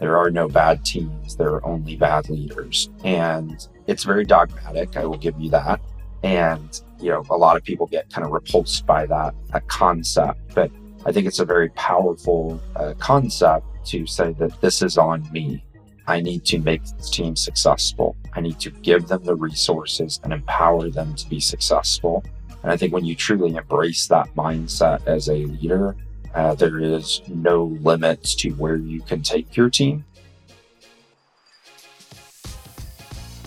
There 0.00 0.16
are 0.16 0.30
no 0.30 0.48
bad 0.48 0.84
teams, 0.84 1.36
there 1.36 1.50
are 1.50 1.64
only 1.66 1.94
bad 1.94 2.30
leaders. 2.30 2.88
And 3.04 3.68
it's 3.86 4.02
very 4.02 4.24
dogmatic, 4.24 4.96
I 4.96 5.04
will 5.04 5.18
give 5.18 5.38
you 5.38 5.50
that. 5.50 5.80
And, 6.22 6.80
you 6.98 7.10
know, 7.10 7.22
a 7.30 7.36
lot 7.36 7.56
of 7.56 7.64
people 7.64 7.86
get 7.86 8.10
kind 8.10 8.26
of 8.26 8.32
repulsed 8.32 8.86
by 8.86 9.06
that, 9.06 9.34
that 9.52 9.68
concept. 9.68 10.54
But 10.54 10.70
I 11.04 11.12
think 11.12 11.26
it's 11.26 11.38
a 11.38 11.44
very 11.44 11.68
powerful 11.70 12.60
uh, 12.76 12.94
concept 12.98 13.66
to 13.86 14.06
say 14.06 14.32
that 14.34 14.60
this 14.60 14.82
is 14.82 14.98
on 14.98 15.30
me. 15.32 15.64
I 16.06 16.20
need 16.20 16.44
to 16.46 16.58
make 16.58 16.82
this 16.84 17.10
team 17.10 17.36
successful. 17.36 18.16
I 18.32 18.40
need 18.40 18.58
to 18.60 18.70
give 18.70 19.06
them 19.06 19.22
the 19.22 19.36
resources 19.36 20.18
and 20.24 20.32
empower 20.32 20.90
them 20.90 21.14
to 21.14 21.28
be 21.28 21.40
successful. 21.40 22.24
And 22.62 22.72
I 22.72 22.76
think 22.76 22.92
when 22.92 23.04
you 23.04 23.14
truly 23.14 23.54
embrace 23.54 24.06
that 24.08 24.34
mindset 24.34 25.06
as 25.06 25.28
a 25.28 25.44
leader, 25.44 25.96
uh, 26.34 26.54
there 26.54 26.78
is 26.78 27.22
no 27.28 27.64
limits 27.82 28.34
to 28.36 28.50
where 28.52 28.76
you 28.76 29.00
can 29.02 29.22
take 29.22 29.56
your 29.56 29.70
team. 29.70 30.04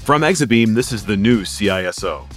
From 0.01 0.21
Exabeam, 0.21 0.75
this 0.75 0.91
is 0.91 1.05
the 1.05 1.15
new 1.15 1.43
CISO, 1.43 2.27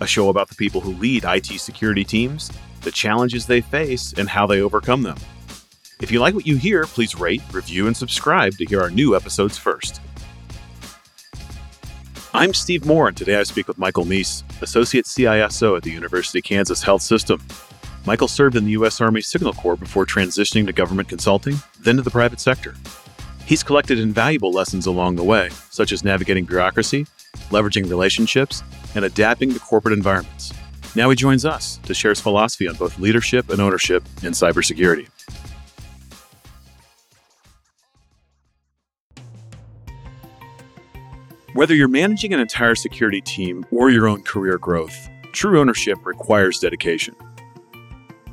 a 0.00 0.06
show 0.06 0.28
about 0.28 0.48
the 0.48 0.56
people 0.56 0.80
who 0.80 0.92
lead 0.94 1.24
IT 1.24 1.46
security 1.60 2.04
teams, 2.04 2.50
the 2.80 2.90
challenges 2.90 3.46
they 3.46 3.60
face, 3.60 4.12
and 4.14 4.28
how 4.28 4.46
they 4.46 4.60
overcome 4.60 5.02
them. 5.02 5.16
If 6.00 6.10
you 6.10 6.18
like 6.18 6.34
what 6.34 6.48
you 6.48 6.56
hear, 6.56 6.84
please 6.84 7.14
rate, 7.14 7.42
review, 7.52 7.86
and 7.86 7.96
subscribe 7.96 8.54
to 8.54 8.64
hear 8.64 8.80
our 8.80 8.90
new 8.90 9.14
episodes 9.14 9.56
first. 9.56 10.00
I'm 12.34 12.52
Steve 12.54 12.84
Moore, 12.84 13.06
and 13.06 13.16
today 13.16 13.36
I 13.36 13.44
speak 13.44 13.68
with 13.68 13.78
Michael 13.78 14.04
Meis, 14.04 14.42
Associate 14.62 15.04
CISO 15.04 15.76
at 15.76 15.84
the 15.84 15.92
University 15.92 16.40
of 16.40 16.44
Kansas 16.44 16.82
Health 16.82 17.02
System. 17.02 17.40
Michael 18.04 18.26
served 18.26 18.56
in 18.56 18.64
the 18.64 18.72
U.S. 18.72 19.00
Army 19.00 19.20
Signal 19.20 19.52
Corps 19.52 19.76
before 19.76 20.04
transitioning 20.04 20.66
to 20.66 20.72
government 20.72 21.08
consulting, 21.08 21.56
then 21.80 21.96
to 21.96 22.02
the 22.02 22.10
private 22.10 22.40
sector. 22.40 22.74
He's 23.46 23.62
collected 23.62 23.98
invaluable 23.98 24.52
lessons 24.52 24.86
along 24.86 25.16
the 25.16 25.24
way, 25.24 25.50
such 25.70 25.92
as 25.92 26.02
navigating 26.02 26.44
bureaucracy, 26.44 27.06
leveraging 27.50 27.88
relationships, 27.88 28.62
and 28.96 29.04
adapting 29.04 29.52
to 29.52 29.60
corporate 29.60 29.96
environments. 29.96 30.52
Now 30.96 31.10
he 31.10 31.16
joins 31.16 31.44
us 31.44 31.78
to 31.84 31.94
share 31.94 32.10
his 32.10 32.20
philosophy 32.20 32.68
on 32.68 32.74
both 32.74 32.98
leadership 32.98 33.50
and 33.50 33.60
ownership 33.60 34.02
in 34.22 34.32
cybersecurity. 34.32 35.08
Whether 41.54 41.74
you're 41.74 41.86
managing 41.86 42.32
an 42.32 42.40
entire 42.40 42.74
security 42.74 43.20
team 43.20 43.64
or 43.70 43.90
your 43.90 44.08
own 44.08 44.22
career 44.22 44.58
growth, 44.58 45.08
true 45.32 45.60
ownership 45.60 45.98
requires 46.04 46.58
dedication. 46.58 47.14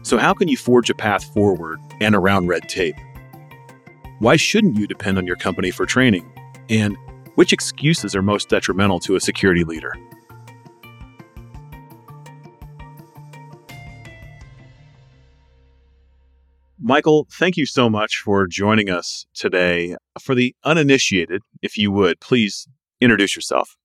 So, 0.01 0.17
how 0.17 0.33
can 0.33 0.47
you 0.47 0.57
forge 0.57 0.89
a 0.89 0.95
path 0.95 1.23
forward 1.33 1.79
and 1.99 2.15
around 2.15 2.47
red 2.47 2.69
tape? 2.69 2.95
Why 4.19 4.35
shouldn't 4.35 4.77
you 4.77 4.87
depend 4.87 5.17
on 5.17 5.25
your 5.25 5.35
company 5.35 5.71
for 5.71 5.85
training? 5.85 6.31
And 6.69 6.97
which 7.35 7.53
excuses 7.53 8.15
are 8.15 8.21
most 8.21 8.49
detrimental 8.49 8.99
to 9.01 9.15
a 9.15 9.19
security 9.19 9.63
leader? 9.63 9.93
Michael, 16.81 17.27
thank 17.31 17.55
you 17.55 17.65
so 17.65 17.89
much 17.89 18.17
for 18.17 18.47
joining 18.47 18.89
us 18.89 19.25
today. 19.33 19.95
For 20.19 20.33
the 20.33 20.55
uninitiated, 20.63 21.41
if 21.61 21.77
you 21.77 21.91
would, 21.91 22.19
please 22.19 22.67
introduce 22.99 23.35
yourself. 23.35 23.75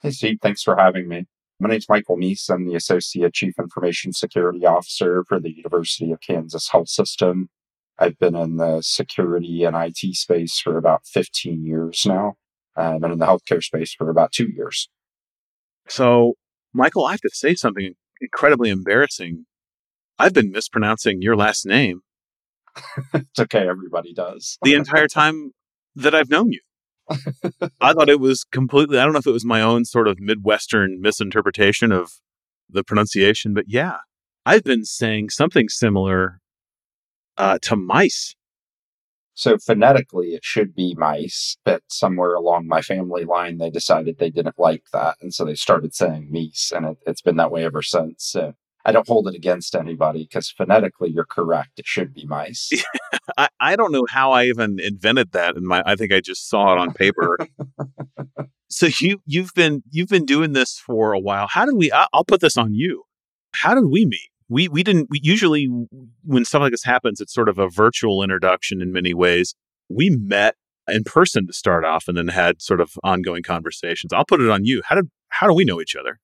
Hey, 0.00 0.12
Steve. 0.12 0.38
Thanks 0.40 0.62
for 0.62 0.76
having 0.76 1.08
me. 1.08 1.26
My 1.60 1.70
name 1.70 1.78
is 1.78 1.88
Michael 1.88 2.16
Meis. 2.16 2.48
I'm 2.48 2.68
the 2.68 2.76
Associate 2.76 3.34
Chief 3.34 3.54
Information 3.58 4.12
Security 4.12 4.64
Officer 4.64 5.24
for 5.26 5.40
the 5.40 5.50
University 5.50 6.12
of 6.12 6.20
Kansas 6.20 6.68
Health 6.70 6.88
System. 6.88 7.48
I've 7.98 8.16
been 8.16 8.36
in 8.36 8.58
the 8.58 8.80
security 8.80 9.64
and 9.64 9.74
IT 9.74 10.14
space 10.14 10.60
for 10.60 10.78
about 10.78 11.04
15 11.04 11.64
years 11.66 12.04
now. 12.06 12.34
Uh, 12.76 12.94
I've 12.94 13.00
been 13.00 13.10
in 13.10 13.18
the 13.18 13.26
healthcare 13.26 13.62
space 13.62 13.92
for 13.92 14.08
about 14.08 14.30
two 14.30 14.46
years. 14.46 14.88
So, 15.88 16.34
Michael, 16.72 17.06
I 17.06 17.10
have 17.12 17.20
to 17.22 17.30
say 17.32 17.56
something 17.56 17.94
incredibly 18.20 18.70
embarrassing. 18.70 19.46
I've 20.16 20.34
been 20.34 20.52
mispronouncing 20.52 21.22
your 21.22 21.34
last 21.34 21.66
name. 21.66 22.02
it's 23.14 23.40
okay. 23.40 23.68
Everybody 23.68 24.14
does. 24.14 24.58
the 24.62 24.74
entire 24.74 25.08
time 25.08 25.50
that 25.96 26.14
I've 26.14 26.30
known 26.30 26.52
you. 26.52 26.60
I 27.80 27.92
thought 27.92 28.08
it 28.08 28.20
was 28.20 28.44
completely, 28.44 28.98
I 28.98 29.04
don't 29.04 29.12
know 29.12 29.18
if 29.18 29.26
it 29.26 29.32
was 29.32 29.44
my 29.44 29.62
own 29.62 29.84
sort 29.84 30.08
of 30.08 30.20
Midwestern 30.20 31.00
misinterpretation 31.00 31.92
of 31.92 32.12
the 32.68 32.84
pronunciation, 32.84 33.54
but 33.54 33.64
yeah, 33.68 33.98
I've 34.44 34.64
been 34.64 34.84
saying 34.84 35.30
something 35.30 35.68
similar 35.68 36.40
uh, 37.36 37.58
to 37.62 37.76
mice. 37.76 38.34
So 39.34 39.56
phonetically, 39.56 40.28
it 40.28 40.44
should 40.44 40.74
be 40.74 40.96
mice, 40.98 41.58
but 41.64 41.82
somewhere 41.86 42.34
along 42.34 42.66
my 42.66 42.82
family 42.82 43.24
line, 43.24 43.58
they 43.58 43.70
decided 43.70 44.18
they 44.18 44.30
didn't 44.30 44.58
like 44.58 44.84
that. 44.92 45.16
And 45.20 45.32
so 45.32 45.44
they 45.44 45.54
started 45.54 45.94
saying 45.94 46.28
meese, 46.32 46.72
and 46.72 46.86
it, 46.86 46.96
has 47.06 47.20
been 47.20 47.36
that 47.36 47.52
way 47.52 47.64
ever 47.64 47.80
since. 47.80 48.24
So 48.24 48.54
I 48.84 48.92
don't 48.92 49.06
hold 49.06 49.28
it 49.28 49.34
against 49.34 49.74
anybody 49.74 50.24
because 50.24 50.50
phonetically 50.50 51.10
you're 51.10 51.24
correct. 51.24 51.78
It 51.78 51.86
should 51.86 52.14
be 52.14 52.24
mice. 52.24 52.70
I, 53.36 53.48
I 53.60 53.76
don't 53.76 53.92
know 53.92 54.06
how 54.08 54.32
I 54.32 54.44
even 54.44 54.78
invented 54.80 55.32
that 55.32 55.56
in 55.56 55.66
my 55.66 55.82
I 55.84 55.96
think 55.96 56.12
I 56.12 56.20
just 56.20 56.48
saw 56.48 56.72
it 56.72 56.78
on 56.78 56.92
paper. 56.92 57.36
so 58.70 58.88
you 59.00 59.20
you've 59.26 59.52
been 59.54 59.82
you've 59.90 60.08
been 60.08 60.24
doing 60.24 60.52
this 60.52 60.78
for 60.78 61.12
a 61.12 61.18
while. 61.18 61.48
How 61.48 61.64
did 61.66 61.76
we 61.76 61.92
I, 61.92 62.06
I'll 62.12 62.24
put 62.24 62.40
this 62.40 62.56
on 62.56 62.74
you. 62.74 63.04
How 63.54 63.74
did 63.74 63.86
we 63.86 64.06
meet? 64.06 64.30
We 64.48 64.68
we 64.68 64.82
didn't 64.82 65.08
we 65.10 65.20
usually 65.22 65.68
when 66.24 66.44
stuff 66.44 66.62
like 66.62 66.70
this 66.70 66.84
happens, 66.84 67.20
it's 67.20 67.34
sort 67.34 67.48
of 67.48 67.58
a 67.58 67.68
virtual 67.68 68.22
introduction 68.22 68.80
in 68.80 68.92
many 68.92 69.12
ways. 69.12 69.54
We 69.88 70.10
met 70.10 70.54
in 70.88 71.04
person 71.04 71.46
to 71.46 71.52
start 71.52 71.84
off 71.84 72.08
and 72.08 72.16
then 72.16 72.28
had 72.28 72.62
sort 72.62 72.80
of 72.80 72.92
ongoing 73.04 73.42
conversations. 73.42 74.12
I'll 74.12 74.24
put 74.24 74.40
it 74.40 74.48
on 74.48 74.64
you. 74.64 74.82
How 74.84 74.94
did 74.94 75.10
how 75.28 75.46
do 75.46 75.52
we 75.52 75.64
know 75.64 75.80
each 75.80 75.96
other? 75.96 76.20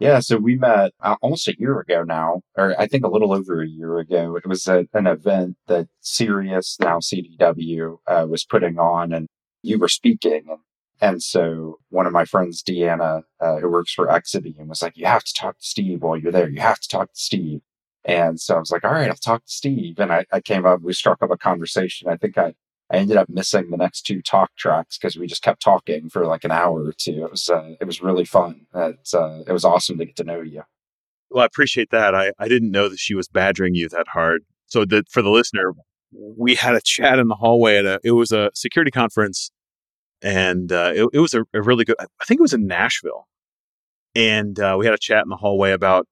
Yeah, 0.00 0.18
so 0.20 0.38
we 0.38 0.56
met 0.56 0.92
uh, 1.00 1.16
almost 1.22 1.46
a 1.46 1.54
year 1.58 1.78
ago 1.78 2.02
now, 2.02 2.42
or 2.56 2.78
I 2.80 2.86
think 2.88 3.04
a 3.04 3.08
little 3.08 3.32
over 3.32 3.62
a 3.62 3.68
year 3.68 3.98
ago. 3.98 4.36
It 4.36 4.46
was 4.46 4.66
a, 4.66 4.88
an 4.92 5.06
event 5.06 5.56
that 5.68 5.86
Sirius, 6.00 6.76
now 6.80 6.98
CDW, 6.98 7.98
uh, 8.06 8.26
was 8.28 8.44
putting 8.44 8.78
on, 8.78 9.12
and 9.12 9.28
you 9.62 9.78
were 9.78 9.88
speaking. 9.88 10.42
And, 10.48 10.58
and 11.00 11.22
so 11.22 11.78
one 11.90 12.06
of 12.06 12.12
my 12.12 12.24
friends, 12.24 12.62
Deanna, 12.62 13.22
uh, 13.40 13.56
who 13.58 13.70
works 13.70 13.92
for 13.94 14.08
Exabeam, 14.08 14.66
was 14.66 14.82
like, 14.82 14.96
You 14.96 15.06
have 15.06 15.24
to 15.24 15.32
talk 15.32 15.58
to 15.58 15.64
Steve 15.64 16.02
while 16.02 16.16
you're 16.16 16.32
there. 16.32 16.48
You 16.48 16.60
have 16.60 16.80
to 16.80 16.88
talk 16.88 17.12
to 17.12 17.20
Steve. 17.20 17.60
And 18.04 18.40
so 18.40 18.56
I 18.56 18.58
was 18.58 18.72
like, 18.72 18.84
All 18.84 18.92
right, 18.92 19.08
I'll 19.08 19.14
talk 19.16 19.44
to 19.46 19.52
Steve. 19.52 19.98
And 19.98 20.12
I, 20.12 20.26
I 20.32 20.40
came 20.40 20.66
up, 20.66 20.82
we 20.82 20.92
struck 20.92 21.22
up 21.22 21.30
a 21.30 21.38
conversation. 21.38 22.08
I 22.08 22.16
think 22.16 22.36
I 22.36 22.54
I 22.94 22.98
ended 22.98 23.16
up 23.16 23.28
missing 23.28 23.70
the 23.70 23.76
next 23.76 24.02
two 24.02 24.22
talk 24.22 24.54
tracks 24.56 24.96
because 24.96 25.16
we 25.16 25.26
just 25.26 25.42
kept 25.42 25.60
talking 25.60 26.08
for 26.08 26.26
like 26.26 26.44
an 26.44 26.52
hour 26.52 26.84
or 26.84 26.92
two. 26.92 27.24
It 27.24 27.30
was 27.30 27.50
uh, 27.50 27.74
it 27.80 27.86
was 27.86 28.00
really 28.00 28.24
fun. 28.24 28.66
It, 28.72 29.10
uh, 29.12 29.42
it 29.46 29.52
was 29.52 29.64
awesome 29.64 29.98
to 29.98 30.04
get 30.04 30.14
to 30.16 30.24
know 30.24 30.40
you. 30.42 30.62
Well, 31.28 31.42
I 31.42 31.46
appreciate 31.46 31.90
that. 31.90 32.14
I, 32.14 32.30
I 32.38 32.46
didn't 32.46 32.70
know 32.70 32.88
that 32.88 33.00
she 33.00 33.16
was 33.16 33.26
badgering 33.26 33.74
you 33.74 33.88
that 33.88 34.06
hard. 34.06 34.44
So 34.66 34.84
that 34.84 35.08
for 35.10 35.22
the 35.22 35.30
listener, 35.30 35.72
we 36.12 36.54
had 36.54 36.76
a 36.76 36.80
chat 36.80 37.18
in 37.18 37.26
the 37.26 37.34
hallway 37.34 37.78
at 37.78 37.84
a 37.84 37.98
it 38.04 38.12
was 38.12 38.30
a 38.30 38.52
security 38.54 38.92
conference, 38.92 39.50
and 40.22 40.70
uh, 40.70 40.92
it, 40.94 41.08
it 41.14 41.18
was 41.18 41.34
a, 41.34 41.42
a, 41.52 41.62
really 41.62 41.84
good. 41.84 41.96
I 41.98 42.24
think 42.24 42.38
it 42.38 42.42
was 42.42 42.54
in 42.54 42.68
Nashville, 42.68 43.26
and 44.14 44.60
uh, 44.60 44.76
we 44.78 44.86
had 44.86 44.94
a 44.94 44.98
chat 44.98 45.24
in 45.24 45.30
the 45.30 45.36
hallway 45.36 45.72
about 45.72 46.06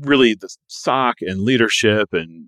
really 0.00 0.34
the 0.34 0.48
SOC 0.66 1.18
and 1.20 1.42
leadership 1.42 2.08
and 2.12 2.46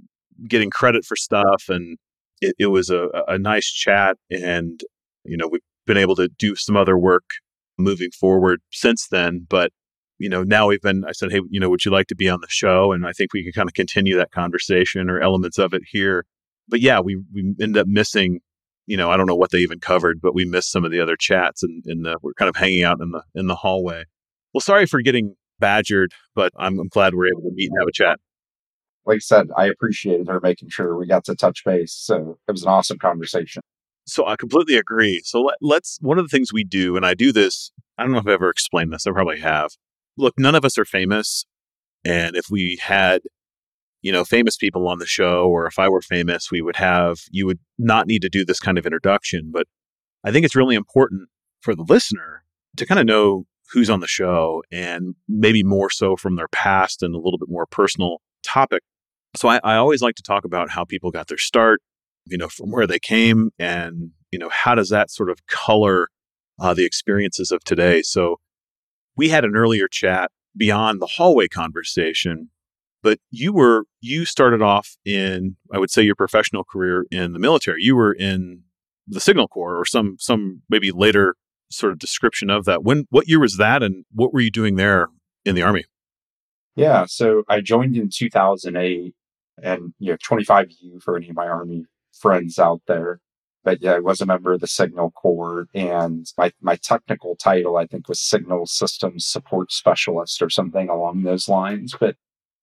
getting 0.49 0.71
credit 0.71 1.05
for 1.05 1.15
stuff 1.15 1.67
and 1.69 1.97
it, 2.41 2.55
it 2.59 2.67
was 2.67 2.91
a, 2.91 3.09
a 3.27 3.39
nice 3.39 3.71
chat. 3.71 4.17
And, 4.31 4.81
you 5.25 5.37
know, 5.37 5.49
we've 5.49 5.61
been 5.87 5.97
able 5.97 6.17
to 6.17 6.29
do 6.29 6.55
some 6.55 6.77
other 6.77 6.99
work 6.99 7.25
moving 7.79 8.11
forward 8.11 8.61
since 8.71 9.09
then. 9.09 9.47
But, 9.49 9.73
you 10.19 10.29
know, 10.29 10.43
now 10.43 10.67
we've 10.67 10.83
been, 10.83 11.05
I 11.07 11.13
said, 11.13 11.31
hey, 11.31 11.41
you 11.49 11.61
know, 11.61 11.71
would 11.71 11.85
you 11.85 11.91
like 11.91 12.09
to 12.09 12.17
be 12.17 12.29
on 12.29 12.41
the 12.41 12.49
show? 12.49 12.93
And 12.93 13.07
I 13.07 13.13
think 13.13 13.33
we 13.33 13.45
can 13.45 13.53
kind 13.53 13.69
of 13.69 13.75
continue 13.75 14.17
that 14.17 14.33
conversation 14.33 15.09
or 15.09 15.21
elements 15.21 15.59
of 15.59 15.73
it 15.75 15.83
here. 15.91 16.25
But 16.69 16.81
yeah, 16.81 17.01
we, 17.01 17.23
we 17.33 17.55
end 17.61 17.77
up 17.77 17.87
missing, 17.87 18.41
you 18.87 18.97
know, 18.97 19.11
I 19.11 19.17
don't 19.17 19.27
know 19.27 19.37
what 19.37 19.51
they 19.51 19.59
even 19.59 19.81
covered, 19.81 20.21
but 20.21 20.35
we 20.35 20.45
missed 20.45 20.71
some 20.73 20.85
of 20.85 20.91
the 20.91 21.01
other 21.01 21.17
chats 21.17 21.63
and 21.63 21.83
in, 21.87 21.99
in 21.99 22.03
the, 22.03 22.19
we're 22.23 22.35
kind 22.35 22.49
of 22.49 22.57
hanging 22.57 22.85
out 22.85 23.01
in 23.01 23.11
the, 23.11 23.23
in 23.35 23.47
the 23.47 23.55
hallway. 23.55 24.05
Well, 24.53 24.61
sorry 24.61 24.87
for 24.87 25.01
getting 25.01 25.37
badgered, 25.61 26.13
but 26.35 26.53
I'm, 26.59 26.79
I'm 26.79 26.89
glad 26.89 27.15
we're 27.15 27.29
able 27.29 27.43
to 27.43 27.55
meet 27.55 27.71
and 27.71 27.81
have 27.81 27.89
a 27.89 27.93
chat 27.93 28.19
like 29.09 29.17
I 29.17 29.21
said, 29.21 29.49
I 29.57 29.67
appreciated 29.67 30.29
her 30.29 30.39
making 30.41 30.69
sure 30.69 30.97
we 30.97 31.07
got 31.07 31.25
to 31.25 31.35
touch 31.35 31.65
base. 31.65 31.95
So 31.95 32.39
it 32.47 32.53
was 32.53 32.63
an 32.63 32.69
awesome 32.69 32.99
conversation. 32.99 33.63
So 34.07 34.27
I 34.27 34.37
completely 34.37 34.77
agree. 34.77 35.23
So 35.25 35.51
let, 35.61 35.83
us 35.83 35.99
one 36.01 36.19
of 36.19 36.25
the 36.25 36.29
things 36.29 36.53
we 36.53 36.63
do, 36.63 36.95
and 36.95 37.05
I 37.05 37.15
do 37.15 37.33
this, 37.33 37.73
I 37.97 38.03
don't 38.03 38.13
know 38.13 38.19
if 38.19 38.27
I've 38.27 38.35
ever 38.35 38.51
explained 38.51 38.93
this, 38.93 39.07
I 39.07 39.11
probably 39.11 39.41
have. 39.41 39.73
Look, 40.17 40.35
none 40.39 40.55
of 40.55 40.65
us 40.65 40.79
are 40.79 40.85
famous. 40.85 41.47
And 42.05 42.37
if 42.37 42.47
we 42.51 42.79
had, 42.83 43.23
you 44.03 44.13
know, 44.13 44.25
famous 44.25 44.57
people 44.57 44.87
on 44.89 44.99
the 44.99 45.07
show, 45.07 45.47
or 45.49 45.67
if 45.67 45.79
I 45.79 45.89
were 45.89 46.03
famous, 46.03 46.51
we 46.51 46.61
would 46.61 46.77
have, 46.77 47.19
you 47.31 47.47
would 47.47 47.59
not 47.79 48.07
need 48.07 48.23
to 48.23 48.29
do 48.29 48.45
this 48.45 48.61
kind 48.61 48.79
of 48.79 48.87
introduction. 48.87 49.51
But 49.53 49.67
I 50.23 50.33
think 50.33 50.45
it's 50.45 50.57
really 50.57 50.77
important 50.77 51.29
for 51.61 51.75
the 51.75 51.85
listener 51.89 52.45
to 52.77 52.87
kind 52.87 53.01
of 53.01 53.07
know 53.07 53.47
who's 53.73 53.91
on 53.91 54.01
the 54.01 54.07
show 54.07 54.63
and 54.71 55.15
maybe 55.29 55.63
more 55.63 55.91
so 55.91 56.17
from 56.17 56.37
their 56.37 56.49
past 56.49 57.03
and 57.03 57.15
a 57.15 57.19
little 57.19 57.39
bit 57.39 57.49
more 57.51 57.67
personal 57.67 58.21
topic 58.43 58.83
so 59.39 59.49
I, 59.49 59.61
I 59.65 59.77
always 59.77 60.03
like 60.03 60.17
to 60.17 60.23
talk 60.23 60.45
about 60.45 60.71
how 60.71 60.85
people 60.85 61.11
got 61.11 61.29
their 61.29 61.39
start, 61.39 61.81
you 62.27 62.37
know, 62.37 62.49
from 62.49 62.71
where 62.71 62.87
they 62.87 62.99
came 62.99 63.51
and 63.59 64.11
you 64.31 64.39
know, 64.39 64.49
how 64.51 64.75
does 64.75 64.91
that 64.91 65.11
sort 65.11 65.31
of 65.31 65.47
color 65.47 66.09
uh, 66.61 66.75
the 66.75 66.85
experiences 66.85 67.51
of 67.51 67.65
today? 67.65 68.03
So 68.03 68.41
we 69.17 69.29
had 69.29 69.45
an 69.45 69.57
earlier 69.57 69.89
chat 69.89 70.31
beyond 70.57 71.01
the 71.01 71.07
hallway 71.07 71.49
conversation, 71.49 72.51
but 73.03 73.19
you 73.31 73.53
were, 73.53 73.85
you 74.01 74.25
started 74.25 74.63
off 74.63 74.97
in, 75.05 75.57
I 75.73 75.79
would 75.79 75.91
say, 75.91 76.03
your 76.03 76.15
professional 76.15 76.65
career 76.65 77.07
in 77.11 77.33
the 77.33 77.39
military. 77.39 77.83
You 77.83 77.97
were 77.97 78.13
in 78.13 78.63
the 79.07 79.21
Signal 79.21 79.49
Corps 79.49 79.79
or 79.79 79.85
some, 79.85 80.17
some 80.19 80.63
maybe 80.69 80.91
later 80.91 81.37
sort 81.71 81.93
of 81.93 81.99
description 81.99 82.51
of 82.51 82.65
that. 82.65 82.83
When, 82.83 83.07
what 83.11 83.29
year 83.29 83.41
was 83.41 83.57
that 83.57 83.83
and 83.83 84.05
what 84.13 84.33
were 84.33 84.41
you 84.41 84.51
doing 84.51 84.77
there 84.77 85.09
in 85.45 85.55
the 85.55 85.63
Army? 85.63 85.85
Yeah, 86.77 87.07
so 87.07 87.43
I 87.49 87.61
joined 87.61 87.97
in 87.97 88.09
2008 88.09 89.15
and, 89.63 89.93
you 89.99 90.13
know, 90.13 90.17
25U 90.19 91.03
for 91.03 91.17
any 91.17 91.31
of 91.31 91.37
my 91.37 91.47
Army 91.47 91.85
friends 92.13 92.59
out 92.59 92.83
there. 92.87 93.21
But 93.65 93.83
yeah, 93.83 93.95
I 93.95 93.99
was 93.99 94.21
a 94.21 94.27
member 94.27 94.53
of 94.53 94.61
the 94.61 94.67
Signal 94.67 95.11
Corps 95.11 95.67
and 95.75 96.27
my, 96.39 96.53
my 96.61 96.77
technical 96.77 97.37
title, 97.37 97.77
I 97.77 97.87
think, 97.87 98.09
was 98.09 98.21
Signal 98.21 98.67
Systems 98.67 99.27
Support 99.27 99.73
Specialist 99.73 100.41
or 100.41 100.49
something 100.49 100.89
along 100.89 101.23
those 101.23 101.49
lines. 101.49 101.95
But 101.99 102.17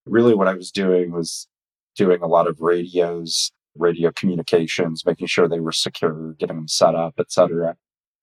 really 0.05 0.33
what 0.33 0.47
I 0.47 0.53
was 0.53 0.71
doing 0.71 1.11
was 1.11 1.47
doing 1.95 2.21
a 2.21 2.27
lot 2.27 2.47
of 2.47 2.61
radios, 2.61 3.51
radio 3.75 4.11
communications, 4.11 5.05
making 5.05 5.27
sure 5.27 5.47
they 5.47 5.59
were 5.59 5.71
secure, 5.71 6.33
getting 6.39 6.55
them 6.55 6.67
set 6.67 6.95
up, 6.95 7.15
etc. 7.19 7.75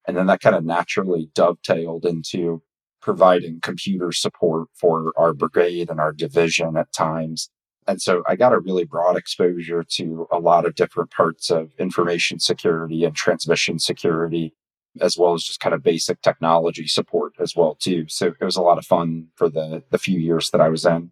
And 0.07 0.17
then 0.17 0.27
that 0.27 0.41
kind 0.41 0.57
of 0.57 0.65
naturally 0.65 1.31
dovetailed 1.35 2.05
into 2.05 2.63
providing 3.01 3.61
computer 3.61 4.13
support 4.13 4.69
for 4.75 5.13
our 5.17 5.35
brigade 5.35 5.91
and 5.91 6.01
our 6.01 6.13
division 6.13 6.77
at 6.77 6.93
times. 6.93 7.51
And 7.87 8.01
so 8.01 8.23
I 8.27 8.37
got 8.37 8.53
a 8.53 8.61
really 8.61 8.85
broad 8.85 9.17
exposure 9.17 9.83
to 9.83 10.29
a 10.31 10.39
lot 10.39 10.67
of 10.67 10.75
different 10.75 11.11
parts 11.11 11.51
of 11.51 11.73
information 11.79 12.39
security 12.39 13.05
and 13.05 13.15
transmission 13.15 13.79
security, 13.79 14.55
as 15.01 15.19
well 15.19 15.35
as 15.35 15.43
just 15.43 15.61
kind 15.61 15.75
of 15.75 15.83
basic 15.83 16.23
technology 16.23 16.87
support 16.87 17.35
as 17.41 17.57
well 17.57 17.75
too. 17.75 18.07
So 18.09 18.29
it 18.29 18.45
was 18.45 18.57
a 18.57 18.63
lot 18.63 18.79
of 18.79 18.87
fun 18.87 19.29
for 19.35 19.49
the 19.49 19.83
the 19.91 19.99
few 19.99 20.19
years 20.19 20.51
that 20.51 20.61
I 20.61 20.69
was 20.69 20.87
in. 20.87 21.11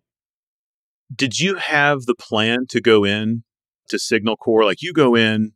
Did 1.14 1.40
you 1.40 1.56
have 1.56 2.02
the 2.02 2.14
plan 2.14 2.66
to 2.68 2.80
go 2.80 3.04
in 3.04 3.42
to 3.88 3.98
Signal 3.98 4.36
Corps? 4.36 4.64
Like 4.64 4.80
you 4.80 4.92
go 4.92 5.16
in, 5.16 5.52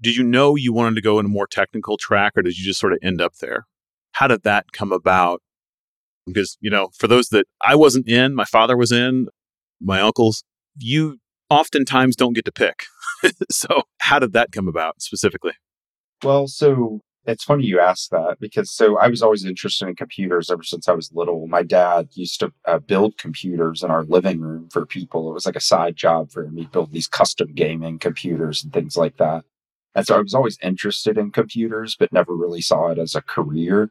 did 0.00 0.14
you 0.14 0.22
know 0.22 0.54
you 0.54 0.72
wanted 0.72 0.94
to 0.94 1.02
go 1.02 1.18
in 1.18 1.26
a 1.26 1.28
more 1.30 1.48
technical 1.48 1.96
track 1.96 2.34
or 2.36 2.42
did 2.42 2.56
you 2.56 2.64
just 2.64 2.78
sort 2.78 2.92
of 2.92 3.00
end 3.02 3.20
up 3.20 3.34
there? 3.40 3.66
How 4.12 4.28
did 4.28 4.44
that 4.44 4.72
come 4.72 4.92
about? 4.92 5.42
Because, 6.26 6.56
you 6.60 6.70
know, 6.70 6.90
for 6.96 7.08
those 7.08 7.28
that 7.28 7.46
I 7.60 7.74
wasn't 7.74 8.08
in, 8.08 8.34
my 8.34 8.44
father 8.44 8.76
was 8.76 8.92
in, 8.92 9.28
my 9.80 10.00
uncles, 10.00 10.44
you 10.76 11.18
oftentimes 11.50 12.16
don't 12.16 12.34
get 12.34 12.44
to 12.44 12.52
pick. 12.52 12.84
so, 13.50 13.82
how 13.98 14.18
did 14.18 14.32
that 14.32 14.52
come 14.52 14.68
about 14.68 15.00
specifically? 15.02 15.52
Well, 16.22 16.46
so 16.46 17.00
it's 17.26 17.44
funny 17.44 17.64
you 17.64 17.80
ask 17.80 18.10
that 18.10 18.36
because 18.40 18.70
so 18.70 18.98
I 18.98 19.08
was 19.08 19.22
always 19.22 19.44
interested 19.44 19.88
in 19.88 19.96
computers 19.96 20.50
ever 20.50 20.62
since 20.62 20.88
I 20.88 20.92
was 20.92 21.12
little. 21.12 21.46
My 21.46 21.62
dad 21.62 22.08
used 22.12 22.40
to 22.40 22.52
uh, 22.64 22.78
build 22.78 23.18
computers 23.18 23.82
in 23.82 23.90
our 23.90 24.04
living 24.04 24.40
room 24.40 24.68
for 24.70 24.86
people. 24.86 25.28
It 25.30 25.34
was 25.34 25.46
like 25.46 25.56
a 25.56 25.60
side 25.60 25.96
job 25.96 26.30
for 26.30 26.44
him. 26.44 26.56
He'd 26.56 26.72
build 26.72 26.92
these 26.92 27.08
custom 27.08 27.52
gaming 27.52 27.98
computers 27.98 28.62
and 28.62 28.72
things 28.72 28.96
like 28.96 29.16
that. 29.16 29.44
And 29.94 30.06
so 30.06 30.16
I 30.16 30.20
was 30.20 30.34
always 30.34 30.58
interested 30.62 31.18
in 31.18 31.32
computers, 31.32 31.96
but 31.98 32.12
never 32.12 32.34
really 32.34 32.60
saw 32.60 32.88
it 32.88 32.98
as 32.98 33.14
a 33.14 33.22
career. 33.22 33.90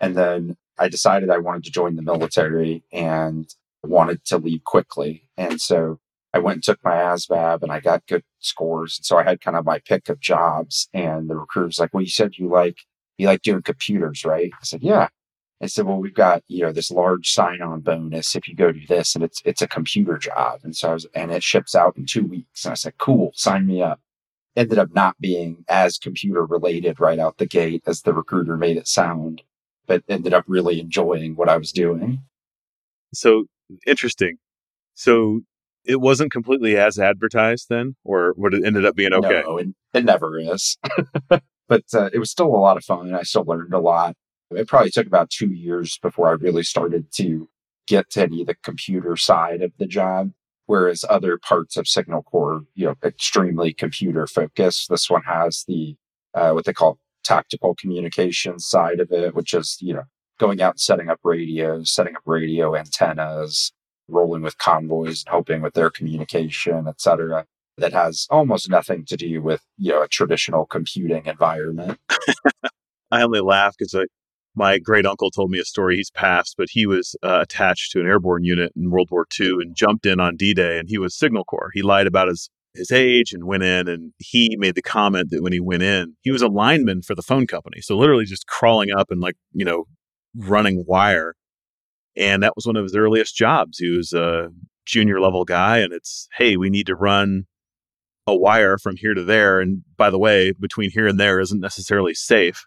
And 0.00 0.16
then 0.16 0.56
I 0.78 0.88
decided 0.88 1.30
I 1.30 1.38
wanted 1.38 1.64
to 1.64 1.70
join 1.70 1.96
the 1.96 2.02
military 2.02 2.82
and 2.92 3.48
wanted 3.84 4.24
to 4.26 4.38
leave 4.38 4.64
quickly. 4.64 5.28
And 5.36 5.60
so 5.60 6.00
I 6.32 6.38
went 6.38 6.56
and 6.56 6.64
took 6.64 6.82
my 6.84 6.94
ASVAB 6.94 7.62
and 7.62 7.72
I 7.72 7.80
got 7.80 8.06
good 8.06 8.24
scores. 8.40 8.98
And 8.98 9.06
so 9.06 9.18
I 9.18 9.24
had 9.24 9.40
kind 9.40 9.56
of 9.56 9.64
my 9.64 9.78
pick 9.78 10.08
of 10.08 10.20
jobs. 10.20 10.88
And 10.92 11.28
the 11.28 11.36
recruiter 11.36 11.66
was 11.66 11.78
like, 11.78 11.94
Well, 11.94 12.02
you 12.02 12.08
said 12.08 12.38
you 12.38 12.48
like 12.48 12.78
you 13.18 13.26
like 13.26 13.42
doing 13.42 13.62
computers, 13.62 14.24
right? 14.24 14.50
I 14.52 14.64
said, 14.64 14.82
Yeah. 14.82 15.08
I 15.62 15.66
said, 15.66 15.86
Well, 15.86 15.98
we've 15.98 16.14
got, 16.14 16.42
you 16.48 16.62
know, 16.62 16.72
this 16.72 16.90
large 16.90 17.30
sign 17.30 17.62
on 17.62 17.80
bonus 17.80 18.34
if 18.34 18.48
you 18.48 18.54
go 18.54 18.72
do 18.72 18.86
this 18.86 19.14
and 19.14 19.24
it's 19.24 19.40
it's 19.44 19.62
a 19.62 19.68
computer 19.68 20.18
job. 20.18 20.60
And 20.64 20.74
so 20.76 20.90
I 20.90 20.94
was 20.94 21.06
and 21.14 21.30
it 21.32 21.42
ships 21.42 21.74
out 21.74 21.96
in 21.96 22.06
two 22.06 22.24
weeks. 22.24 22.64
And 22.64 22.72
I 22.72 22.76
said, 22.76 22.98
Cool, 22.98 23.32
sign 23.34 23.66
me 23.66 23.82
up. 23.82 24.00
Ended 24.56 24.78
up 24.78 24.94
not 24.94 25.20
being 25.20 25.64
as 25.68 25.98
computer 25.98 26.44
related 26.44 27.00
right 27.00 27.18
out 27.18 27.38
the 27.38 27.46
gate 27.46 27.82
as 27.86 28.02
the 28.02 28.12
recruiter 28.12 28.56
made 28.56 28.76
it 28.76 28.86
sound 28.86 29.42
but 29.86 30.02
ended 30.08 30.34
up 30.34 30.44
really 30.46 30.80
enjoying 30.80 31.36
what 31.36 31.48
I 31.48 31.56
was 31.56 31.72
doing. 31.72 32.22
So 33.12 33.46
interesting. 33.86 34.36
So 34.94 35.40
it 35.84 36.00
wasn't 36.00 36.32
completely 36.32 36.76
as 36.76 36.98
advertised 36.98 37.66
then, 37.68 37.96
or 38.04 38.34
would 38.36 38.54
it 38.54 38.64
ended 38.64 38.84
up 38.84 38.94
being 38.94 39.12
okay? 39.12 39.42
No, 39.46 39.58
it, 39.58 39.68
it 39.92 40.04
never 40.04 40.38
is. 40.38 40.78
but 41.28 41.84
uh, 41.92 42.10
it 42.12 42.18
was 42.18 42.30
still 42.30 42.46
a 42.46 42.56
lot 42.56 42.76
of 42.76 42.84
fun. 42.84 43.14
I 43.14 43.22
still 43.22 43.44
learned 43.44 43.74
a 43.74 43.80
lot. 43.80 44.14
It 44.50 44.68
probably 44.68 44.90
took 44.90 45.06
about 45.06 45.30
two 45.30 45.52
years 45.52 45.98
before 46.00 46.28
I 46.28 46.32
really 46.32 46.62
started 46.62 47.06
to 47.16 47.48
get 47.86 48.10
to 48.10 48.22
any 48.22 48.42
of 48.42 48.46
the 48.46 48.54
computer 48.54 49.16
side 49.16 49.62
of 49.62 49.72
the 49.78 49.86
job. 49.86 50.32
Whereas 50.66 51.04
other 51.08 51.36
parts 51.36 51.76
of 51.76 51.86
Signal 51.86 52.22
Corps, 52.22 52.62
you 52.74 52.86
know, 52.86 52.94
extremely 53.04 53.74
computer 53.74 54.26
focused. 54.26 54.88
This 54.88 55.10
one 55.10 55.22
has 55.24 55.64
the 55.68 55.96
uh, 56.32 56.52
what 56.52 56.64
they 56.64 56.72
call 56.72 56.98
tactical 57.22 57.74
communications 57.74 58.66
side 58.66 58.98
of 58.98 59.12
it, 59.12 59.34
which 59.34 59.52
is, 59.52 59.76
you 59.80 59.94
know, 59.94 60.04
going 60.38 60.60
out 60.60 60.74
and 60.74 60.80
setting 60.80 61.08
up 61.08 61.20
radios, 61.22 61.92
setting 61.92 62.16
up 62.16 62.22
radio 62.26 62.74
antennas, 62.74 63.72
rolling 64.08 64.42
with 64.42 64.58
convoys 64.58 65.24
hoping 65.28 65.62
with 65.62 65.74
their 65.74 65.90
communication, 65.90 66.86
et 66.88 67.00
cetera. 67.00 67.46
That 67.76 67.92
has 67.92 68.28
almost 68.30 68.70
nothing 68.70 69.04
to 69.06 69.16
do 69.16 69.42
with, 69.42 69.62
you 69.78 69.90
know, 69.90 70.02
a 70.02 70.08
traditional 70.08 70.64
computing 70.64 71.26
environment. 71.26 71.98
I 73.10 73.22
only 73.22 73.40
laugh 73.40 73.74
because 73.76 73.96
my 74.54 74.78
great 74.78 75.06
uncle 75.06 75.30
told 75.30 75.50
me 75.50 75.58
a 75.58 75.64
story. 75.64 75.96
He's 75.96 76.10
passed, 76.10 76.54
but 76.56 76.68
he 76.70 76.86
was 76.86 77.16
uh, 77.24 77.40
attached 77.42 77.90
to 77.92 78.00
an 78.00 78.06
airborne 78.06 78.44
unit 78.44 78.72
in 78.76 78.90
World 78.90 79.08
War 79.10 79.26
II 79.40 79.54
and 79.60 79.74
jumped 79.74 80.06
in 80.06 80.20
on 80.20 80.36
D 80.36 80.54
Day, 80.54 80.78
and 80.78 80.88
he 80.88 80.98
was 80.98 81.18
Signal 81.18 81.44
Corps. 81.44 81.70
He 81.74 81.82
lied 81.82 82.06
about 82.06 82.28
his 82.28 82.48
his 82.74 82.90
age 82.90 83.32
and 83.32 83.44
went 83.44 83.62
in 83.62 83.86
and 83.86 84.12
he 84.18 84.56
made 84.58 84.74
the 84.74 84.82
comment 84.82 85.30
that 85.30 85.42
when 85.42 85.52
he 85.52 85.60
went 85.60 85.82
in 85.82 86.16
he 86.22 86.32
was 86.32 86.42
a 86.42 86.48
lineman 86.48 87.02
for 87.02 87.14
the 87.14 87.22
phone 87.22 87.46
company 87.46 87.80
so 87.80 87.96
literally 87.96 88.24
just 88.24 88.48
crawling 88.48 88.90
up 88.90 89.12
and 89.12 89.20
like 89.20 89.36
you 89.52 89.64
know 89.64 89.84
running 90.36 90.84
wire 90.86 91.34
and 92.16 92.42
that 92.42 92.54
was 92.56 92.66
one 92.66 92.76
of 92.76 92.82
his 92.82 92.96
earliest 92.96 93.34
jobs 93.34 93.78
he 93.78 93.96
was 93.96 94.12
a 94.12 94.50
junior 94.86 95.20
level 95.20 95.44
guy 95.44 95.78
and 95.78 95.92
it's 95.92 96.28
hey 96.36 96.56
we 96.56 96.70
need 96.70 96.86
to 96.86 96.94
run 96.94 97.46
a 98.26 98.34
wire 98.34 98.78
from 98.78 98.96
here 98.96 99.14
to 99.14 99.24
there 99.24 99.60
and 99.60 99.82
by 99.96 100.10
the 100.10 100.18
way 100.18 100.52
between 100.52 100.90
here 100.90 101.06
and 101.06 101.20
there 101.20 101.40
isn't 101.40 101.60
necessarily 101.60 102.14
safe 102.14 102.66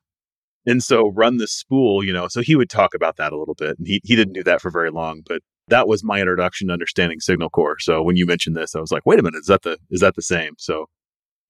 and 0.65 0.83
so 0.83 1.11
run 1.15 1.37
the 1.37 1.47
spool 1.47 2.03
you 2.03 2.13
know 2.13 2.27
so 2.27 2.41
he 2.41 2.55
would 2.55 2.69
talk 2.69 2.93
about 2.93 3.17
that 3.17 3.33
a 3.33 3.37
little 3.37 3.55
bit 3.55 3.77
and 3.77 3.87
he, 3.87 4.01
he 4.03 4.15
didn't 4.15 4.33
do 4.33 4.43
that 4.43 4.61
for 4.61 4.71
very 4.71 4.91
long 4.91 5.21
but 5.25 5.41
that 5.67 5.87
was 5.87 6.03
my 6.03 6.19
introduction 6.19 6.67
to 6.67 6.73
understanding 6.73 7.19
Signal 7.19 7.49
Corps. 7.49 7.79
So 7.79 8.01
when 8.01 8.15
you 8.15 8.25
mentioned 8.25 8.55
this, 8.55 8.75
I 8.75 8.79
was 8.79 8.91
like, 8.91 9.05
wait 9.05 9.19
a 9.19 9.23
minute, 9.23 9.39
is 9.39 9.47
that 9.47 9.63
the 9.63 9.77
is 9.89 10.01
that 10.01 10.15
the 10.15 10.21
same? 10.21 10.53
So 10.57 10.87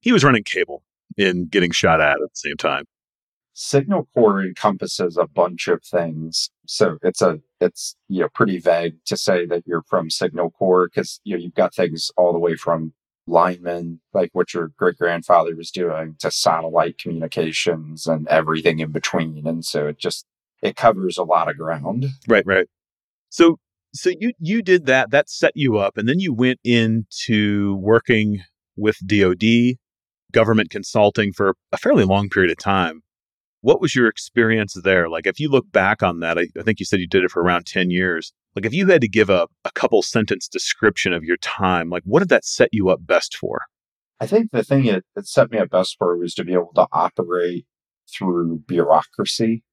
he 0.01 0.11
was 0.11 0.23
running 0.23 0.43
cable 0.43 0.83
and 1.17 1.49
getting 1.49 1.71
shot 1.71 2.01
at 2.01 2.15
at 2.15 2.19
the 2.19 2.29
same 2.33 2.57
time. 2.57 2.85
Signal 3.59 4.07
Corps 4.13 4.45
encompasses 4.45 5.17
a 5.17 5.25
bunch 5.25 5.67
of 5.67 5.83
things. 5.83 6.51
So 6.67 6.99
it's 7.01 7.23
a 7.23 7.39
it's 7.59 7.95
you 8.07 8.21
know 8.21 8.29
pretty 8.31 8.59
vague 8.59 8.97
to 9.05 9.17
say 9.17 9.47
that 9.47 9.63
you're 9.65 9.81
from 9.81 10.11
Signal 10.11 10.51
Corps 10.51 10.87
because 10.87 11.19
you 11.23 11.35
know 11.35 11.41
you've 11.41 11.55
got 11.55 11.73
things 11.73 12.11
all 12.15 12.33
the 12.33 12.39
way 12.39 12.55
from 12.55 12.93
linemen, 13.25 13.99
like 14.13 14.29
what 14.33 14.53
your 14.53 14.73
great 14.77 14.99
grandfather 14.99 15.55
was 15.55 15.71
doing, 15.71 16.17
to 16.19 16.29
satellite 16.29 16.99
communications 16.99 18.05
and 18.05 18.27
everything 18.27 18.77
in 18.77 18.91
between. 18.91 19.47
And 19.47 19.65
so 19.65 19.87
it 19.87 19.97
just 19.97 20.27
it 20.61 20.75
covers 20.75 21.17
a 21.17 21.23
lot 21.23 21.49
of 21.49 21.57
ground. 21.57 22.05
Right, 22.27 22.45
right. 22.45 22.67
So 23.29 23.57
so 23.91 24.11
you 24.19 24.33
you 24.37 24.61
did 24.61 24.85
that 24.85 25.09
that 25.09 25.31
set 25.31 25.53
you 25.55 25.77
up 25.77 25.97
and 25.97 26.07
then 26.07 26.19
you 26.19 26.31
went 26.31 26.59
into 26.63 27.75
working 27.77 28.43
with 28.75 28.97
DoD 29.03 29.77
government 30.31 30.69
consulting 30.69 31.33
for 31.33 31.55
a 31.71 31.77
fairly 31.77 32.03
long 32.03 32.29
period 32.29 32.51
of 32.51 32.59
time 32.59 33.01
what 33.61 33.81
was 33.81 33.95
your 33.95 34.07
experience 34.07 34.73
there? 34.73 35.09
Like 35.09 35.27
if 35.27 35.39
you 35.39 35.49
look 35.49 35.71
back 35.71 36.03
on 36.03 36.19
that 36.19 36.37
I, 36.37 36.47
I, 36.57 36.63
think 36.63 36.79
you 36.79 36.85
said 36.85 36.99
you 36.99 37.07
did 37.07 37.23
it 37.23 37.31
for 37.31 37.41
around 37.41 37.65
10 37.65 37.89
years. 37.89 38.33
Like 38.55 38.65
if 38.65 38.73
you 38.73 38.87
had 38.87 39.01
to 39.01 39.07
give 39.07 39.29
a, 39.29 39.47
a 39.65 39.71
couple 39.71 40.01
sentence 40.01 40.47
description 40.47 41.13
of 41.13 41.23
your 41.23 41.37
time 41.37 41.89
like 41.89 42.03
what 42.05 42.19
did 42.19 42.29
that 42.29 42.45
set 42.45 42.69
you 42.71 42.89
up 42.89 43.05
best 43.05 43.35
for? 43.35 43.63
I 44.19 44.27
think 44.27 44.51
the 44.51 44.63
thing 44.63 44.85
it, 44.85 45.05
it 45.15 45.27
set 45.27 45.51
me 45.51 45.59
up 45.59 45.69
best 45.69 45.95
for 45.97 46.17
was 46.17 46.33
to 46.35 46.43
be 46.43 46.53
able 46.53 46.71
to 46.75 46.87
operate 46.91 47.65
through 48.11 48.63
bureaucracy 48.67 49.63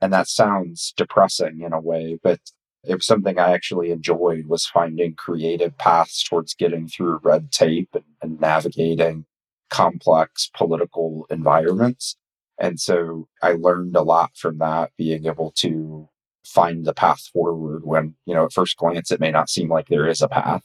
and 0.00 0.12
that 0.12 0.28
sounds 0.28 0.92
depressing 0.96 1.60
in 1.60 1.72
a 1.72 1.80
way 1.80 2.18
but 2.22 2.40
it 2.86 2.94
was 2.94 3.06
something 3.06 3.38
I 3.38 3.52
actually 3.52 3.90
enjoyed 3.90 4.46
was 4.46 4.66
finding 4.66 5.14
creative 5.14 5.76
paths 5.78 6.22
towards 6.22 6.54
getting 6.54 6.88
through 6.88 7.20
red 7.22 7.50
tape 7.50 7.90
and, 7.94 8.04
and 8.22 8.40
navigating 8.40 9.26
complex 9.70 10.50
political 10.54 11.26
environments. 11.30 12.16
And 12.58 12.78
so 12.80 13.28
I 13.42 13.52
learned 13.52 13.96
a 13.96 14.02
lot 14.02 14.36
from 14.36 14.58
that, 14.58 14.92
being 14.96 15.26
able 15.26 15.52
to 15.56 16.08
find 16.44 16.84
the 16.84 16.94
path 16.94 17.20
forward 17.32 17.82
when, 17.84 18.14
you 18.26 18.34
know, 18.34 18.44
at 18.44 18.52
first 18.52 18.76
glance, 18.76 19.10
it 19.10 19.20
may 19.20 19.30
not 19.30 19.48
seem 19.48 19.68
like 19.68 19.88
there 19.88 20.08
is 20.08 20.22
a 20.22 20.28
path. 20.28 20.62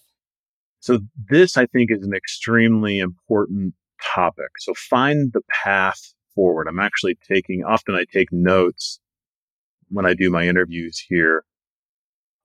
So 0.82 1.00
this, 1.30 1.58
I 1.58 1.66
think, 1.66 1.90
is 1.92 2.06
an 2.06 2.14
extremely 2.14 3.00
important 3.00 3.74
topic. 4.04 4.50
So 4.60 4.74
find 4.76 5.34
the 5.34 5.42
path 5.64 6.14
forward. 6.36 6.68
I'm 6.68 6.80
actually 6.80 7.18
taking, 7.28 7.64
often 7.64 7.96
I 7.96 8.06
take 8.12 8.32
notes 8.32 9.00
when 9.90 10.06
I 10.06 10.14
do 10.14 10.30
my 10.30 10.48
interviews 10.48 11.04
here. 11.10 11.44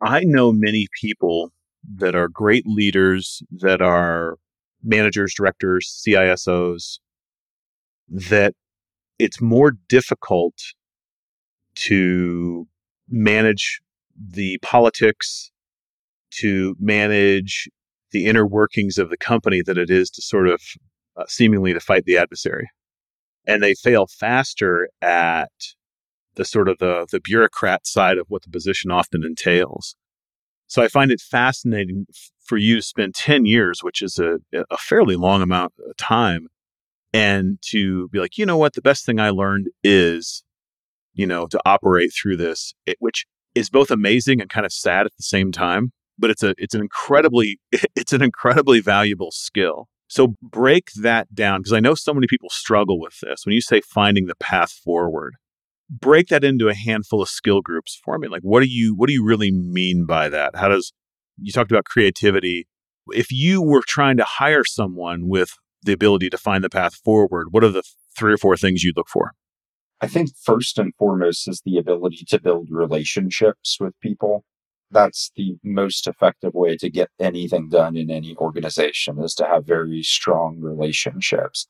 I 0.03 0.25
know 0.25 0.53
many 0.53 0.89
people 1.01 1.53
that 1.97 2.15
are 2.15 2.29
great 2.29 2.67
leaders, 2.67 3.43
that 3.51 3.83
are 3.83 4.39
managers, 4.83 5.35
directors, 5.35 6.03
CISOs, 6.07 6.99
that 8.09 8.55
it's 9.19 9.41
more 9.41 9.73
difficult 9.89 10.55
to 11.75 12.67
manage 13.09 13.81
the 14.17 14.59
politics, 14.63 15.51
to 16.31 16.77
manage 16.79 17.69
the 18.13 18.27
inner 18.27 18.47
workings 18.47 18.99
of 18.99 19.11
the 19.11 19.17
company 19.17 19.63
than 19.63 19.79
it 19.79 19.91
is 19.91 20.11
to 20.11 20.23
sort 20.23 20.49
of 20.49 20.61
uh, 21.17 21.25
seemingly 21.27 21.73
to 21.73 21.81
fight 21.81 22.05
the 22.05 22.17
adversary. 22.17 22.71
And 23.47 23.63
they 23.63 23.75
fail 23.75 24.07
faster 24.07 24.89
at 25.03 25.51
the 26.37 26.45
sort 26.45 26.69
of 26.69 26.79
the, 26.79 27.07
the 27.11 27.21
bureaucrat 27.21 27.87
side 27.87 28.19
of 28.19 28.27
what 28.29 28.43
the 28.43 28.51
position 28.51 28.91
often 28.91 29.25
entails. 29.25 29.97
So 30.67 30.83
I 30.83 30.89
find 30.89 31.11
it 31.11 31.21
fascinating 31.21 32.07
for 32.45 32.57
you 32.57 32.77
to 32.77 32.83
spend 32.83 33.15
10 33.15 33.47
years, 33.47 33.81
which 33.83 34.03
is 34.03 34.19
a, 34.19 34.39
a 34.53 34.77
fairly 34.77 35.17
long 35.17 35.43
amount 35.43 35.75
of 35.87 35.97
time, 35.97 36.49
and 37.15 37.59
to 37.71 38.09
be 38.09 38.19
like, 38.19 38.37
you 38.37 38.45
know 38.45 38.59
what, 38.59 38.75
the 38.75 38.83
best 38.83 39.07
thing 39.07 39.21
I 39.21 39.31
learned 39.31 39.69
is, 39.85 40.43
you 41.15 41.27
know, 41.27 41.47
to 41.47 41.61
operate 41.65 42.11
through 42.13 42.37
this, 42.37 42.75
it, 42.87 42.97
which 42.99 43.25
is 43.55 43.71
both 43.71 43.93
amazing 43.93 44.41
and 44.41 44.51
kind 44.51 44.67
of 44.67 44.73
sad 44.73 45.07
at 45.07 45.13
the 45.17 45.23
same 45.23 45.53
time. 45.53 45.93
But 46.19 46.31
it's 46.31 46.43
a 46.43 46.55
it's 46.59 46.75
an 46.75 46.81
incredibly 46.81 47.59
it's 47.73 48.13
an 48.13 48.23
incredibly 48.23 48.81
valuable 48.81 49.31
skill. 49.31 49.89
So 50.09 50.35
break 50.43 50.89
that 51.01 51.35
down 51.35 51.61
because 51.61 51.73
I 51.73 51.81
know 51.81 51.95
so 51.95 52.13
many 52.13 52.27
people 52.27 52.51
struggle 52.51 53.01
with 53.01 53.19
this. 53.23 53.47
When 53.47 53.55
you 53.55 53.61
say 53.61 53.81
finding 53.81 54.27
the 54.27 54.37
path 54.37 54.71
forward, 54.71 55.35
break 55.89 56.29
that 56.29 56.45
into 56.45 56.69
a 56.69 56.75
handful 56.75 57.23
of 57.23 57.29
skill 57.29 57.63
groups 57.63 57.99
for 58.05 58.19
me. 58.19 58.29
Like 58.29 58.43
what 58.43 58.61
do 58.61 58.69
you 58.69 58.95
what 58.95 59.07
do 59.07 59.13
you 59.13 59.25
really 59.25 59.53
mean 59.53 60.05
by 60.05 60.29
that? 60.29 60.57
How 60.57 60.69
does 60.69 60.93
you 61.41 61.53
talked 61.53 61.71
about 61.71 61.85
creativity. 61.85 62.67
If 63.13 63.31
you 63.31 63.63
were 63.63 63.83
trying 63.87 64.17
to 64.17 64.25
hire 64.25 64.65
someone 64.65 65.29
with 65.29 65.51
the 65.85 65.93
ability 65.93 66.31
to 66.31 66.39
find 66.39 66.65
the 66.65 66.71
path 66.71 66.95
forward, 66.95 67.49
what 67.51 67.65
are 67.65 67.71
the 67.71 67.83
three 68.17 68.33
or 68.33 68.39
four 68.39 68.57
things 68.57 68.83
you'd 68.83 68.97
look 68.97 69.09
for? 69.09 69.33
I 70.01 70.07
think 70.07 70.31
first 70.43 70.79
and 70.79 70.95
foremost 70.97 71.49
is 71.49 71.63
the 71.65 71.79
ability 71.79 72.25
to 72.29 72.41
build 72.41 72.69
relationships 72.71 73.79
with 73.81 73.99
people. 74.01 74.45
That's 74.91 75.31
the 75.37 75.57
most 75.63 76.07
effective 76.07 76.53
way 76.55 76.77
to 76.77 76.91
get 76.91 77.09
anything 77.19 77.69
done 77.69 77.97
in 77.97 78.11
any 78.11 78.37
organization 78.37 79.19
is 79.21 79.35
to 79.37 79.47
have 79.47 79.67
very 79.67 80.03
strong 80.03 80.61
relationships, 80.61 81.69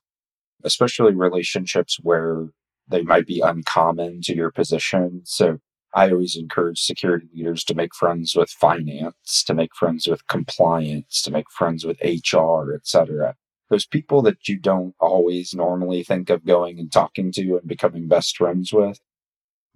especially 0.64 1.14
relationships 1.14 1.99
where 2.02 2.49
they 2.88 3.02
might 3.02 3.26
be 3.26 3.40
uncommon 3.40 4.21
to 4.23 4.35
your 4.35 4.50
position. 4.50 5.23
So 5.25 5.59
I 5.94 6.11
always 6.11 6.37
encourage 6.37 6.80
security 6.80 7.28
leaders 7.33 7.62
to 7.64 7.75
make 7.75 7.94
friends 7.94 8.35
with 8.35 8.50
finance, 8.50 9.44
to 9.47 9.54
make 9.54 9.75
friends 9.76 10.09
with 10.09 10.26
compliance, 10.26 11.23
to 11.23 11.30
make 11.30 11.50
friends 11.50 11.85
with 11.85 11.99
HR, 12.02 12.75
etc. 12.75 13.37
Those 13.71 13.87
people 13.87 14.23
that 14.23 14.49
you 14.49 14.59
don't 14.59 14.94
always 15.00 15.54
normally 15.54 16.02
think 16.02 16.30
of 16.30 16.44
going 16.44 16.78
and 16.78 16.92
talking 16.92 17.33
to 17.33 17.56
and 17.56 17.66
becoming 17.66 18.09
best 18.09 18.37
friends 18.37 18.73
with, 18.73 19.00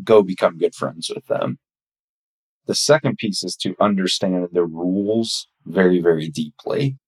go 0.04 0.22
become 0.22 0.58
good 0.58 0.74
friends 0.74 1.10
with 1.14 1.26
them. 1.26 1.58
The 2.66 2.74
second 2.74 3.16
piece 3.16 3.42
is 3.42 3.56
to 3.56 3.74
understand 3.80 4.48
the 4.52 4.64
rules 4.64 5.48
very, 5.64 6.00
very 6.00 6.28
deeply. 6.28 6.98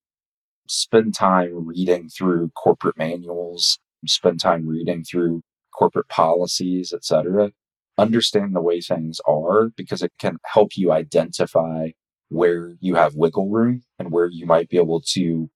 Spend 0.69 1.15
time 1.15 1.67
reading 1.67 2.09
through 2.09 2.51
corporate 2.57 2.97
manuals, 2.97 3.79
spend 4.07 4.41
time 4.41 4.67
reading 4.67 5.05
through 5.05 5.43
corporate 5.77 6.09
policies, 6.09 6.93
etc 6.93 7.53
understand 8.01 8.55
the 8.55 8.63
way 8.63 8.81
things 8.81 9.21
are 9.27 9.69
because 9.77 10.03
it 10.03 10.13
can 10.19 10.39
help 10.45 10.77
you 10.77 10.91
identify 10.91 11.91
where 12.29 12.75
you 12.81 12.95
have 12.95 13.15
wiggle 13.15 13.49
room 13.49 13.83
and 13.99 14.11
where 14.11 14.29
you 14.29 14.47
might 14.47 14.69
be 14.69 14.79
able 14.79 15.01
to 15.01 15.51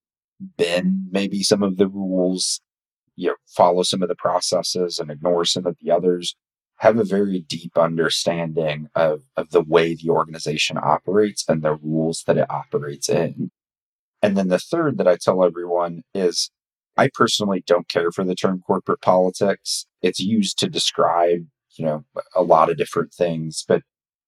bend 0.57 1.09
maybe 1.11 1.43
some 1.43 1.63
of 1.63 1.77
the 1.77 1.89
rules, 1.89 2.61
you 3.17 3.29
know, 3.29 3.35
follow 3.49 3.83
some 3.83 4.03
of 4.03 4.09
the 4.09 4.15
processes 4.15 4.99
and 4.99 5.11
ignore 5.11 5.45
some 5.45 5.67
of 5.67 5.77
the 5.81 5.91
others. 5.91 6.37
Have 6.79 6.99
a 6.99 7.05
very 7.05 7.41
deep 7.41 7.79
understanding 7.79 8.89
of, 8.95 9.23
of 9.37 9.51
the 9.51 9.63
way 9.63 9.95
the 9.95 10.11
organization 10.11 10.77
operates 10.77 11.45
and 11.49 11.63
the 11.63 11.77
rules 11.77 12.25
that 12.27 12.37
it 12.37 12.51
operates 12.51 13.09
in. 13.09 13.51
And 14.21 14.37
then 14.37 14.49
the 14.49 14.59
third 14.59 14.99
that 14.99 15.07
I 15.07 15.17
tell 15.17 15.45
everyone 15.45 16.03
is 16.15 16.51
I 16.97 17.11
personally 17.13 17.63
don't 17.67 17.89
care 17.89 18.11
for 18.11 18.25
the 18.25 18.35
term 18.35 18.61
corporate 18.67 19.01
politics. 19.03 19.87
It's 20.03 20.21
used 20.21 20.59
to 20.59 20.69
describe 20.69 21.47
you 21.77 21.85
know, 21.85 22.05
a 22.35 22.43
lot 22.43 22.71
of 22.71 22.77
different 22.77 23.13
things. 23.13 23.65
But 23.67 23.83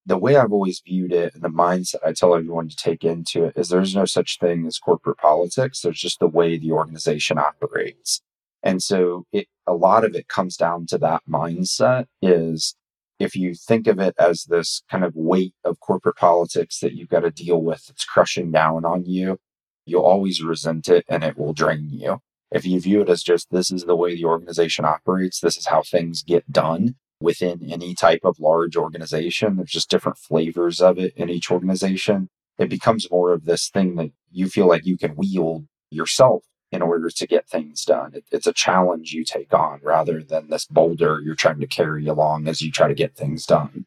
the 0.06 0.16
way 0.16 0.36
I've 0.36 0.52
always 0.52 0.80
viewed 0.80 1.12
it 1.12 1.34
and 1.34 1.42
the 1.42 1.48
mindset 1.48 1.96
I 2.06 2.12
tell 2.12 2.34
everyone 2.34 2.68
to 2.68 2.76
take 2.76 3.02
into 3.04 3.44
it 3.44 3.54
is 3.56 3.68
there's 3.68 3.94
no 3.94 4.04
such 4.04 4.38
thing 4.38 4.64
as 4.66 4.78
corporate 4.78 5.18
politics. 5.18 5.80
There's 5.80 6.00
just 6.00 6.20
the 6.20 6.28
way 6.28 6.56
the 6.56 6.70
organization 6.72 7.38
operates. 7.38 8.22
And 8.62 8.82
so 8.82 9.26
it, 9.32 9.48
a 9.66 9.74
lot 9.74 10.04
of 10.04 10.14
it 10.14 10.28
comes 10.28 10.56
down 10.56 10.86
to 10.86 10.98
that 10.98 11.22
mindset 11.28 12.06
is 12.22 12.76
if 13.18 13.34
you 13.34 13.54
think 13.54 13.88
of 13.88 13.98
it 13.98 14.14
as 14.18 14.44
this 14.44 14.82
kind 14.88 15.04
of 15.04 15.12
weight 15.16 15.54
of 15.64 15.80
corporate 15.80 16.16
politics 16.16 16.78
that 16.80 16.92
you've 16.92 17.08
got 17.08 17.20
to 17.20 17.30
deal 17.30 17.60
with, 17.60 17.88
it's 17.88 18.04
crushing 18.04 18.52
down 18.52 18.84
on 18.84 19.04
you, 19.04 19.38
you'll 19.86 20.02
always 20.02 20.42
resent 20.42 20.88
it 20.88 21.04
and 21.08 21.24
it 21.24 21.36
will 21.36 21.52
drain 21.52 21.88
you. 21.90 22.20
If 22.52 22.64
you 22.64 22.80
view 22.80 23.00
it 23.00 23.08
as 23.08 23.24
just 23.24 23.50
this 23.50 23.72
is 23.72 23.84
the 23.84 23.96
way 23.96 24.14
the 24.14 24.24
organization 24.24 24.84
operates, 24.84 25.40
this 25.40 25.56
is 25.56 25.66
how 25.66 25.82
things 25.82 26.22
get 26.22 26.50
done, 26.52 26.94
within 27.20 27.70
any 27.70 27.94
type 27.94 28.20
of 28.24 28.38
large 28.38 28.76
organization. 28.76 29.56
There's 29.56 29.70
just 29.70 29.90
different 29.90 30.18
flavors 30.18 30.80
of 30.80 30.98
it 30.98 31.14
in 31.16 31.30
each 31.30 31.50
organization. 31.50 32.28
It 32.58 32.68
becomes 32.68 33.10
more 33.10 33.32
of 33.32 33.44
this 33.44 33.68
thing 33.68 33.96
that 33.96 34.12
you 34.30 34.48
feel 34.48 34.66
like 34.66 34.86
you 34.86 34.96
can 34.96 35.16
wield 35.16 35.66
yourself 35.90 36.44
in 36.72 36.82
order 36.82 37.10
to 37.10 37.26
get 37.26 37.48
things 37.48 37.84
done. 37.84 38.12
It, 38.14 38.24
it's 38.32 38.46
a 38.46 38.52
challenge 38.52 39.12
you 39.12 39.24
take 39.24 39.54
on 39.54 39.80
rather 39.82 40.22
than 40.22 40.48
this 40.48 40.66
boulder 40.66 41.20
you're 41.22 41.34
trying 41.34 41.60
to 41.60 41.66
carry 41.66 42.06
along 42.06 42.48
as 42.48 42.60
you 42.60 42.70
try 42.70 42.88
to 42.88 42.94
get 42.94 43.16
things 43.16 43.46
done. 43.46 43.86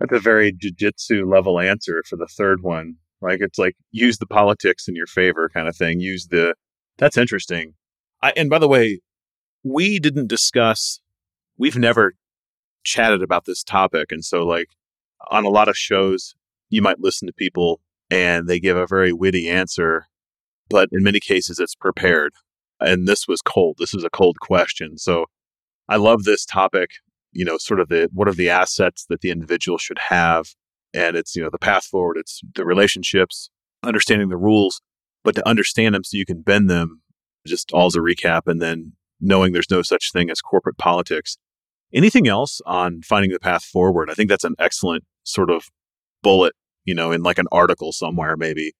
That's 0.00 0.12
a 0.12 0.18
very 0.18 0.52
jujitsu 0.52 1.30
level 1.30 1.60
answer 1.60 2.02
for 2.06 2.16
the 2.16 2.26
third 2.26 2.62
one. 2.62 2.96
Like 3.20 3.40
it's 3.40 3.58
like 3.58 3.76
use 3.90 4.18
the 4.18 4.26
politics 4.26 4.88
in 4.88 4.96
your 4.96 5.06
favor 5.06 5.48
kind 5.48 5.68
of 5.68 5.76
thing. 5.76 6.00
Use 6.00 6.26
the 6.26 6.54
that's 6.98 7.16
interesting. 7.16 7.74
I, 8.22 8.32
and 8.36 8.50
by 8.50 8.58
the 8.58 8.68
way, 8.68 9.00
we 9.62 9.98
didn't 9.98 10.28
discuss. 10.28 11.00
We've 11.56 11.76
never 11.76 12.14
chatted 12.84 13.22
about 13.22 13.44
this 13.44 13.62
topic. 13.62 14.12
And 14.12 14.24
so, 14.24 14.44
like, 14.44 14.68
on 15.30 15.44
a 15.44 15.50
lot 15.50 15.68
of 15.68 15.76
shows, 15.76 16.34
you 16.68 16.82
might 16.82 17.00
listen 17.00 17.26
to 17.26 17.32
people 17.32 17.80
and 18.10 18.46
they 18.48 18.60
give 18.60 18.76
a 18.76 18.86
very 18.86 19.12
witty 19.12 19.48
answer, 19.48 20.06
but 20.68 20.88
in 20.92 21.02
many 21.02 21.20
cases, 21.20 21.58
it's 21.58 21.74
prepared. 21.74 22.32
And 22.80 23.08
this 23.08 23.26
was 23.26 23.40
cold. 23.40 23.76
This 23.78 23.94
is 23.94 24.04
a 24.04 24.10
cold 24.10 24.40
question. 24.40 24.98
So, 24.98 25.26
I 25.88 25.96
love 25.96 26.24
this 26.24 26.44
topic. 26.44 26.90
You 27.32 27.44
know, 27.44 27.58
sort 27.58 27.80
of 27.80 27.88
the 27.88 28.08
what 28.12 28.28
are 28.28 28.34
the 28.34 28.50
assets 28.50 29.06
that 29.08 29.20
the 29.20 29.30
individual 29.30 29.76
should 29.78 29.98
have, 29.98 30.54
and 30.92 31.16
it's 31.16 31.34
you 31.34 31.42
know 31.42 31.50
the 31.50 31.58
path 31.58 31.84
forward. 31.84 32.16
It's 32.16 32.40
the 32.54 32.64
relationships, 32.64 33.50
understanding 33.82 34.28
the 34.28 34.36
rules, 34.36 34.80
but 35.24 35.34
to 35.34 35.48
understand 35.48 35.94
them 35.94 36.04
so 36.04 36.16
you 36.16 36.26
can 36.26 36.42
bend 36.42 36.70
them. 36.70 37.00
Just 37.46 37.72
all 37.72 37.86
as 37.86 37.96
a 37.96 38.00
recap, 38.00 38.42
and 38.46 38.62
then 38.62 38.92
knowing 39.20 39.52
there's 39.52 39.70
no 39.70 39.82
such 39.82 40.12
thing 40.12 40.30
as 40.30 40.40
corporate 40.40 40.78
politics 40.78 41.36
Anything 41.94 42.26
else 42.26 42.60
on 42.66 43.02
finding 43.02 43.30
the 43.30 43.38
path 43.38 43.64
forward? 43.64 44.10
I 44.10 44.14
think 44.14 44.28
that's 44.28 44.44
an 44.44 44.56
excellent 44.58 45.04
sort 45.22 45.50
of 45.50 45.66
bullet, 46.22 46.54
you 46.84 46.94
know, 46.94 47.12
in 47.12 47.22
like 47.22 47.38
an 47.38 47.46
article 47.52 47.92
somewhere, 47.92 48.36
maybe. 48.36 48.72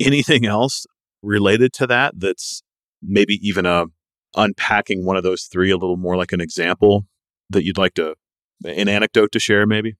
Anything 0.00 0.46
else 0.46 0.86
related 1.22 1.72
to 1.74 1.86
that 1.86 2.14
that's 2.16 2.62
maybe 3.02 3.38
even 3.42 3.66
a 3.66 3.82
uh, 3.82 3.86
unpacking 4.36 5.04
one 5.04 5.16
of 5.16 5.22
those 5.22 5.44
three 5.44 5.70
a 5.70 5.76
little 5.76 5.96
more 5.96 6.16
like 6.16 6.32
an 6.32 6.40
example 6.40 7.06
that 7.50 7.64
you'd 7.64 7.78
like 7.78 7.94
to 7.94 8.14
an 8.64 8.88
anecdote 8.88 9.32
to 9.32 9.40
share 9.40 9.66
maybe 9.66 9.96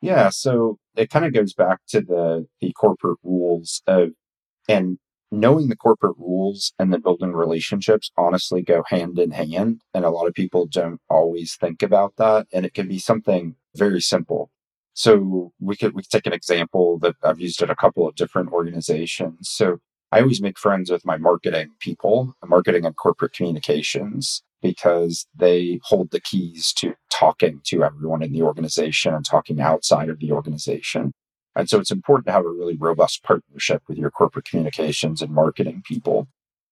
yeah 0.00 0.28
so 0.28 0.78
it 0.96 1.10
kind 1.10 1.24
of 1.24 1.32
goes 1.32 1.54
back 1.54 1.78
to 1.88 2.00
the 2.00 2.46
the 2.60 2.72
corporate 2.72 3.18
rules 3.22 3.82
of 3.86 4.10
and 4.68 4.98
knowing 5.30 5.68
the 5.68 5.76
corporate 5.76 6.16
rules 6.18 6.72
and 6.78 6.92
then 6.92 7.00
building 7.00 7.32
relationships 7.32 8.10
honestly 8.16 8.62
go 8.62 8.82
hand 8.86 9.18
in 9.18 9.30
hand. 9.30 9.82
And 9.94 10.04
a 10.04 10.10
lot 10.10 10.26
of 10.26 10.34
people 10.34 10.66
don't 10.66 11.00
always 11.08 11.56
think 11.56 11.82
about 11.82 12.16
that. 12.16 12.46
And 12.52 12.64
it 12.64 12.74
can 12.74 12.88
be 12.88 12.98
something 12.98 13.56
very 13.76 14.00
simple. 14.00 14.50
So 14.94 15.52
we 15.60 15.76
could, 15.76 15.94
we 15.94 16.02
could 16.02 16.10
take 16.10 16.26
an 16.26 16.32
example 16.32 16.98
that 17.00 17.14
I've 17.22 17.40
used 17.40 17.62
at 17.62 17.70
a 17.70 17.76
couple 17.76 18.08
of 18.08 18.16
different 18.16 18.50
organizations. 18.50 19.48
So 19.50 19.78
I 20.10 20.20
always 20.20 20.40
make 20.40 20.58
friends 20.58 20.90
with 20.90 21.04
my 21.04 21.18
marketing 21.18 21.70
people, 21.78 22.34
marketing 22.44 22.84
and 22.84 22.96
corporate 22.96 23.32
communications, 23.32 24.42
because 24.62 25.26
they 25.36 25.78
hold 25.84 26.10
the 26.10 26.20
keys 26.20 26.72
to 26.78 26.94
talking 27.10 27.60
to 27.64 27.84
everyone 27.84 28.22
in 28.22 28.32
the 28.32 28.42
organization 28.42 29.14
and 29.14 29.24
talking 29.24 29.60
outside 29.60 30.08
of 30.08 30.18
the 30.18 30.32
organization. 30.32 31.12
And 31.58 31.68
so 31.68 31.80
it's 31.80 31.90
important 31.90 32.26
to 32.26 32.32
have 32.32 32.44
a 32.44 32.50
really 32.50 32.76
robust 32.76 33.24
partnership 33.24 33.82
with 33.88 33.98
your 33.98 34.12
corporate 34.12 34.44
communications 34.44 35.20
and 35.20 35.34
marketing 35.34 35.82
people. 35.84 36.28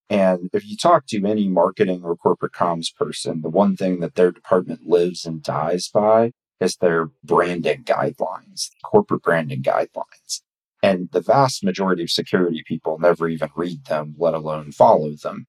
And 0.09 0.49
if 0.53 0.65
you 0.65 0.77
talk 0.77 1.07
to 1.09 1.27
any 1.27 1.49
marketing 1.49 2.05
or 2.05 2.15
corporate 2.15 2.53
comms 2.53 2.95
person, 2.95 3.43
the 3.43 3.51
one 3.51 3.77
thing 3.77 3.99
that 3.99 4.15
their 4.15 4.31
department 4.31 4.87
lives 4.87 5.27
and 5.27 5.43
dies 5.43 5.89
by 5.89 6.31
is 6.61 6.77
their 6.77 7.11
branding 7.25 7.83
guidelines, 7.83 8.71
corporate 8.85 9.25
branding 9.25 9.61
guidelines. 9.61 10.43
And 10.85 11.09
the 11.11 11.21
vast 11.21 11.65
majority 11.65 12.05
of 12.05 12.11
security 12.11 12.63
people 12.65 13.01
never 13.01 13.29
even 13.29 13.51
read 13.57 13.87
them, 13.87 14.15
let 14.17 14.35
alone 14.35 14.71
follow 14.71 15.11
them. 15.17 15.47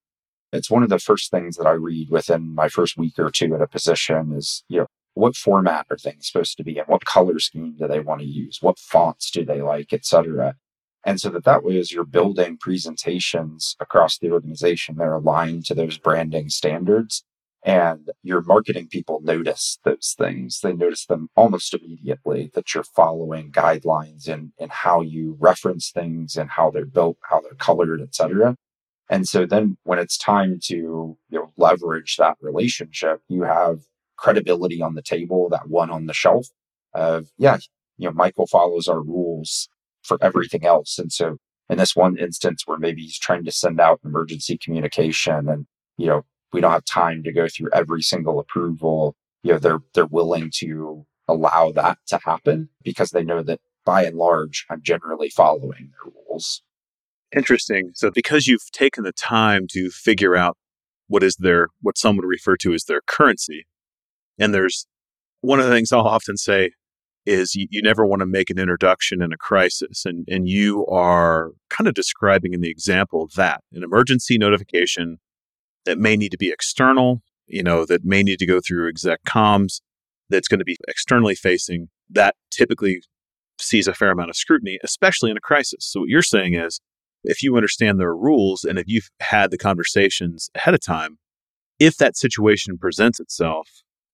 It's 0.51 0.71
one 0.71 0.81
of 0.81 0.89
the 0.89 0.97
first 0.97 1.29
things 1.29 1.57
that 1.57 1.67
I 1.67 1.73
read 1.73 2.09
within 2.09 2.55
my 2.55 2.69
first 2.69 2.97
week 2.97 3.19
or 3.19 3.29
two 3.29 3.53
at 3.53 3.61
a 3.61 3.67
position 3.67 4.33
is, 4.33 4.63
you 4.67 4.79
know, 4.79 4.87
what 5.17 5.35
format 5.35 5.87
are 5.89 5.97
things 5.97 6.27
supposed 6.27 6.57
to 6.57 6.63
be 6.63 6.77
in? 6.77 6.85
What 6.85 7.05
color 7.05 7.39
scheme 7.39 7.75
do 7.77 7.87
they 7.87 7.99
want 7.99 8.21
to 8.21 8.27
use? 8.27 8.59
What 8.61 8.79
fonts 8.79 9.31
do 9.31 9.43
they 9.45 9.61
like, 9.61 9.93
et 9.93 10.05
cetera? 10.05 10.55
And 11.05 11.19
so 11.21 11.29
that 11.29 11.45
that 11.45 11.63
way, 11.63 11.77
as 11.79 11.91
you're 11.91 12.05
building 12.05 12.57
presentations 12.57 13.75
across 13.79 14.17
the 14.17 14.31
organization, 14.31 14.95
they're 14.95 15.13
aligned 15.13 15.65
to 15.65 15.75
those 15.75 15.97
branding 15.97 16.49
standards. 16.49 17.23
And 17.63 18.11
your 18.23 18.41
marketing 18.41 18.87
people 18.89 19.19
notice 19.21 19.79
those 19.83 20.15
things. 20.17 20.59
They 20.61 20.73
notice 20.73 21.05
them 21.05 21.29
almost 21.35 21.73
immediately 21.73 22.51
that 22.53 22.73
you're 22.73 22.83
following 22.83 23.51
guidelines 23.51 24.27
in, 24.27 24.53
in 24.57 24.69
how 24.69 25.01
you 25.01 25.35
reference 25.39 25.91
things 25.91 26.35
and 26.37 26.49
how 26.49 26.71
they're 26.71 26.85
built, 26.85 27.17
how 27.29 27.41
they're 27.41 27.55
colored, 27.55 28.01
et 28.01 28.13
cetera. 28.13 28.55
And 29.09 29.27
so 29.27 29.45
then 29.45 29.77
when 29.83 29.99
it's 29.99 30.17
time 30.17 30.59
to 30.65 30.75
you 30.75 31.17
know, 31.29 31.51
leverage 31.57 32.17
that 32.17 32.37
relationship, 32.41 33.21
you 33.27 33.43
have 33.43 33.79
credibility 34.17 34.81
on 34.81 34.95
the 34.95 35.01
table, 35.01 35.49
that 35.49 35.69
one 35.69 35.89
on 35.89 36.05
the 36.05 36.13
shelf 36.13 36.47
of, 36.93 37.27
yeah, 37.37 37.57
you 37.97 38.07
know, 38.07 38.13
Michael 38.13 38.47
follows 38.47 38.87
our 38.87 39.01
rules 39.01 39.69
for 40.03 40.17
everything 40.21 40.65
else. 40.65 40.97
And 40.99 41.11
so 41.11 41.37
in 41.69 41.77
this 41.77 41.95
one 41.95 42.17
instance 42.17 42.63
where 42.65 42.77
maybe 42.77 43.01
he's 43.01 43.19
trying 43.19 43.45
to 43.45 43.51
send 43.51 43.79
out 43.79 43.99
emergency 44.03 44.57
communication 44.57 45.49
and, 45.49 45.65
you 45.97 46.07
know, 46.07 46.25
we 46.53 46.61
don't 46.61 46.71
have 46.71 46.85
time 46.85 47.23
to 47.23 47.33
go 47.33 47.47
through 47.47 47.69
every 47.73 48.01
single 48.01 48.39
approval, 48.39 49.15
you 49.43 49.51
know, 49.51 49.59
they're 49.59 49.79
they're 49.93 50.05
willing 50.05 50.49
to 50.55 51.05
allow 51.27 51.71
that 51.71 51.97
to 52.07 52.19
happen 52.23 52.69
because 52.83 53.11
they 53.11 53.23
know 53.23 53.43
that 53.43 53.59
by 53.85 54.05
and 54.05 54.17
large 54.17 54.65
I'm 54.69 54.81
generally 54.81 55.29
following 55.29 55.91
their 55.91 56.13
rules. 56.13 56.61
Interesting. 57.35 57.91
So 57.93 58.09
because 58.11 58.47
you've 58.47 58.71
taken 58.71 59.03
the 59.03 59.11
time 59.11 59.67
to 59.71 59.89
figure 59.89 60.35
out 60.35 60.57
what 61.07 61.23
is 61.23 61.35
their 61.35 61.67
what 61.81 61.97
some 61.97 62.15
would 62.15 62.25
refer 62.25 62.55
to 62.57 62.73
as 62.73 62.85
their 62.85 63.01
currency, 63.05 63.65
and 64.39 64.53
there's 64.53 64.85
one 65.41 65.59
of 65.59 65.65
the 65.65 65.71
things 65.71 65.91
I'll 65.91 66.01
often 66.01 66.37
say 66.37 66.71
is 67.25 67.55
you, 67.55 67.67
you 67.69 67.81
never 67.81 68.05
want 68.05 68.21
to 68.21 68.25
make 68.25 68.49
an 68.49 68.57
introduction 68.57 69.21
in 69.21 69.33
a 69.33 69.37
crisis. 69.37 70.05
And, 70.05 70.25
and 70.29 70.47
you 70.47 70.85
are 70.87 71.51
kind 71.69 71.87
of 71.87 71.93
describing 71.93 72.53
in 72.53 72.61
the 72.61 72.71
example 72.71 73.29
that 73.35 73.61
an 73.73 73.83
emergency 73.83 74.37
notification 74.37 75.17
that 75.85 75.97
may 75.97 76.15
need 76.15 76.31
to 76.31 76.37
be 76.37 76.49
external, 76.49 77.21
you 77.45 77.63
know, 77.63 77.85
that 77.85 78.05
may 78.05 78.23
need 78.23 78.39
to 78.39 78.45
go 78.45 78.59
through 78.61 78.87
exec 78.87 79.19
comms, 79.27 79.81
that's 80.29 80.47
going 80.47 80.59
to 80.59 80.65
be 80.65 80.77
externally 80.87 81.35
facing, 81.35 81.89
that 82.09 82.35
typically 82.49 83.01
sees 83.59 83.87
a 83.87 83.93
fair 83.93 84.11
amount 84.11 84.29
of 84.29 84.35
scrutiny, 84.35 84.79
especially 84.83 85.31
in 85.31 85.37
a 85.37 85.41
crisis. 85.41 85.85
So 85.85 86.01
what 86.01 86.09
you're 86.09 86.21
saying 86.21 86.53
is 86.53 86.79
if 87.23 87.43
you 87.43 87.57
understand 87.57 87.99
their 87.99 88.15
rules 88.15 88.63
and 88.63 88.79
if 88.79 88.85
you've 88.87 89.09
had 89.19 89.51
the 89.51 89.57
conversations 89.57 90.49
ahead 90.55 90.73
of 90.73 90.81
time, 90.81 91.17
if 91.79 91.97
that 91.97 92.17
situation 92.17 92.77
presents 92.77 93.19
itself, 93.19 93.67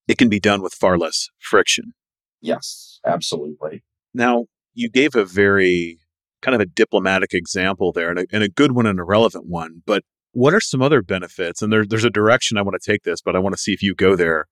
it 0.08 0.18
can 0.18 0.30
be 0.30 0.40
done 0.40 0.62
with 0.62 0.74
far 0.74 0.98
less 0.98 1.30
friction. 1.40 1.94
Yes, 2.42 3.00
absolutely. 3.06 3.84
Now, 4.14 4.46
you 4.74 4.90
gave 4.90 5.16
a 5.16 5.26
very 5.26 6.00
kind 6.42 6.56
of 6.56 6.62
a 6.62 6.66
diplomatic 6.66 7.34
example 7.34 7.92
there 7.92 8.10
and 8.10 8.20
a, 8.20 8.26
and 8.32 8.44
a 8.44 8.50
good 8.50 8.74
one 8.74 8.86
and 8.86 9.00
a 9.00 9.04
relevant 9.04 9.46
one, 9.48 9.82
but 9.86 10.04
what 10.34 10.54
are 10.54 10.60
some 10.60 10.82
other 10.82 11.02
benefits? 11.02 11.62
And 11.62 11.72
there, 11.72 11.86
there's 11.86 12.04
a 12.04 12.10
direction 12.10 12.58
I 12.58 12.64
want 12.64 12.76
to 12.80 12.92
take 12.92 13.04
this, 13.04 13.22
but 13.22 13.36
I 13.36 13.40
want 13.40 13.54
to 13.54 13.62
see 13.62 13.72
if 13.72 13.82
you 13.82 13.96
go 13.96 14.16
there. 14.16 14.48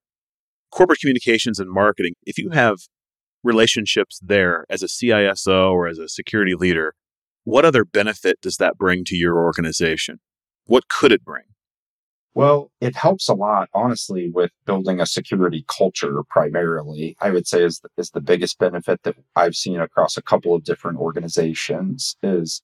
Corporate 0.72 1.00
communications 1.00 1.60
and 1.60 1.70
marketing, 1.70 2.14
if 2.24 2.38
you 2.38 2.52
have 2.52 2.78
relationships 3.44 4.20
there 4.22 4.66
as 4.70 4.84
a 4.84 4.88
CISO 4.88 5.72
or 5.72 5.88
as 5.88 5.98
a 5.98 6.08
security 6.08 6.54
leader, 6.56 6.94
what 7.44 7.66
other 7.66 7.84
benefit 7.84 8.40
does 8.42 8.58
that 8.58 8.78
bring 8.78 9.04
to 9.06 9.18
your 9.18 9.38
organization? 9.38 10.20
What 10.66 10.88
could 10.88 11.12
it 11.12 11.26
bring? 11.26 11.44
Well, 12.34 12.72
it 12.80 12.96
helps 12.96 13.28
a 13.28 13.34
lot, 13.34 13.70
honestly, 13.74 14.30
with 14.30 14.52
building 14.66 15.02
a 15.02 15.06
security 15.06 15.66
culture 15.68 16.24
primarily. 16.30 17.18
I 17.20 17.30
would 17.30 17.46
say 17.46 17.64
is, 17.64 17.82
is 17.98 18.12
the 18.12 18.22
biggest 18.22 18.58
benefit 18.58 19.04
that 19.04 19.16
I've 19.36 19.56
seen 19.56 19.82
across 19.82 20.16
a 20.16 20.22
couple 20.22 20.56
of 20.56 20.64
different 20.64 21.00
organizations 21.00 22.16
is 22.24 22.62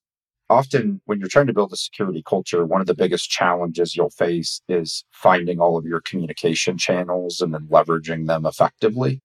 often 0.50 1.02
when 1.06 1.20
you're 1.20 1.28
trying 1.28 1.48
to 1.48 1.54
build 1.54 1.74
a 1.74 1.78
security 1.78 2.24
culture, 2.26 2.66
one 2.66 2.80
of 2.80 2.88
the 2.88 2.96
biggest 2.96 3.30
challenges 3.30 3.96
you'll 3.96 4.10
face 4.10 4.62
is 4.70 5.04
finding 5.12 5.60
all 5.60 5.78
of 5.78 5.86
your 5.86 6.00
communication 6.00 6.78
channels 6.78 7.42
and 7.42 7.54
then 7.54 7.68
leveraging 7.68 8.28
them 8.28 8.46
effectively. 8.46 9.22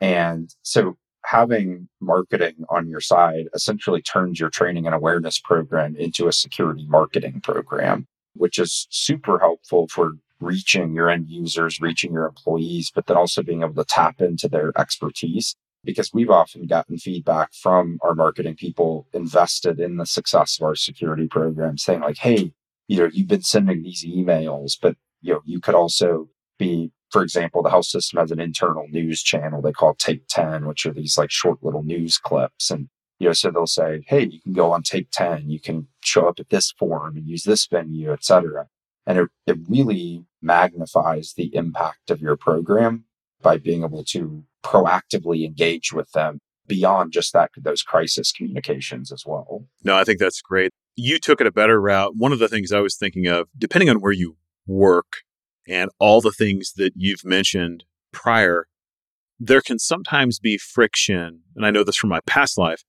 And 0.00 0.52
so 0.62 0.96
having 1.24 1.88
marketing 2.00 2.64
on 2.68 2.88
your 2.88 3.00
side 3.00 3.46
essentially 3.54 4.02
turns 4.02 4.40
your 4.40 4.50
training 4.50 4.86
and 4.86 4.94
awareness 4.94 5.38
program 5.38 5.94
into 5.96 6.26
a 6.26 6.32
security 6.32 6.84
marketing 6.88 7.40
program, 7.40 8.06
which 8.34 8.58
is 8.58 8.86
super 8.90 9.38
helpful 9.38 9.88
for 9.88 10.12
reaching 10.40 10.94
your 10.94 11.08
end 11.08 11.28
users, 11.28 11.80
reaching 11.80 12.12
your 12.12 12.26
employees, 12.26 12.90
but 12.94 13.06
then 13.06 13.16
also 13.16 13.42
being 13.42 13.62
able 13.62 13.74
to 13.74 13.84
tap 13.84 14.20
into 14.20 14.48
their 14.48 14.72
expertise. 14.78 15.56
Because 15.84 16.10
we've 16.14 16.30
often 16.30 16.66
gotten 16.66 16.96
feedback 16.96 17.52
from 17.52 17.98
our 18.02 18.14
marketing 18.14 18.56
people 18.56 19.06
invested 19.12 19.78
in 19.80 19.98
the 19.98 20.06
success 20.06 20.58
of 20.58 20.64
our 20.64 20.74
security 20.74 21.28
program 21.28 21.76
saying 21.76 22.00
like, 22.00 22.16
Hey, 22.16 22.52
you 22.88 22.98
know, 22.98 23.10
you've 23.12 23.28
been 23.28 23.42
sending 23.42 23.82
these 23.82 24.04
emails, 24.04 24.78
but 24.80 24.96
you 25.20 25.34
know, 25.34 25.40
you 25.44 25.60
could 25.60 25.74
also 25.74 26.28
be 26.58 26.90
for 27.14 27.22
example, 27.22 27.62
the 27.62 27.70
health 27.70 27.86
system 27.86 28.18
has 28.18 28.32
an 28.32 28.40
internal 28.40 28.88
news 28.88 29.22
channel 29.22 29.62
they 29.62 29.70
call 29.70 29.94
Take 29.94 30.26
10, 30.28 30.66
which 30.66 30.84
are 30.84 30.92
these 30.92 31.16
like 31.16 31.30
short 31.30 31.62
little 31.62 31.84
news 31.84 32.18
clips. 32.18 32.72
And, 32.72 32.88
you 33.24 33.30
know, 33.30 33.32
so 33.32 33.50
they'll 33.50 33.66
say, 33.66 34.04
Hey, 34.06 34.24
you 34.24 34.38
can 34.42 34.52
go 34.52 34.70
on 34.72 34.82
Take 34.82 35.10
10, 35.10 35.48
you 35.48 35.58
can 35.58 35.88
show 36.02 36.28
up 36.28 36.38
at 36.38 36.50
this 36.50 36.72
forum 36.78 37.16
and 37.16 37.26
use 37.26 37.44
this 37.44 37.66
venue, 37.66 38.12
et 38.12 38.22
cetera. 38.22 38.66
And 39.06 39.18
it, 39.18 39.28
it 39.46 39.56
really 39.66 40.26
magnifies 40.42 41.32
the 41.34 41.54
impact 41.54 42.10
of 42.10 42.20
your 42.20 42.36
program 42.36 43.04
by 43.40 43.56
being 43.56 43.82
able 43.82 44.04
to 44.08 44.44
proactively 44.62 45.46
engage 45.46 45.90
with 45.90 46.12
them 46.12 46.38
beyond 46.66 47.12
just 47.12 47.32
that, 47.32 47.50
those 47.56 47.82
crisis 47.82 48.30
communications 48.30 49.10
as 49.10 49.24
well. 49.24 49.64
No, 49.82 49.96
I 49.96 50.04
think 50.04 50.18
that's 50.18 50.42
great. 50.42 50.70
You 50.94 51.18
took 51.18 51.40
it 51.40 51.46
a 51.46 51.52
better 51.52 51.80
route. 51.80 52.16
One 52.16 52.32
of 52.32 52.40
the 52.40 52.48
things 52.48 52.72
I 52.72 52.80
was 52.80 52.94
thinking 52.94 53.26
of, 53.26 53.48
depending 53.56 53.88
on 53.88 54.00
where 54.00 54.12
you 54.12 54.36
work, 54.66 55.22
and 55.66 55.90
all 55.98 56.20
the 56.20 56.30
things 56.30 56.74
that 56.76 56.92
you've 56.94 57.24
mentioned 57.24 57.84
prior, 58.12 58.66
there 59.40 59.62
can 59.62 59.78
sometimes 59.78 60.38
be 60.38 60.58
friction. 60.58 61.40
And 61.56 61.64
I 61.64 61.70
know 61.70 61.84
this 61.84 61.96
from 61.96 62.10
my 62.10 62.20
past 62.26 62.58
life 62.58 62.82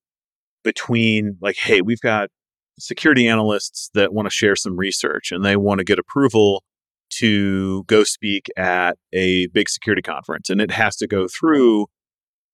between 0.65 1.37
like, 1.39 1.55
hey, 1.55 1.79
we've 1.79 2.01
got 2.01 2.29
security 2.77 3.25
analysts 3.27 3.89
that 3.93 4.13
want 4.13 4.25
to 4.25 4.29
share 4.29 4.57
some 4.57 4.75
research 4.75 5.31
and 5.31 5.45
they 5.45 5.55
want 5.55 5.77
to 5.77 5.85
get 5.85 5.97
approval 5.97 6.63
to 7.09 7.83
go 7.83 8.03
speak 8.03 8.47
at 8.57 8.97
a 9.13 9.47
big 9.47 9.69
security 9.69 10.01
conference. 10.01 10.49
And 10.49 10.59
it 10.59 10.71
has 10.71 10.97
to 10.97 11.07
go 11.07 11.27
through 11.29 11.87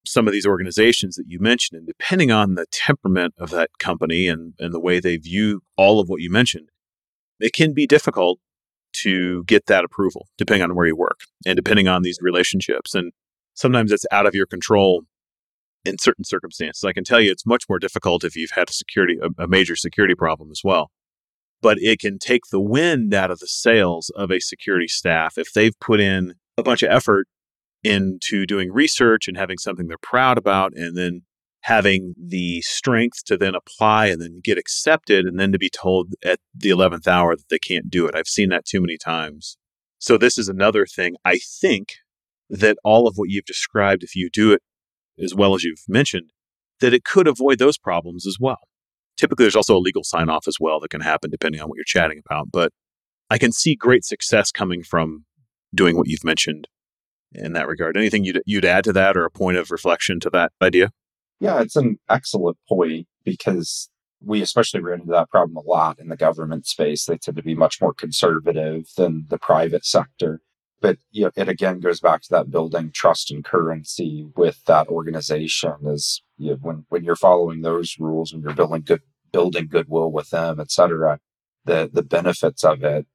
some 0.06 0.28
of 0.28 0.34
these 0.34 0.46
organizations 0.46 1.16
that 1.16 1.26
you 1.28 1.40
mentioned. 1.40 1.80
And 1.80 1.88
depending 1.88 2.32
on 2.32 2.56
the 2.56 2.66
temperament 2.72 3.34
of 3.40 3.50
that 3.52 3.72
company 3.80 4.28
and, 4.28 4.54
and 4.60 4.74
the 4.74 4.80
way 4.80 5.00
they 5.00 5.18
view 5.18 5.62
all 5.78 6.00
of 6.00 6.10
what 6.10 6.22
you 6.22 6.30
mentioned, 6.30 6.70
it 7.40 7.54
can 7.54 7.74
be 7.74 7.88
difficult 7.88 8.40
to 8.94 9.44
get 9.46 9.68
that 9.68 9.86
approval, 9.86 10.28
depending 10.38 10.64
on 10.64 10.76
where 10.76 10.86
you 10.86 10.96
work 10.96 11.22
and 11.46 11.56
depending 11.56 11.88
on 11.88 12.02
these 12.04 12.20
relationships. 12.22 12.94
And 12.94 13.14
sometimes 13.54 13.92
it's 13.92 14.06
out 14.12 14.28
of 14.28 14.36
your 14.36 14.46
control 14.46 15.04
in 15.86 15.98
certain 15.98 16.24
circumstances. 16.24 16.84
I 16.84 16.94
can 16.94 17.04
tell 17.04 17.20
you 17.20 17.32
it's 17.32 17.46
much 17.46 17.66
more 17.68 17.80
difficult 17.80 18.24
if 18.24 18.36
you've 18.36 18.52
had 18.52 18.70
a 18.70 18.74
security, 18.74 19.18
a, 19.22 19.44
a 19.44 19.48
major 19.48 19.76
security 19.76 20.16
problem 20.16 20.52
as 20.52 20.62
well. 20.64 20.92
But 21.62 21.78
it 21.80 22.00
can 22.00 22.18
take 22.18 22.42
the 22.52 22.62
wind 22.62 23.14
out 23.14 23.32
of 23.32 23.40
the 23.40 23.48
sails 23.48 24.12
of 24.16 24.32
a 24.32 24.40
security 24.40 24.88
staff 24.88 25.38
if 25.38 25.54
they've 25.54 25.80
put 25.80 26.00
in 26.00 26.36
a 26.58 26.64
bunch 26.64 26.84
of 26.84 26.92
effort 26.92 27.28
into 27.84 28.46
doing 28.46 28.72
research 28.72 29.28
and 29.28 29.38
having 29.38 29.58
something 29.58 29.88
they're 29.88 29.98
proud 30.02 30.38
about 30.38 30.74
and 30.76 30.98
then 30.98 31.22
having 31.62 32.16
the 32.18 32.62
strength 32.62 33.24
to 33.26 33.38
then 33.38 33.54
apply 33.54 34.08
and 34.08 34.22
then 34.22 34.42
get 34.44 34.58
accepted 34.58 35.26
and 35.26 35.40
then 35.40 35.52
to 35.52 35.60
be 35.60 35.70
told 35.70 36.14
at 36.24 36.40
the 36.56 36.70
11th 36.70 37.08
hour 37.08 37.36
that 37.36 37.50
they 37.50 37.60
can't 37.60 37.90
do 37.90 38.08
it. 38.08 38.16
I've 38.16 38.28
seen 38.28 38.50
that 38.50 38.66
too 38.66 38.82
many 38.82 38.98
times. 38.98 39.58
So, 40.00 40.18
this 40.18 40.40
is 40.40 40.50
another 40.50 40.88
thing. 40.88 41.16
I 41.24 41.38
think 41.38 41.98
that 42.50 42.78
all 42.84 43.08
of 43.08 43.16
what 43.18 43.30
you've 43.30 43.46
described, 43.46 44.04
if 44.04 44.16
you 44.16 44.32
do 44.32 44.52
it 44.52 44.64
as 45.22 45.34
well 45.34 45.56
as 45.56 45.64
you've 45.64 45.84
mentioned, 45.88 46.32
that 46.80 46.94
it 46.94 47.04
could 47.04 47.28
avoid 47.28 47.60
those 47.60 47.78
problems 47.78 48.28
as 48.28 48.38
well. 48.40 48.60
Typically, 49.18 49.46
there's 49.46 49.56
also 49.56 49.78
a 49.78 49.80
legal 49.80 50.04
sign 50.04 50.30
off 50.30 50.48
as 50.48 50.58
well 50.60 50.80
that 50.80 50.90
can 50.90 51.02
happen 51.02 51.30
depending 51.30 51.62
on 51.62 51.70
what 51.70 51.76
you're 51.76 51.84
chatting 51.86 52.22
about. 52.26 52.52
But 52.52 52.72
I 53.30 53.38
can 53.38 53.52
see 53.52 53.76
great 53.76 54.04
success 54.04 54.52
coming 54.52 54.84
from 54.84 55.26
doing 55.74 55.98
what 55.98 56.08
you've 56.08 56.24
mentioned 56.24 56.68
in 57.34 57.54
that 57.54 57.68
regard. 57.68 57.96
Anything 57.96 58.26
you'd, 58.26 58.42
you'd 58.46 58.66
add 58.66 58.84
to 58.86 58.94
that 58.94 59.16
or 59.16 59.26
a 59.26 59.32
point 59.32 59.58
of 59.58 59.72
reflection 59.72 60.20
to 60.22 60.30
that 60.32 60.52
idea? 60.62 60.92
Yeah, 61.40 61.62
it's 61.62 61.76
an 61.76 61.98
excellent 62.10 62.58
point 62.68 63.08
because 63.24 63.90
we 64.24 64.42
especially 64.42 64.82
ran 64.82 65.02
into 65.02 65.12
that 65.12 65.30
problem 65.30 65.56
a 65.58 65.62
lot 65.62 66.00
in 66.00 66.10
the 66.10 66.18
government 66.18 66.68
space. 66.68 67.06
They 67.06 67.18
tend 67.18 67.38
to 67.38 67.44
be 67.44 67.56
much 67.56 67.82
more 67.82 67.94
conservative 67.94 68.88
than 68.98 69.26
the 69.30 69.40
private 69.40 69.86
sector. 69.86 70.42
But 70.82 70.98
you 71.12 71.26
know, 71.26 71.32
it 71.36 71.48
again 71.48 71.80
goes 71.80 72.00
back 72.00 72.22
to 72.24 72.30
that 72.32 72.50
building 72.50 72.92
trust 72.94 73.32
and 73.32 73.44
currency 73.44 74.28
with 74.36 74.64
that 74.66 74.88
organization 74.88 75.76
is 75.86 76.24
you 76.38 76.52
know, 76.52 76.58
when, 76.62 76.86
when 76.90 77.04
you're 77.04 77.16
following 77.16 77.62
those 77.62 77.98
rules, 78.00 78.34
when 78.34 78.42
you're 78.42 78.54
building 78.54 78.82
good, 78.82 79.02
building 79.32 79.68
goodwill 79.68 80.12
with 80.12 80.32
them, 80.32 80.60
et 80.60 80.72
cetera, 80.72 81.20
the, 81.66 81.90
the 81.94 82.04
benefits 82.04 82.64
of 82.64 82.84
it 82.84 83.06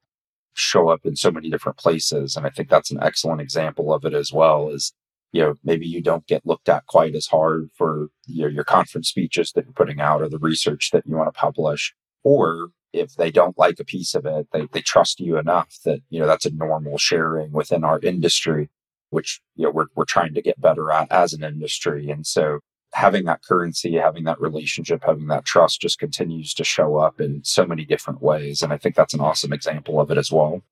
show 0.55 0.89
up 0.89 1.01
in 1.05 1.17
so 1.17 1.31
many 1.31 1.51
different 1.51 1.77
places. 1.77 2.37
And 2.37 2.47
I 2.47 2.51
think 2.51 2.69
that's 2.69 2.91
an 2.91 3.03
excellent 3.03 3.41
example 3.41 3.93
of 3.93 4.05
it 4.05 4.15
as 4.15 4.33
well 4.33 4.71
is 4.71 4.93
you 5.33 5.43
know, 5.43 5.55
maybe 5.65 5.87
you 5.87 6.01
don't 6.01 6.27
get 6.27 6.47
looked 6.47 6.69
at 6.69 6.87
quite 6.87 7.15
as 7.15 7.27
hard 7.27 7.71
for 7.75 8.09
your, 8.27 8.49
your 8.49 8.65
conference 8.65 9.09
speeches 9.09 9.53
that 9.53 9.65
you're 9.65 9.73
putting 9.73 10.01
out 10.01 10.23
or 10.23 10.29
the 10.29 10.39
research 10.39 10.91
that 10.93 11.07
you 11.07 11.15
want 11.15 11.33
to 11.33 11.39
publish. 11.39 11.95
Or 12.23 12.71
if 12.97 13.15
they 13.15 13.31
don't 13.31 13.59
like 13.59 13.79
a 13.81 13.85
piece 13.85 14.15
of 14.15 14.27
it, 14.27 14.49
they, 14.53 14.67
they 14.73 14.81
trust 14.81 15.21
you 15.21 15.39
enough 15.39 15.79
that, 15.85 16.01
you 16.11 16.21
know, 16.21 16.27
that's 16.27 16.47
a 16.47 16.51
normal 16.51 16.99
sharing 16.99 17.53
within 17.53 17.85
our 17.85 18.01
industry, 18.01 18.71
which, 19.11 19.41
you 19.55 19.65
know, 19.65 19.71
we're, 19.71 19.87
we're 19.95 20.05
trying 20.05 20.35
to 20.35 20.43
get 20.43 20.61
better 20.61 20.91
at 20.91 21.11
as 21.11 21.33
an 21.33 21.45
industry. 21.45 22.11
And 22.11 22.27
so 22.27 22.61
having 22.93 23.25
that 23.25 23.43
currency, 23.43 23.95
having 23.95 24.25
that 24.25 24.41
relationship, 24.41 25.03
having 25.05 25.27
that 25.29 25.45
trust 25.45 25.81
just 25.81 25.99
continues 25.99 26.55
to 26.55 26.65
show 26.65 26.97
up 26.97 27.21
in 27.21 27.43
so 27.45 27.67
many 27.67 27.85
different 27.85 28.23
ways. 28.23 28.63
And 28.63 28.73
I 28.73 28.79
think 28.79 28.95
that's 28.95 29.15
an 29.15 29.21
awesome 29.21 29.53
example 29.53 30.01
of 30.01 30.11
it 30.11 30.19
as 30.19 30.33
well 30.33 30.63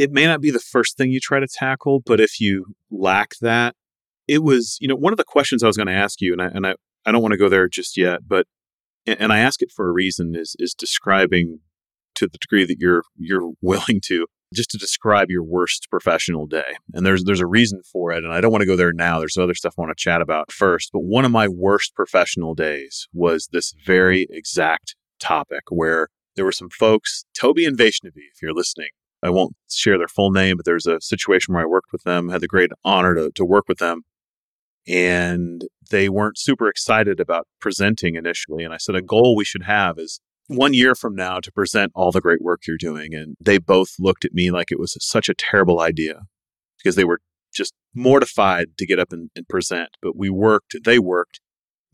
it 0.00 0.12
may 0.12 0.26
not 0.26 0.40
be 0.40 0.50
the 0.50 0.58
first 0.58 0.96
thing 0.96 1.10
you 1.10 1.20
try 1.20 1.40
to 1.40 1.46
tackle, 1.46 2.00
but 2.00 2.20
if 2.20 2.40
you 2.40 2.74
lack 2.90 3.32
that, 3.40 3.74
it 4.26 4.42
was, 4.42 4.78
you 4.80 4.88
know, 4.88 4.96
one 4.96 5.12
of 5.12 5.16
the 5.18 5.24
questions 5.24 5.62
I 5.62 5.66
was 5.66 5.76
going 5.76 5.88
to 5.88 5.92
ask 5.92 6.20
you, 6.20 6.32
and 6.32 6.40
I, 6.40 6.46
and 6.46 6.66
I, 6.66 6.74
I 7.04 7.12
don't 7.12 7.22
want 7.22 7.32
to 7.32 7.38
go 7.38 7.48
there 7.48 7.68
just 7.68 7.96
yet, 7.96 8.20
but, 8.26 8.46
and 9.06 9.32
I 9.32 9.38
ask 9.38 9.62
it 9.62 9.72
for 9.74 9.88
a 9.88 9.92
reason 9.92 10.34
is, 10.34 10.56
is 10.58 10.74
describing 10.74 11.60
to 12.16 12.26
the 12.26 12.38
degree 12.38 12.64
that 12.64 12.76
you're, 12.78 13.02
you're 13.16 13.52
willing 13.60 14.00
to, 14.06 14.26
just 14.54 14.70
to 14.70 14.78
describe 14.78 15.30
your 15.30 15.44
worst 15.44 15.86
professional 15.90 16.46
day. 16.46 16.76
And 16.92 17.06
there's, 17.06 17.24
there's 17.24 17.40
a 17.40 17.46
reason 17.46 17.82
for 17.90 18.12
it. 18.12 18.24
And 18.24 18.32
I 18.32 18.40
don't 18.40 18.50
want 18.50 18.62
to 18.62 18.66
go 18.66 18.76
there 18.76 18.92
now. 18.92 19.18
There's 19.18 19.36
other 19.36 19.54
stuff 19.54 19.74
I 19.78 19.82
want 19.82 19.96
to 19.96 20.02
chat 20.02 20.20
about 20.20 20.52
first, 20.52 20.90
but 20.92 21.00
one 21.00 21.24
of 21.24 21.30
my 21.30 21.48
worst 21.48 21.94
professional 21.94 22.54
days 22.54 23.08
was 23.12 23.48
this 23.52 23.72
very 23.84 24.26
exact 24.30 24.96
topic 25.20 25.62
where 25.68 26.08
there 26.36 26.44
were 26.44 26.52
some 26.52 26.70
folks, 26.70 27.24
Toby 27.38 27.64
and 27.64 27.76
Vaishnavi, 27.76 28.28
if 28.32 28.42
you're 28.42 28.54
listening, 28.54 28.88
I 29.22 29.30
won't 29.30 29.54
share 29.70 29.98
their 29.98 30.08
full 30.08 30.30
name, 30.30 30.56
but 30.56 30.64
there's 30.64 30.86
a 30.86 31.00
situation 31.00 31.54
where 31.54 31.62
I 31.62 31.66
worked 31.66 31.92
with 31.92 32.02
them, 32.04 32.30
had 32.30 32.40
the 32.40 32.48
great 32.48 32.70
honor 32.84 33.14
to, 33.14 33.30
to 33.34 33.44
work 33.44 33.64
with 33.68 33.78
them. 33.78 34.02
And 34.88 35.62
they 35.90 36.08
weren't 36.08 36.38
super 36.38 36.68
excited 36.68 37.20
about 37.20 37.46
presenting 37.60 38.14
initially. 38.14 38.64
And 38.64 38.72
I 38.72 38.78
said, 38.78 38.94
a 38.94 39.02
goal 39.02 39.36
we 39.36 39.44
should 39.44 39.64
have 39.64 39.98
is 39.98 40.20
one 40.46 40.74
year 40.74 40.94
from 40.94 41.14
now 41.14 41.38
to 41.38 41.52
present 41.52 41.92
all 41.94 42.10
the 42.10 42.20
great 42.20 42.42
work 42.42 42.62
you're 42.66 42.76
doing. 42.76 43.14
And 43.14 43.36
they 43.40 43.58
both 43.58 43.90
looked 43.98 44.24
at 44.24 44.34
me 44.34 44.50
like 44.50 44.72
it 44.72 44.80
was 44.80 44.96
such 45.00 45.28
a 45.28 45.34
terrible 45.34 45.80
idea 45.80 46.22
because 46.78 46.96
they 46.96 47.04
were 47.04 47.20
just 47.52 47.74
mortified 47.94 48.68
to 48.78 48.86
get 48.86 48.98
up 48.98 49.12
and, 49.12 49.30
and 49.36 49.48
present. 49.48 49.90
But 50.02 50.16
we 50.16 50.30
worked, 50.30 50.76
they 50.84 50.98
worked, 50.98 51.40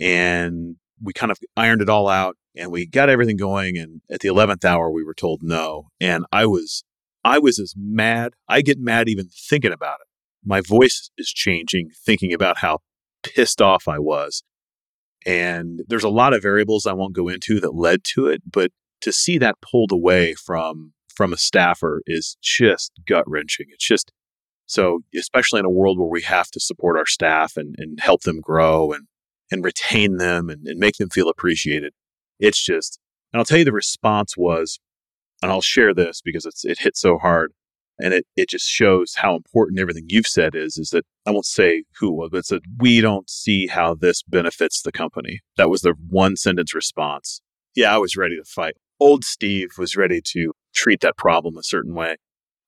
and 0.00 0.76
we 1.02 1.12
kind 1.12 1.32
of 1.32 1.38
ironed 1.56 1.82
it 1.82 1.90
all 1.90 2.08
out 2.08 2.36
and 2.56 2.70
we 2.72 2.86
got 2.86 3.10
everything 3.10 3.36
going. 3.36 3.76
And 3.76 4.00
at 4.10 4.20
the 4.20 4.28
11th 4.28 4.64
hour, 4.64 4.90
we 4.90 5.04
were 5.04 5.14
told 5.14 5.40
no. 5.42 5.88
And 6.00 6.24
I 6.32 6.46
was 6.46 6.82
I 7.24 7.38
was 7.38 7.58
as 7.58 7.74
mad. 7.76 8.34
I 8.48 8.62
get 8.62 8.78
mad 8.78 9.08
even 9.08 9.28
thinking 9.28 9.72
about 9.72 9.98
it. 10.00 10.06
My 10.44 10.60
voice 10.60 11.10
is 11.18 11.28
changing 11.28 11.90
thinking 12.04 12.32
about 12.32 12.58
how 12.58 12.78
pissed 13.34 13.60
off 13.60 13.88
I 13.88 13.98
was. 13.98 14.42
And 15.24 15.82
there's 15.88 16.04
a 16.04 16.08
lot 16.08 16.32
of 16.32 16.42
variables 16.42 16.86
I 16.86 16.92
won't 16.92 17.14
go 17.14 17.28
into 17.28 17.60
that 17.60 17.74
led 17.74 18.04
to 18.14 18.26
it, 18.26 18.42
but 18.50 18.70
to 19.00 19.12
see 19.12 19.38
that 19.38 19.60
pulled 19.60 19.92
away 19.92 20.34
from 20.34 20.92
from 21.14 21.32
a 21.32 21.36
staffer 21.36 22.02
is 22.06 22.36
just 22.42 22.92
gut 23.06 23.24
wrenching. 23.26 23.66
It's 23.70 23.86
just 23.86 24.12
so, 24.66 25.00
especially 25.14 25.60
in 25.60 25.64
a 25.64 25.70
world 25.70 25.98
where 25.98 26.08
we 26.08 26.22
have 26.22 26.50
to 26.50 26.60
support 26.60 26.98
our 26.98 27.06
staff 27.06 27.56
and, 27.56 27.74
and 27.78 27.98
help 28.00 28.22
them 28.22 28.40
grow 28.40 28.92
and 28.92 29.06
and 29.50 29.64
retain 29.64 30.16
them 30.16 30.50
and, 30.50 30.66
and 30.66 30.78
make 30.78 30.96
them 30.96 31.08
feel 31.08 31.28
appreciated. 31.28 31.94
It's 32.38 32.62
just, 32.62 32.98
and 33.32 33.40
I'll 33.40 33.44
tell 33.44 33.58
you, 33.58 33.64
the 33.64 33.72
response 33.72 34.36
was 34.36 34.80
and 35.42 35.50
I'll 35.50 35.62
share 35.62 35.94
this 35.94 36.20
because 36.24 36.46
it's 36.46 36.64
it 36.64 36.80
hit 36.80 36.96
so 36.96 37.18
hard. 37.18 37.52
And 37.98 38.12
it, 38.12 38.26
it 38.36 38.50
just 38.50 38.68
shows 38.68 39.14
how 39.16 39.34
important 39.34 39.80
everything 39.80 40.04
you've 40.08 40.26
said 40.26 40.54
is, 40.54 40.76
is 40.76 40.90
that 40.90 41.06
I 41.24 41.30
won't 41.30 41.46
say 41.46 41.84
who 41.98 42.12
was, 42.12 42.28
but 42.30 42.38
it's 42.38 42.50
that 42.50 42.62
we 42.78 43.00
don't 43.00 43.28
see 43.30 43.66
how 43.66 43.94
this 43.94 44.22
benefits 44.22 44.82
the 44.82 44.92
company. 44.92 45.40
That 45.56 45.70
was 45.70 45.80
the 45.80 45.94
one 46.08 46.36
sentence 46.36 46.74
response. 46.74 47.40
Yeah, 47.74 47.94
I 47.94 47.98
was 47.98 48.16
ready 48.16 48.36
to 48.36 48.44
fight. 48.44 48.74
Old 49.00 49.24
Steve 49.24 49.70
was 49.78 49.96
ready 49.96 50.20
to 50.32 50.52
treat 50.74 51.00
that 51.00 51.16
problem 51.16 51.56
a 51.56 51.62
certain 51.62 51.94
way. 51.94 52.16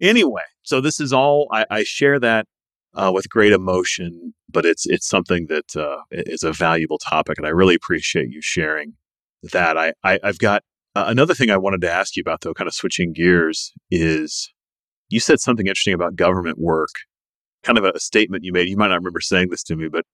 Anyway, 0.01 0.43
so 0.62 0.81
this 0.81 0.99
is 0.99 1.12
all, 1.12 1.47
I, 1.53 1.67
I 1.71 1.83
share 1.83 2.19
that 2.21 2.47
uh, 2.95 3.11
with 3.14 3.29
great 3.29 3.53
emotion, 3.53 4.33
but 4.51 4.64
it's, 4.64 4.87
it's 4.87 5.07
something 5.07 5.47
that 5.49 5.77
uh, 5.77 5.99
is 6.11 6.43
a 6.43 6.53
valuable 6.53 6.99
topic. 6.99 7.37
And 7.37 7.47
I 7.47 7.51
really 7.51 7.75
appreciate 7.75 8.31
you 8.31 8.41
sharing 8.41 8.95
that. 9.53 9.77
I, 9.77 9.93
I, 10.03 10.19
I've 10.23 10.38
got 10.38 10.62
uh, 10.95 11.05
another 11.07 11.35
thing 11.35 11.51
I 11.51 11.59
wanted 11.59 11.83
to 11.83 11.93
ask 11.93 12.17
you 12.17 12.23
about, 12.23 12.41
though, 12.41 12.55
kind 12.55 12.69
of 12.69 12.75
switching 12.75 13.12
gears, 13.12 13.73
is 13.91 14.53
you 15.09 15.21
said 15.21 15.40
something 15.40 15.66
interesting 15.66 15.94
about 15.94 16.16
government 16.16 16.59
work, 16.59 16.90
kind 17.62 17.79
of 17.79 17.85
a, 17.85 17.92
a 17.94 18.01
statement 18.01 18.44
you 18.44 18.53
made. 18.53 18.68
You 18.68 18.77
might 18.77 18.88
not 18.88 18.97
remember 18.97 19.21
saying 19.21 19.49
this 19.51 19.62
to 19.64 19.77
me, 19.77 19.88
but 19.88 20.05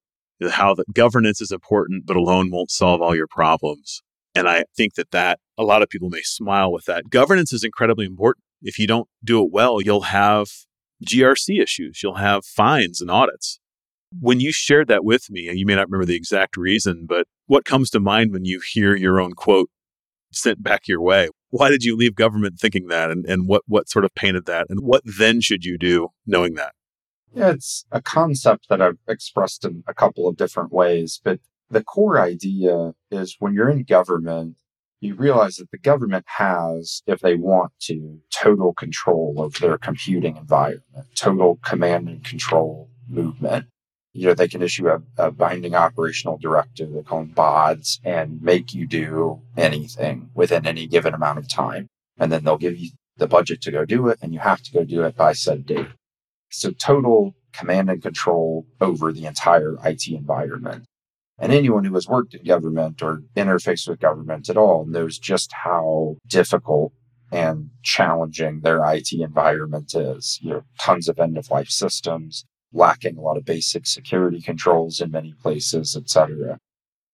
how 0.51 0.75
that 0.75 0.93
governance 0.93 1.41
is 1.41 1.53
important, 1.53 2.07
but 2.07 2.17
alone 2.17 2.51
won't 2.51 2.71
solve 2.71 3.01
all 3.01 3.15
your 3.15 3.29
problems. 3.29 4.03
And 4.35 4.49
I 4.49 4.65
think 4.77 4.95
that 4.95 5.13
that 5.13 5.39
a 5.57 5.63
lot 5.63 5.83
of 5.83 5.89
people 5.89 6.11
may 6.11 6.23
smile 6.23 6.73
with 6.73 6.87
that. 6.87 7.09
Governance 7.09 7.53
is 7.53 7.63
incredibly 7.63 8.07
important. 8.07 8.45
If 8.63 8.79
you 8.79 8.87
don't 8.87 9.09
do 9.23 9.43
it 9.45 9.53
well, 9.53 9.81
you'll 9.81 10.03
have 10.03 10.49
GRC 11.05 11.63
issues, 11.63 12.03
you'll 12.03 12.17
have 12.17 12.45
fines 12.45 13.01
and 13.01 13.11
audits. 13.11 13.61
When 14.21 14.41
you 14.41 14.53
shared 14.53 14.89
that 14.89 15.05
with 15.05 15.29
me, 15.29 15.49
and 15.49 15.59
you 15.59 15.67
may 15.67 15.75
not 15.75 15.89
remember 15.89 16.07
the 16.07 16.17
exact 16.17 16.57
reason, 16.57 17.05
but 17.09 17.27
what 17.47 17.65
comes 17.65 17.91
to 17.91 18.01
mind 18.01 18.33
when 18.33 18.45
you 18.45 18.61
hear 18.61 18.95
your 18.95 19.21
own 19.21 19.33
quote 19.33 19.71
sent 20.37 20.63
back 20.63 20.87
your 20.87 21.01
way. 21.01 21.29
Why 21.51 21.71
did 21.71 21.85
you 21.85 21.97
leave 21.97 22.15
government 22.15 22.59
thinking 22.59 22.89
that 22.89 23.11
and, 23.11 23.25
and 23.27 23.47
what, 23.47 23.63
what 23.67 23.89
sort 23.89 24.05
of 24.05 24.15
painted 24.15 24.47
that? 24.47 24.67
And 24.69 24.81
what 24.81 25.03
then 25.05 25.41
should 25.41 25.65
you 25.65 25.79
do 25.79 26.09
knowing 26.27 26.55
that? 26.55 26.73
Yeah, 27.33 27.51
it's 27.51 27.85
a 27.91 28.01
concept 28.01 28.69
that 28.69 28.81
I've 28.81 28.99
expressed 29.09 29.65
in 29.65 29.83
a 29.89 29.95
couple 29.95 30.29
of 30.29 30.37
different 30.37 30.73
ways, 30.73 31.21
but 31.23 31.41
the 31.71 31.83
core 31.83 32.21
idea 32.21 32.93
is 33.11 33.37
when 33.41 33.55
you're 33.55 33.71
in 33.71 33.83
government, 33.85 34.57
you 35.01 35.15
realize 35.15 35.57
that 35.57 35.71
the 35.71 35.79
government 35.79 36.25
has, 36.39 37.03
if 37.07 37.21
they 37.21 37.35
want 37.35 37.73
to, 37.83 38.21
total 38.33 38.73
control 38.73 39.35
of 39.39 39.55
their 39.55 39.77
computing 39.77 40.37
environment, 40.37 41.07
total 41.15 41.59
command 41.65 42.09
and 42.09 42.25
control 42.25 42.89
movement 43.09 43.67
you 44.15 44.29
know, 44.29 44.35
they 44.35 44.49
can 44.49 44.63
issue 44.63 44.89
a, 44.89 45.03
a 45.19 45.31
binding 45.33 45.75
operational 45.75 46.39
directive, 46.39 46.93
they 46.93 47.03
call 47.03 47.19
them 47.19 47.33
BODs, 47.35 48.01
and 48.05 48.41
make 48.41 48.73
you 48.73 48.87
do 48.87 49.43
anything 49.57 50.31
within 50.35 50.67
any 50.67 50.87
given 50.87 51.15
amount 51.15 51.39
of 51.39 51.49
time. 51.49 51.89
And 52.17 52.31
then 52.31 52.45
they'll 52.45 52.57
give 52.57 52.79
you 52.79 52.91
the 53.17 53.27
budget 53.27 53.61
to 53.63 53.73
go 53.73 53.85
do 53.85 54.09
it, 54.09 54.21
and 54.23 54.33
you 54.33 54.39
have 54.39 54.63
to 54.63 54.73
go 54.73 54.85
do 54.85 55.03
it 55.03 55.17
by 55.17 55.33
said 55.33 55.67
date. 55.67 55.89
So 56.49 56.71
total 56.71 57.35
command 57.53 57.91
and 57.91 58.01
control 58.01 58.67
over 58.81 59.13
the 59.13 59.27
entire 59.27 59.77
IT 59.85 60.07
environment. 60.07 60.85
And 61.37 61.53
anyone 61.53 61.85
who 61.85 61.95
has 61.95 62.07
worked 62.07 62.35
in 62.35 62.45
government 62.45 63.03
or 63.03 63.23
interfaced 63.37 63.89
with 63.89 63.99
government 63.99 64.49
at 64.49 64.57
all 64.57 64.87
knows 64.87 65.19
just 65.19 65.53
how 65.53 66.19
difficult 66.29 66.93
and 67.33 67.71
challenging 67.83 68.61
their 68.61 68.85
IT 68.93 69.13
environment 69.13 69.93
is. 69.93 70.39
You 70.41 70.51
know, 70.51 70.63
tons 70.79 71.09
of 71.09 71.19
end 71.19 71.37
of 71.37 71.51
life 71.51 71.69
systems, 71.69 72.45
lacking 72.75 73.17
a 73.17 73.21
lot 73.21 73.37
of 73.37 73.45
basic 73.45 73.87
security 73.87 74.41
controls 74.41 75.01
in 75.01 75.11
many 75.11 75.33
places, 75.33 75.97
etc. 75.97 76.59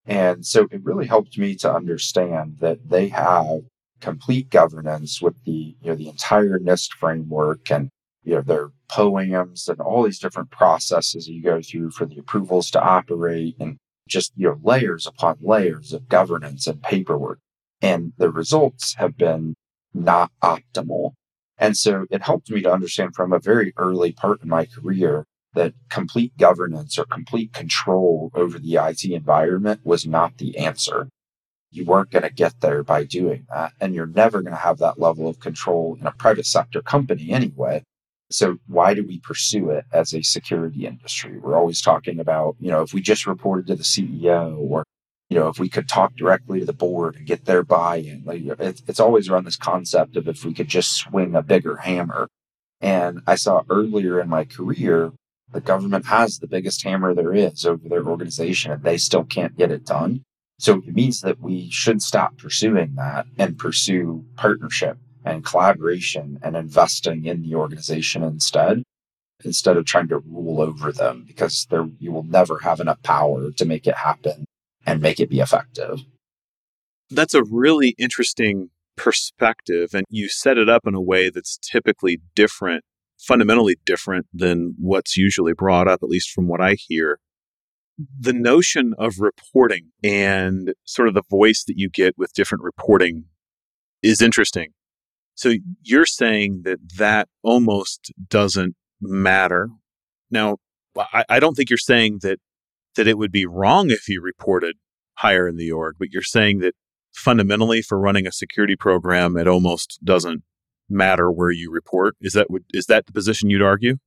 And 0.05 0.45
so 0.45 0.67
it 0.71 0.83
really 0.83 1.05
helped 1.05 1.37
me 1.37 1.55
to 1.57 1.73
understand 1.73 2.57
that 2.59 2.89
they 2.89 3.07
have 3.09 3.61
complete 3.99 4.49
governance 4.49 5.21
with 5.21 5.35
the, 5.45 5.75
you 5.79 5.89
know, 5.89 5.95
the 5.95 6.09
entire 6.09 6.57
NIST 6.57 6.93
framework 6.93 7.71
and, 7.71 7.89
you 8.23 8.33
know, 8.33 8.41
their 8.41 8.71
POAMs 8.89 9.69
and 9.69 9.79
all 9.79 10.03
these 10.03 10.19
different 10.19 10.49
processes 10.49 11.27
you 11.27 11.43
go 11.43 11.61
through 11.61 11.91
for 11.91 12.05
the 12.05 12.17
approvals 12.17 12.71
to 12.71 12.81
operate 12.81 13.55
and 13.59 13.77
just, 14.09 14.33
you 14.35 14.47
know, 14.47 14.59
layers 14.63 15.05
upon 15.05 15.37
layers 15.39 15.93
of 15.93 16.09
governance 16.09 16.65
and 16.65 16.81
paperwork. 16.81 17.39
And 17.81 18.13
the 18.17 18.31
results 18.31 18.95
have 18.95 19.15
been 19.17 19.55
not 19.93 20.31
optimal. 20.43 21.11
And 21.57 21.77
so 21.77 22.05
it 22.09 22.23
helped 22.23 22.49
me 22.49 22.61
to 22.63 22.73
understand 22.73 23.15
from 23.15 23.31
a 23.31 23.39
very 23.39 23.71
early 23.77 24.11
part 24.11 24.41
in 24.41 24.49
my 24.49 24.65
career 24.65 25.25
that 25.53 25.73
complete 25.89 26.37
governance 26.37 26.97
or 26.97 27.05
complete 27.05 27.53
control 27.53 28.31
over 28.33 28.57
the 28.57 28.75
IT 28.75 29.03
environment 29.05 29.81
was 29.83 30.05
not 30.05 30.37
the 30.37 30.57
answer. 30.57 31.09
You 31.71 31.85
weren't 31.85 32.11
going 32.11 32.23
to 32.23 32.29
get 32.29 32.59
there 32.61 32.83
by 32.83 33.03
doing 33.05 33.45
that. 33.49 33.73
And 33.79 33.93
you're 33.95 34.05
never 34.05 34.41
going 34.41 34.53
to 34.53 34.59
have 34.59 34.77
that 34.79 34.99
level 34.99 35.27
of 35.27 35.39
control 35.39 35.97
in 35.99 36.05
a 36.05 36.11
private 36.11 36.45
sector 36.45 36.81
company 36.81 37.31
anyway. 37.31 37.83
So 38.29 38.57
why 38.67 38.93
do 38.93 39.05
we 39.05 39.19
pursue 39.19 39.71
it 39.71 39.85
as 39.91 40.13
a 40.13 40.21
security 40.21 40.85
industry? 40.85 41.37
We're 41.37 41.57
always 41.57 41.81
talking 41.81 42.19
about, 42.19 42.55
you 42.59 42.71
know, 42.71 42.81
if 42.81 42.93
we 42.93 43.01
just 43.01 43.27
reported 43.27 43.67
to 43.67 43.75
the 43.75 43.83
CEO 43.83 44.57
or, 44.57 44.85
you 45.29 45.37
know, 45.37 45.49
if 45.49 45.59
we 45.59 45.69
could 45.69 45.89
talk 45.89 46.15
directly 46.15 46.59
to 46.61 46.65
the 46.65 46.73
board 46.73 47.15
and 47.15 47.25
get 47.25 47.45
their 47.45 47.63
buy-in, 47.63 48.23
like 48.25 48.41
it's, 48.59 48.83
it's 48.87 48.99
always 49.01 49.29
around 49.29 49.45
this 49.45 49.57
concept 49.57 50.15
of 50.15 50.29
if 50.29 50.45
we 50.45 50.53
could 50.53 50.69
just 50.69 50.93
swing 50.93 51.35
a 51.35 51.41
bigger 51.41 51.77
hammer. 51.77 52.27
And 52.79 53.21
I 53.27 53.35
saw 53.35 53.63
earlier 53.69 54.19
in 54.19 54.29
my 54.29 54.45
career, 54.45 55.11
the 55.51 55.61
government 55.61 56.05
has 56.05 56.37
the 56.37 56.47
biggest 56.47 56.83
hammer 56.83 57.13
there 57.13 57.33
is 57.33 57.65
over 57.65 57.87
their 57.87 58.05
organization 58.05 58.71
and 58.71 58.83
they 58.83 58.97
still 58.97 59.23
can't 59.23 59.57
get 59.57 59.71
it 59.71 59.85
done. 59.85 60.23
So 60.59 60.77
it 60.77 60.93
means 60.93 61.21
that 61.21 61.39
we 61.39 61.69
should 61.71 62.01
stop 62.01 62.37
pursuing 62.37 62.95
that 62.95 63.25
and 63.37 63.57
pursue 63.57 64.25
partnership 64.35 64.97
and 65.25 65.45
collaboration 65.45 66.39
and 66.41 66.55
investing 66.55 67.25
in 67.25 67.41
the 67.41 67.55
organization 67.55 68.23
instead, 68.23 68.83
instead 69.43 69.77
of 69.77 69.85
trying 69.85 70.07
to 70.09 70.19
rule 70.19 70.61
over 70.61 70.91
them 70.91 71.23
because 71.27 71.65
there, 71.69 71.87
you 71.99 72.11
will 72.11 72.23
never 72.23 72.59
have 72.59 72.79
enough 72.79 73.01
power 73.03 73.51
to 73.51 73.65
make 73.65 73.87
it 73.87 73.95
happen 73.95 74.45
and 74.85 75.01
make 75.01 75.19
it 75.19 75.29
be 75.29 75.39
effective. 75.39 76.01
That's 77.09 77.33
a 77.33 77.43
really 77.43 77.95
interesting 77.97 78.69
perspective. 78.95 79.89
And 79.93 80.05
you 80.09 80.29
set 80.29 80.57
it 80.57 80.69
up 80.69 80.83
in 80.85 80.95
a 80.95 81.01
way 81.01 81.29
that's 81.29 81.57
typically 81.57 82.21
different, 82.35 82.83
fundamentally 83.21 83.77
different 83.85 84.25
than 84.33 84.75
what's 84.77 85.15
usually 85.15 85.53
brought 85.53 85.87
up, 85.87 85.99
at 86.03 86.09
least 86.09 86.31
from 86.31 86.47
what 86.47 86.61
I 86.61 86.75
hear. 86.77 87.19
The 88.19 88.33
notion 88.33 88.93
of 88.97 89.19
reporting 89.19 89.91
and 90.03 90.73
sort 90.85 91.07
of 91.07 91.13
the 91.13 91.23
voice 91.29 91.63
that 91.67 91.77
you 91.77 91.89
get 91.89 92.17
with 92.17 92.33
different 92.33 92.63
reporting 92.63 93.25
is 94.01 94.21
interesting. 94.21 94.69
So 95.35 95.53
you're 95.83 96.05
saying 96.05 96.61
that 96.63 96.79
that 96.97 97.29
almost 97.43 98.11
doesn't 98.27 98.75
matter. 98.99 99.69
Now, 100.29 100.57
I, 100.97 101.23
I 101.29 101.39
don't 101.39 101.55
think 101.55 101.69
you're 101.69 101.77
saying 101.77 102.19
that 102.21 102.39
that 102.95 103.07
it 103.07 103.17
would 103.17 103.31
be 103.31 103.45
wrong 103.45 103.89
if 103.89 104.09
you 104.09 104.21
reported 104.21 104.75
higher 105.15 105.47
in 105.47 105.55
the 105.55 105.71
org, 105.71 105.95
but 105.97 106.09
you're 106.11 106.21
saying 106.21 106.59
that 106.59 106.73
fundamentally 107.13 107.81
for 107.81 107.99
running 107.99 108.27
a 108.27 108.31
security 108.31 108.75
program, 108.75 109.37
it 109.37 109.47
almost 109.47 109.99
doesn't 110.03 110.43
matter 110.91 111.31
where 111.31 111.51
you 111.51 111.71
report. 111.71 112.15
Is 112.21 112.33
that 112.33 112.47
is 112.71 112.85
that 112.85 113.05
the 113.05 113.13
position 113.13 113.49
you'd 113.49 113.61
argue? 113.61 113.97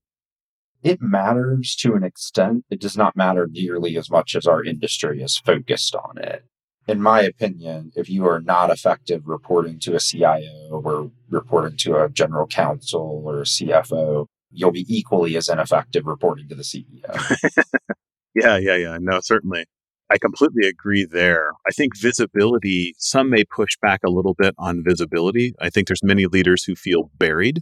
It 0.83 1.01
matters 1.01 1.75
to 1.77 1.95
an 1.95 2.05
extent. 2.05 2.65
It 2.71 2.81
does 2.81 2.97
not 2.97 3.17
matter 3.17 3.49
nearly 3.51 3.97
as 3.97 4.11
much 4.11 4.37
as 4.37 4.47
our 4.47 4.63
industry 4.63 5.23
is 5.23 5.39
focused 5.39 5.95
on 5.95 6.19
it. 6.19 6.45
In 6.87 7.01
my 7.01 7.23
opinion, 7.23 7.93
if 7.97 8.11
you 8.11 8.27
are 8.27 8.41
not 8.41 8.71
effective 8.71 9.23
reporting 9.27 9.79
to 9.81 9.95
a 9.95 10.01
CIO 10.01 10.69
or 10.85 11.11
reporting 11.31 11.79
to 11.79 12.05
a 12.05 12.11
general 12.11 12.47
counsel 12.47 13.23
or 13.25 13.41
a 13.41 13.45
CFO, 13.45 14.27
you'll 14.51 14.73
be 14.73 14.85
equally 14.87 15.37
as 15.37 15.49
ineffective 15.49 16.07
reporting 16.07 16.49
to 16.49 16.55
the 16.55 16.63
CEO. 16.63 17.81
Yeah, 18.35 18.57
yeah, 18.57 18.77
yeah. 18.77 18.99
No, 19.01 19.21
certainly. 19.23 19.65
I 20.11 20.19
completely 20.19 20.69
agree 20.69 21.07
there. 21.11 21.53
I 21.67 21.71
think 21.71 21.99
visibility, 21.99 22.95
some 22.99 23.31
may 23.31 23.45
push 23.45 23.77
back 23.81 24.01
a 24.05 24.11
little 24.11 24.35
bit 24.35 24.55
on 24.59 24.85
visibility. 24.85 25.55
I 25.61 25.71
think 25.71 25.87
there's 25.87 26.03
many 26.03 26.27
leaders 26.27 26.65
who 26.65 26.75
feel 26.75 27.11
buried. 27.19 27.61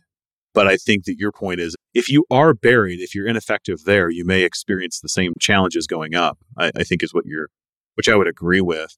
But 0.55 0.67
I 0.67 0.77
think 0.77 1.05
that 1.05 1.19
your 1.19 1.33
point 1.33 1.61
is 1.61 1.77
if 1.95 2.11
you 2.11 2.25
are 2.31 2.53
buried, 2.53 3.01
if 3.01 3.15
you're 3.15 3.27
ineffective 3.27 3.85
there, 3.85 4.11
you 4.11 4.25
may 4.25 4.43
experience 4.43 5.01
the 5.01 5.09
same 5.09 5.33
challenges 5.41 5.87
going 5.87 6.15
up, 6.15 6.39
I, 6.59 6.71
I 6.77 6.85
think 6.85 7.03
is 7.03 7.15
what 7.15 7.25
you're, 7.25 7.49
which 7.95 8.09
I 8.09 8.17
would 8.17 8.29
agree 8.29 8.61
with. 8.61 8.97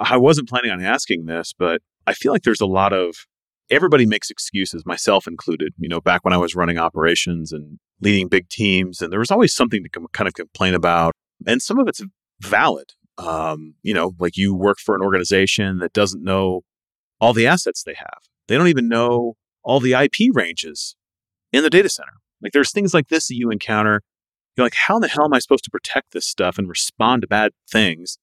I 0.00 0.16
wasn't 0.16 0.48
planning 0.48 0.70
on 0.70 0.82
asking 0.82 1.26
this, 1.26 1.52
but 1.58 1.82
I 2.06 2.14
feel 2.14 2.32
like 2.32 2.42
there's 2.42 2.60
a 2.60 2.66
lot 2.66 2.92
of 2.92 3.26
everybody 3.70 4.06
makes 4.06 4.30
excuses, 4.30 4.86
myself 4.86 5.26
included. 5.26 5.74
You 5.78 5.88
know, 5.88 6.00
back 6.00 6.24
when 6.24 6.32
I 6.32 6.38
was 6.38 6.54
running 6.54 6.78
operations 6.78 7.52
and 7.52 7.78
leading 8.00 8.28
big 8.28 8.48
teams, 8.48 9.02
and 9.02 9.12
there 9.12 9.18
was 9.18 9.30
always 9.30 9.54
something 9.54 9.82
to 9.82 9.88
com- 9.88 10.06
kind 10.12 10.28
of 10.28 10.34
complain 10.34 10.74
about. 10.74 11.12
And 11.46 11.60
some 11.60 11.78
of 11.78 11.86
it's 11.88 12.02
valid. 12.40 12.92
Um, 13.18 13.74
you 13.82 13.94
know, 13.94 14.12
like 14.18 14.36
you 14.36 14.54
work 14.54 14.78
for 14.78 14.94
an 14.94 15.02
organization 15.02 15.78
that 15.78 15.92
doesn't 15.92 16.22
know 16.22 16.62
all 17.20 17.32
the 17.32 17.46
assets 17.46 17.82
they 17.82 17.94
have. 17.94 18.20
They 18.46 18.56
don't 18.56 18.68
even 18.68 18.88
know 18.88 19.36
all 19.64 19.80
the 19.80 19.92
IP 19.92 20.34
ranges 20.34 20.96
in 21.52 21.62
the 21.62 21.70
data 21.70 21.88
center. 21.88 22.12
Like 22.40 22.52
there's 22.52 22.72
things 22.72 22.94
like 22.94 23.08
this 23.08 23.28
that 23.28 23.34
you 23.34 23.50
encounter. 23.50 24.02
You're 24.56 24.66
like, 24.66 24.74
how 24.74 24.96
in 24.96 25.02
the 25.02 25.08
hell 25.08 25.24
am 25.24 25.34
I 25.34 25.38
supposed 25.38 25.64
to 25.64 25.70
protect 25.70 26.12
this 26.12 26.26
stuff 26.26 26.58
and 26.58 26.68
respond 26.68 27.22
to 27.22 27.28
bad 27.28 27.52
things 27.70 28.18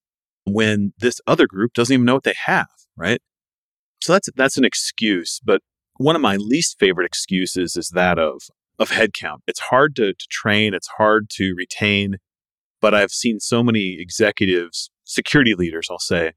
when 0.45 0.93
this 0.99 1.19
other 1.27 1.47
group 1.47 1.73
doesn't 1.73 1.93
even 1.93 2.05
know 2.05 2.15
what 2.15 2.23
they 2.23 2.35
have, 2.45 2.69
right? 2.95 3.21
So 4.01 4.13
that's 4.13 4.29
that's 4.35 4.57
an 4.57 4.65
excuse. 4.65 5.41
But 5.43 5.61
one 5.97 6.15
of 6.15 6.21
my 6.21 6.35
least 6.35 6.77
favorite 6.79 7.05
excuses 7.05 7.75
is 7.75 7.89
that 7.89 8.19
of 8.19 8.43
of 8.77 8.91
headcount. 8.91 9.39
It's 9.47 9.61
hard 9.61 9.95
to, 9.95 10.13
to 10.13 10.27
train, 10.29 10.73
it's 10.73 10.89
hard 10.97 11.29
to 11.31 11.53
retain. 11.57 12.17
But 12.81 12.93
I've 12.93 13.11
seen 13.11 13.39
so 13.39 13.63
many 13.63 13.97
executives, 13.99 14.89
security 15.03 15.55
leaders, 15.55 15.87
I'll 15.89 15.99
say, 15.99 16.33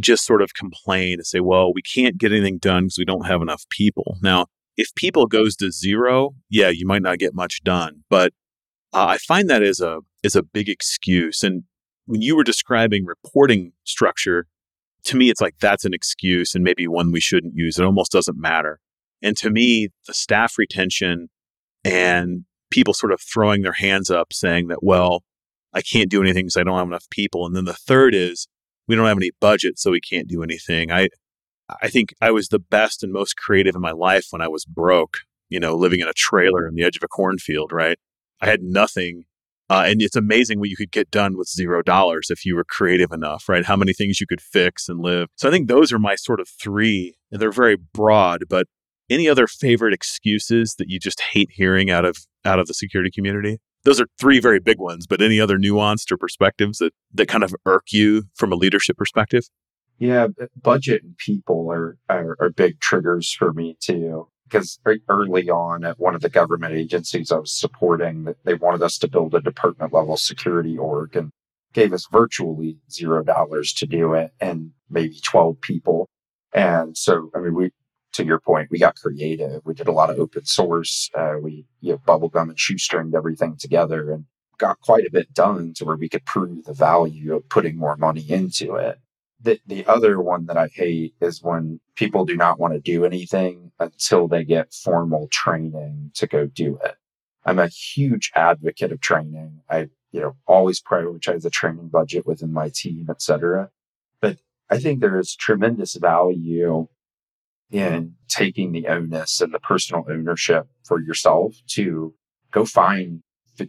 just 0.00 0.24
sort 0.24 0.42
of 0.42 0.54
complain 0.54 1.14
and 1.14 1.26
say, 1.26 1.40
well, 1.40 1.72
we 1.72 1.82
can't 1.82 2.18
get 2.18 2.32
anything 2.32 2.58
done 2.58 2.84
because 2.84 2.98
we 2.98 3.04
don't 3.04 3.26
have 3.26 3.42
enough 3.42 3.64
people. 3.70 4.16
Now, 4.22 4.46
if 4.76 4.94
people 4.94 5.26
goes 5.26 5.56
to 5.56 5.72
zero, 5.72 6.34
yeah, 6.48 6.68
you 6.68 6.86
might 6.86 7.02
not 7.02 7.18
get 7.18 7.34
much 7.34 7.62
done. 7.64 8.04
But 8.08 8.32
uh, 8.92 9.06
I 9.06 9.18
find 9.18 9.50
that 9.50 9.62
is 9.62 9.80
a 9.80 10.00
is 10.22 10.36
a 10.36 10.42
big 10.42 10.68
excuse. 10.68 11.42
And 11.42 11.64
when 12.06 12.22
you 12.22 12.36
were 12.36 12.44
describing 12.44 13.04
reporting 13.04 13.72
structure, 13.84 14.46
to 15.04 15.16
me, 15.16 15.30
it's 15.30 15.40
like 15.40 15.56
that's 15.60 15.84
an 15.84 15.94
excuse 15.94 16.54
and 16.54 16.64
maybe 16.64 16.86
one 16.86 17.12
we 17.12 17.20
shouldn't 17.20 17.54
use. 17.56 17.78
It 17.78 17.84
almost 17.84 18.12
doesn't 18.12 18.38
matter. 18.38 18.80
And 19.22 19.36
to 19.38 19.50
me, 19.50 19.88
the 20.06 20.14
staff 20.14 20.58
retention 20.58 21.28
and 21.84 22.44
people 22.70 22.94
sort 22.94 23.12
of 23.12 23.20
throwing 23.20 23.62
their 23.62 23.72
hands 23.72 24.10
up 24.10 24.32
saying 24.32 24.68
that, 24.68 24.82
well, 24.82 25.24
I 25.74 25.82
can't 25.82 26.10
do 26.10 26.22
anything 26.22 26.46
because 26.46 26.56
I 26.56 26.64
don't 26.64 26.78
have 26.78 26.86
enough 26.86 27.08
people. 27.10 27.46
And 27.46 27.54
then 27.54 27.64
the 27.64 27.74
third 27.74 28.14
is 28.14 28.48
we 28.86 28.96
don't 28.96 29.06
have 29.06 29.18
any 29.18 29.30
budget, 29.40 29.78
so 29.78 29.90
we 29.90 30.00
can't 30.00 30.28
do 30.28 30.42
anything. 30.42 30.90
I, 30.90 31.08
I 31.82 31.88
think 31.88 32.14
I 32.20 32.30
was 32.30 32.48
the 32.48 32.58
best 32.58 33.02
and 33.02 33.12
most 33.12 33.36
creative 33.36 33.74
in 33.74 33.80
my 33.80 33.92
life 33.92 34.26
when 34.30 34.40
I 34.40 34.48
was 34.48 34.64
broke, 34.64 35.18
you 35.48 35.60
know, 35.60 35.74
living 35.74 36.00
in 36.00 36.08
a 36.08 36.14
trailer 36.14 36.66
in 36.66 36.74
the 36.74 36.84
edge 36.84 36.96
of 36.96 37.02
a 37.02 37.08
cornfield, 37.08 37.72
right? 37.72 37.98
I 38.40 38.46
had 38.46 38.62
nothing. 38.62 39.24
Uh, 39.70 39.84
and 39.86 40.00
it's 40.00 40.16
amazing 40.16 40.58
what 40.58 40.70
you 40.70 40.76
could 40.76 40.90
get 40.90 41.10
done 41.10 41.36
with 41.36 41.46
zero 41.46 41.82
dollars 41.82 42.28
if 42.30 42.46
you 42.46 42.56
were 42.56 42.64
creative 42.64 43.12
enough, 43.12 43.48
right? 43.50 43.66
How 43.66 43.76
many 43.76 43.92
things 43.92 44.18
you 44.18 44.26
could 44.26 44.40
fix 44.40 44.88
and 44.88 45.00
live. 45.00 45.28
So 45.36 45.46
I 45.46 45.52
think 45.52 45.68
those 45.68 45.92
are 45.92 45.98
my 45.98 46.14
sort 46.14 46.40
of 46.40 46.48
three. 46.48 47.16
And 47.30 47.38
they're 47.42 47.52
very 47.52 47.76
broad, 47.76 48.44
but 48.48 48.66
any 49.10 49.28
other 49.28 49.46
favorite 49.46 49.92
excuses 49.92 50.74
that 50.78 50.88
you 50.88 50.98
just 50.98 51.20
hate 51.20 51.50
hearing 51.52 51.90
out 51.90 52.06
of 52.06 52.16
out 52.44 52.58
of 52.58 52.66
the 52.66 52.74
security 52.74 53.10
community? 53.10 53.58
Those 53.84 54.00
are 54.00 54.08
three 54.18 54.40
very 54.40 54.60
big 54.60 54.78
ones, 54.78 55.06
but 55.06 55.22
any 55.22 55.40
other 55.40 55.58
nuanced 55.58 56.10
or 56.10 56.16
perspectives 56.16 56.78
that 56.78 56.92
that 57.14 57.28
kind 57.28 57.44
of 57.44 57.54
irk 57.64 57.86
you 57.92 58.24
from 58.34 58.52
a 58.52 58.56
leadership 58.56 58.96
perspective? 58.96 59.44
Yeah, 59.98 60.28
budget 60.60 61.02
and 61.02 61.16
people 61.16 61.70
are, 61.72 61.98
are, 62.08 62.36
are 62.40 62.50
big 62.50 62.80
triggers 62.80 63.32
for 63.32 63.52
me 63.52 63.76
too. 63.80 64.28
Because 64.44 64.78
early 65.10 65.50
on 65.50 65.84
at 65.84 65.98
one 66.00 66.14
of 66.14 66.22
the 66.22 66.30
government 66.30 66.74
agencies 66.74 67.30
I 67.30 67.36
was 67.36 67.52
supporting, 67.52 68.34
they 68.44 68.54
wanted 68.54 68.82
us 68.82 68.96
to 68.98 69.08
build 69.08 69.34
a 69.34 69.42
department 69.42 69.92
level 69.92 70.16
security 70.16 70.78
org 70.78 71.16
and 71.16 71.32
gave 71.74 71.92
us 71.92 72.06
virtually 72.10 72.78
zero 72.90 73.22
dollars 73.22 73.74
to 73.74 73.86
do 73.86 74.14
it 74.14 74.32
and 74.40 74.70
maybe 74.88 75.20
12 75.22 75.60
people. 75.60 76.08
And 76.54 76.96
so, 76.96 77.30
I 77.34 77.40
mean, 77.40 77.54
we, 77.54 77.70
to 78.18 78.24
your 78.24 78.40
point, 78.40 78.68
we 78.70 78.78
got 78.78 78.96
creative. 78.96 79.62
We 79.64 79.74
did 79.74 79.88
a 79.88 79.92
lot 79.92 80.10
of 80.10 80.18
open 80.18 80.44
source. 80.44 81.08
Uh, 81.14 81.36
we 81.40 81.66
you 81.80 81.92
know, 81.92 81.98
bubblegum 81.98 82.48
and 82.50 82.56
shoestringed 82.56 83.14
everything 83.14 83.56
together 83.56 84.12
and 84.12 84.24
got 84.58 84.80
quite 84.80 85.06
a 85.06 85.10
bit 85.10 85.32
done 85.32 85.72
to 85.74 85.84
where 85.84 85.96
we 85.96 86.08
could 86.08 86.24
prove 86.24 86.64
the 86.64 86.74
value 86.74 87.36
of 87.36 87.48
putting 87.48 87.76
more 87.76 87.96
money 87.96 88.26
into 88.28 88.74
it. 88.74 88.98
The, 89.40 89.60
the 89.66 89.86
other 89.86 90.20
one 90.20 90.46
that 90.46 90.56
I 90.56 90.66
hate 90.66 91.14
is 91.20 91.44
when 91.44 91.78
people 91.94 92.24
do 92.24 92.36
not 92.36 92.58
want 92.58 92.74
to 92.74 92.80
do 92.80 93.04
anything 93.04 93.70
until 93.78 94.26
they 94.26 94.42
get 94.42 94.74
formal 94.74 95.28
training 95.30 96.10
to 96.14 96.26
go 96.26 96.46
do 96.46 96.78
it. 96.84 96.96
I'm 97.44 97.60
a 97.60 97.68
huge 97.68 98.32
advocate 98.34 98.90
of 98.90 99.00
training. 99.00 99.60
I, 99.70 99.90
you 100.10 100.20
know, 100.20 100.36
always 100.46 100.82
prioritize 100.82 101.42
the 101.42 101.50
training 101.50 101.88
budget 101.88 102.26
within 102.26 102.52
my 102.52 102.68
team, 102.68 103.06
et 103.08 103.22
cetera. 103.22 103.70
But 104.20 104.38
I 104.68 104.78
think 104.80 104.98
there 104.98 105.20
is 105.20 105.36
tremendous 105.36 105.94
value 105.94 106.88
in 107.70 108.14
taking 108.28 108.72
the 108.72 108.88
onus 108.88 109.40
and 109.40 109.52
the 109.52 109.58
personal 109.58 110.04
ownership 110.08 110.66
for 110.84 111.00
yourself 111.00 111.54
to 111.68 112.14
go 112.50 112.64
find, 112.64 113.22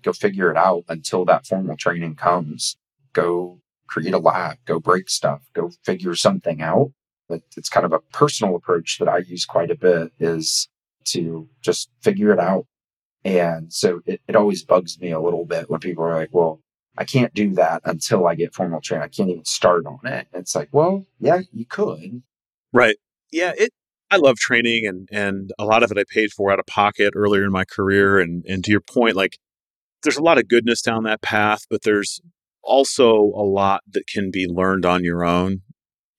go 0.04 0.14
figure 0.14 0.52
it 0.52 0.58
out 0.58 0.84
until 0.88 1.26
that 1.26 1.46
formal 1.46 1.76
training 1.76 2.16
comes. 2.16 2.78
Go 3.14 3.60
create 3.88 4.14
a 4.14 4.20
lab, 4.20 4.58
go 4.66 4.80
break 4.80 5.10
stuff, 5.10 5.42
go 5.54 5.72
figure 5.84 6.16
something 6.16 6.62
out. 6.62 6.92
But 7.28 7.42
it's 7.58 7.70
kind 7.70 7.86
of 7.86 7.94
a 7.94 8.00
personal 8.00 8.56
approach 8.56 8.98
that 9.00 9.10
I 9.10 9.20
use 9.20 9.46
quite 9.46 9.72
a 9.72 9.76
bit 9.76 10.12
is 10.20 10.68
to 11.06 11.48
just 11.62 11.90
figure 12.02 12.32
it 12.32 12.40
out. 12.40 12.66
And 13.26 13.72
so 13.74 14.02
it, 14.06 14.22
it 14.28 14.36
always 14.36 14.64
bugs 14.64 15.00
me 15.00 15.12
a 15.12 15.20
little 15.20 15.46
bit 15.46 15.70
when 15.70 15.80
people 15.80 16.04
are 16.06 16.16
like, 16.16 16.30
well, 16.32 16.62
I 16.98 17.04
can't 17.06 17.34
do 17.34 17.54
that 17.56 17.82
until 17.86 18.28
I 18.28 18.36
get 18.36 18.54
formal 18.54 18.82
training. 18.82 19.04
I 19.04 19.10
can't 19.10 19.30
even 19.30 19.46
start 19.46 19.86
on 19.86 20.00
it. 20.06 20.28
It's 20.34 20.56
like, 20.56 20.70
well, 20.72 21.06
yeah, 21.20 21.42
you 21.54 21.66
could. 21.66 22.22
Right. 22.74 22.98
Yeah. 23.32 23.54
It, 23.58 23.72
I 24.12 24.18
love 24.18 24.38
training 24.38 24.88
and 24.88 25.08
and 25.12 25.52
a 25.60 25.66
lot 25.66 25.84
of 25.84 25.92
it 25.92 25.98
I 25.98 26.04
paid 26.10 26.32
for 26.32 26.52
out 26.52 26.60
of 26.60 26.66
pocket 26.66 27.14
earlier 27.16 27.44
in 27.44 27.52
my 27.52 27.66
career. 27.66 28.20
And 28.20 28.44
and 28.48 28.64
to 28.64 28.72
your 28.72 28.82
point, 28.82 29.16
like 29.16 29.38
there's 30.04 30.18
a 30.18 30.24
lot 30.24 30.38
of 30.38 30.48
goodness 30.48 30.82
down 30.82 31.04
that 31.04 31.22
path, 31.22 31.66
but 31.70 31.84
there's 31.84 32.22
also 32.64 33.14
a 33.14 33.44
lot 33.44 33.82
that 33.92 34.08
can 34.08 34.32
be 34.32 34.48
learned 34.48 34.86
on 34.86 35.04
your 35.04 35.24
own. 35.26 35.62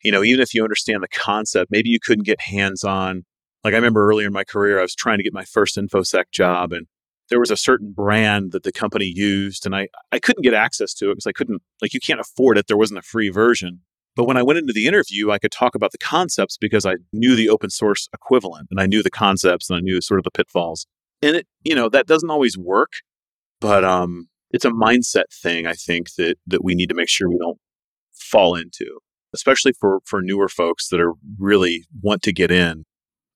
You 0.03 0.12
know, 0.12 0.22
even 0.22 0.40
if 0.40 0.55
you 0.55 0.62
understand 0.62 1.03
the 1.03 1.09
concept, 1.09 1.70
maybe 1.70 1.90
you 1.90 1.98
couldn't 2.03 2.26
get 2.26 2.40
hands 2.40 2.85
on. 2.85 3.24
Like 3.64 3.74
I 3.74 3.76
remember 3.76 4.09
earlier 4.09 4.26
in 4.29 4.33
my 4.33 4.44
career, 4.44 4.79
I 4.79 4.83
was 4.83 4.94
trying 4.94 5.18
to 5.18 5.24
get 5.24 5.35
my 5.35 5.44
first 5.44 5.76
InfoSec 5.76 6.24
job 6.33 6.72
and 6.72 6.87
there 7.29 7.40
was 7.40 7.50
a 7.50 7.57
certain 7.57 7.92
brand 7.92 8.53
that 8.53 8.64
the 8.64 8.72
company 8.72 9.11
used 9.14 9.64
and 9.64 9.74
I, 9.74 9.88
I 10.11 10.18
couldn't 10.18 10.42
get 10.42 10.55
access 10.55 10.92
to 10.94 11.11
it 11.11 11.14
because 11.14 11.26
I 11.26 11.33
couldn't, 11.33 11.62
like, 11.81 11.94
you 11.94 12.00
can't 12.00 12.20
afford 12.20 12.59
it. 12.59 12.66
There 12.66 12.76
wasn't 12.76 12.98
a 12.98 13.03
free 13.03 13.29
version. 13.29 13.83
But 14.16 14.25
when 14.25 14.37
I 14.37 14.42
went 14.42 14.59
into 14.59 14.73
the 14.73 14.87
interview, 14.87 15.31
I 15.31 15.38
could 15.38 15.53
talk 15.53 15.75
about 15.75 15.92
the 15.92 15.99
concepts 15.99 16.57
because 16.57 16.85
I 16.85 16.96
knew 17.12 17.37
the 17.37 17.49
open 17.49 17.70
source 17.70 18.09
equivalent 18.12 18.68
and 18.70 18.81
I 18.81 18.87
knew 18.87 19.03
the 19.03 19.11
concepts 19.11 19.70
and 19.70 19.77
I 19.77 19.81
knew 19.81 20.01
sort 20.01 20.18
of 20.18 20.25
the 20.25 20.31
pitfalls. 20.31 20.87
And 21.23 21.37
it, 21.37 21.46
you 21.62 21.75
know, 21.75 21.88
that 21.88 22.07
doesn't 22.07 22.31
always 22.31 22.59
work, 22.59 22.92
but 23.61 23.85
um, 23.85 24.29
it's 24.51 24.64
a 24.64 24.70
mindset 24.70 25.25
thing. 25.33 25.66
I 25.66 25.75
think 25.75 26.14
that 26.14 26.37
that 26.46 26.64
we 26.64 26.75
need 26.75 26.88
to 26.88 26.94
make 26.94 27.09
sure 27.09 27.29
we 27.29 27.38
don't 27.38 27.59
fall 28.12 28.55
into, 28.55 28.99
especially 29.35 29.73
for 29.73 30.01
for 30.05 30.23
newer 30.23 30.49
folks 30.49 30.88
that 30.88 31.01
are 31.01 31.12
really 31.38 31.85
want 32.03 32.23
to 32.23 32.33
get 32.33 32.51
in. 32.51 32.85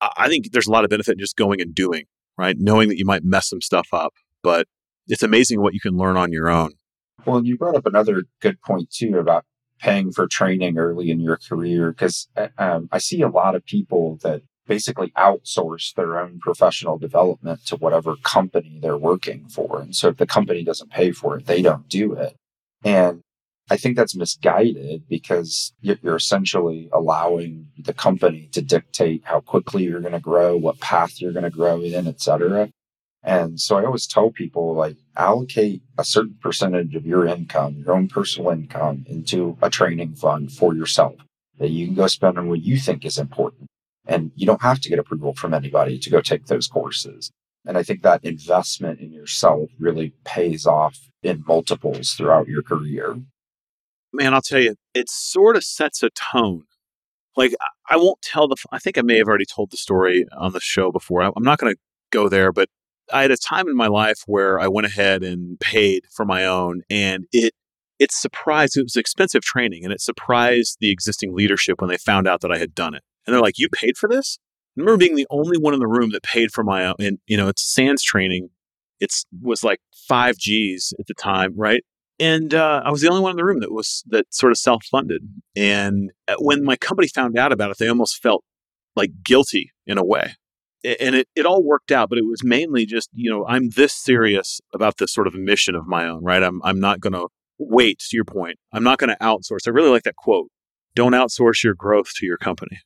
I, 0.00 0.10
I 0.16 0.28
think 0.28 0.52
there's 0.52 0.66
a 0.66 0.72
lot 0.72 0.84
of 0.84 0.90
benefit 0.90 1.12
in 1.12 1.18
just 1.18 1.36
going 1.36 1.60
and 1.60 1.74
doing, 1.74 2.04
right? 2.36 2.56
Knowing 2.58 2.88
that 2.88 2.98
you 2.98 3.04
might 3.04 3.24
mess 3.24 3.48
some 3.48 3.60
stuff 3.60 3.88
up, 3.92 4.14
but 4.42 4.66
it's 5.06 5.22
amazing 5.22 5.60
what 5.60 5.74
you 5.74 5.80
can 5.80 5.96
learn 5.96 6.16
on 6.16 6.32
your 6.32 6.48
own. 6.48 6.72
Well, 7.26 7.44
you 7.44 7.56
brought 7.56 7.76
up 7.76 7.86
another 7.86 8.24
good 8.40 8.60
point 8.62 8.90
too 8.90 9.18
about 9.18 9.44
paying 9.80 10.12
for 10.12 10.26
training 10.26 10.78
early 10.78 11.10
in 11.10 11.20
your 11.20 11.36
career 11.36 11.92
because 11.92 12.28
uh, 12.36 12.48
um, 12.58 12.88
I 12.92 12.98
see 12.98 13.22
a 13.22 13.28
lot 13.28 13.54
of 13.54 13.64
people 13.64 14.18
that 14.22 14.42
basically 14.66 15.12
outsource 15.16 15.92
their 15.94 16.18
own 16.18 16.38
professional 16.38 16.98
development 16.98 17.66
to 17.66 17.76
whatever 17.76 18.16
company 18.22 18.78
they're 18.80 18.96
working 18.96 19.46
for. 19.48 19.80
And 19.80 19.94
so 19.94 20.08
if 20.08 20.16
the 20.16 20.26
company 20.26 20.64
doesn't 20.64 20.90
pay 20.90 21.12
for 21.12 21.36
it, 21.36 21.46
they 21.46 21.60
don't 21.60 21.88
do 21.88 22.14
it. 22.14 22.34
And 22.82 23.20
I 23.70 23.76
think 23.76 23.96
that's 23.96 24.14
misguided 24.14 25.08
because 25.08 25.72
you're 25.80 26.16
essentially 26.16 26.90
allowing 26.92 27.68
the 27.78 27.94
company 27.94 28.48
to 28.52 28.60
dictate 28.60 29.22
how 29.24 29.40
quickly 29.40 29.84
you're 29.84 30.00
going 30.00 30.12
to 30.12 30.20
grow, 30.20 30.56
what 30.56 30.80
path 30.80 31.20
you're 31.20 31.32
going 31.32 31.44
to 31.44 31.50
grow 31.50 31.80
in, 31.80 32.06
et 32.06 32.20
cetera. 32.20 32.70
And 33.24 33.58
so 33.58 33.78
I 33.78 33.84
always 33.86 34.06
tell 34.06 34.30
people 34.30 34.74
like 34.74 34.98
allocate 35.16 35.82
a 35.96 36.04
certain 36.04 36.36
percentage 36.40 36.94
of 36.94 37.06
your 37.06 37.26
income, 37.26 37.82
your 37.84 37.94
own 37.94 38.08
personal 38.08 38.50
income 38.50 39.04
into 39.08 39.56
a 39.62 39.70
training 39.70 40.14
fund 40.14 40.52
for 40.52 40.74
yourself 40.74 41.14
that 41.58 41.70
you 41.70 41.86
can 41.86 41.94
go 41.94 42.06
spend 42.06 42.38
on 42.38 42.48
what 42.48 42.62
you 42.62 42.78
think 42.78 43.04
is 43.04 43.16
important. 43.18 43.66
And 44.06 44.30
you 44.34 44.44
don't 44.44 44.60
have 44.60 44.80
to 44.80 44.90
get 44.90 44.98
approval 44.98 45.32
from 45.32 45.54
anybody 45.54 45.98
to 45.98 46.10
go 46.10 46.20
take 46.20 46.46
those 46.46 46.66
courses. 46.66 47.30
And 47.64 47.78
I 47.78 47.82
think 47.82 48.02
that 48.02 48.22
investment 48.22 49.00
in 49.00 49.10
yourself 49.10 49.70
really 49.78 50.12
pays 50.24 50.66
off 50.66 50.98
in 51.22 51.42
multiples 51.46 52.12
throughout 52.12 52.46
your 52.46 52.62
career. 52.62 53.16
Man, 54.12 54.34
I'll 54.34 54.42
tell 54.42 54.60
you, 54.60 54.76
it 54.92 55.08
sort 55.08 55.56
of 55.56 55.64
sets 55.64 56.02
a 56.02 56.10
tone. 56.10 56.64
Like, 57.36 57.54
I 57.88 57.96
won't 57.96 58.20
tell 58.20 58.46
the, 58.46 58.56
I 58.70 58.78
think 58.78 58.98
I 58.98 59.02
may 59.02 59.16
have 59.16 59.28
already 59.28 59.46
told 59.46 59.70
the 59.70 59.78
story 59.78 60.26
on 60.36 60.52
the 60.52 60.60
show 60.60 60.92
before. 60.92 61.22
I'm 61.22 61.32
not 61.38 61.58
going 61.58 61.74
to 61.74 61.80
go 62.12 62.28
there, 62.28 62.52
but 62.52 62.68
I 63.12 63.22
had 63.22 63.30
a 63.30 63.36
time 63.36 63.68
in 63.68 63.76
my 63.76 63.86
life 63.86 64.22
where 64.26 64.58
I 64.60 64.68
went 64.68 64.86
ahead 64.86 65.22
and 65.22 65.58
paid 65.60 66.04
for 66.14 66.24
my 66.24 66.44
own, 66.44 66.82
and 66.88 67.26
it 67.32 67.54
it 67.98 68.12
surprised. 68.12 68.76
It 68.76 68.82
was 68.82 68.96
expensive 68.96 69.42
training, 69.42 69.84
and 69.84 69.92
it 69.92 70.00
surprised 70.00 70.78
the 70.80 70.90
existing 70.90 71.34
leadership 71.34 71.80
when 71.80 71.90
they 71.90 71.96
found 71.96 72.26
out 72.26 72.40
that 72.40 72.52
I 72.52 72.58
had 72.58 72.74
done 72.74 72.94
it. 72.94 73.02
And 73.26 73.34
they're 73.34 73.42
like, 73.42 73.58
"You 73.58 73.68
paid 73.68 73.96
for 73.96 74.08
this?" 74.08 74.38
I 74.76 74.80
remember 74.80 74.98
being 74.98 75.14
the 75.14 75.26
only 75.30 75.58
one 75.58 75.74
in 75.74 75.80
the 75.80 75.86
room 75.86 76.10
that 76.10 76.22
paid 76.22 76.50
for 76.52 76.64
my 76.64 76.86
own. 76.86 76.96
And 76.98 77.18
you 77.26 77.36
know, 77.36 77.48
it's 77.48 77.62
SANS 77.62 78.02
training. 78.02 78.50
It's 79.00 79.24
was 79.42 79.62
like 79.64 79.80
five 80.08 80.36
G's 80.38 80.92
at 80.98 81.06
the 81.06 81.14
time, 81.14 81.54
right? 81.56 81.82
And 82.20 82.54
uh, 82.54 82.82
I 82.84 82.90
was 82.90 83.00
the 83.00 83.08
only 83.08 83.22
one 83.22 83.32
in 83.32 83.36
the 83.36 83.44
room 83.44 83.60
that 83.60 83.72
was 83.72 84.04
that 84.08 84.32
sort 84.32 84.52
of 84.52 84.58
self 84.58 84.84
funded. 84.90 85.22
And 85.56 86.12
uh, 86.28 86.36
when 86.38 86.64
my 86.64 86.76
company 86.76 87.08
found 87.08 87.38
out 87.38 87.52
about 87.52 87.70
it, 87.70 87.78
they 87.78 87.88
almost 87.88 88.22
felt 88.22 88.44
like 88.96 89.10
guilty 89.24 89.72
in 89.86 89.98
a 89.98 90.04
way 90.04 90.34
and 90.84 91.14
it, 91.14 91.28
it 91.34 91.46
all 91.46 91.62
worked 91.62 91.90
out, 91.90 92.08
but 92.08 92.18
it 92.18 92.26
was 92.26 92.44
mainly 92.44 92.86
just, 92.86 93.08
you 93.14 93.30
know, 93.30 93.46
I'm 93.46 93.70
this 93.70 93.92
serious 93.92 94.60
about 94.72 94.98
this 94.98 95.12
sort 95.12 95.26
of 95.26 95.34
mission 95.34 95.74
of 95.74 95.86
my 95.86 96.06
own, 96.06 96.22
right? 96.22 96.42
I'm, 96.42 96.60
I'm 96.62 96.78
not 96.78 97.00
going 97.00 97.14
to 97.14 97.28
wait, 97.58 98.00
to 98.00 98.16
your 98.16 98.24
point. 98.24 98.58
I'm 98.72 98.84
not 98.84 98.98
going 98.98 99.10
to 99.10 99.16
outsource. 99.22 99.66
I 99.66 99.70
really 99.70 99.90
like 99.90 100.02
that 100.02 100.16
quote. 100.16 100.48
Don't 100.94 101.12
outsource 101.12 101.64
your 101.64 101.74
growth 101.74 102.12
to 102.16 102.26
your 102.26 102.36
company. 102.36 102.80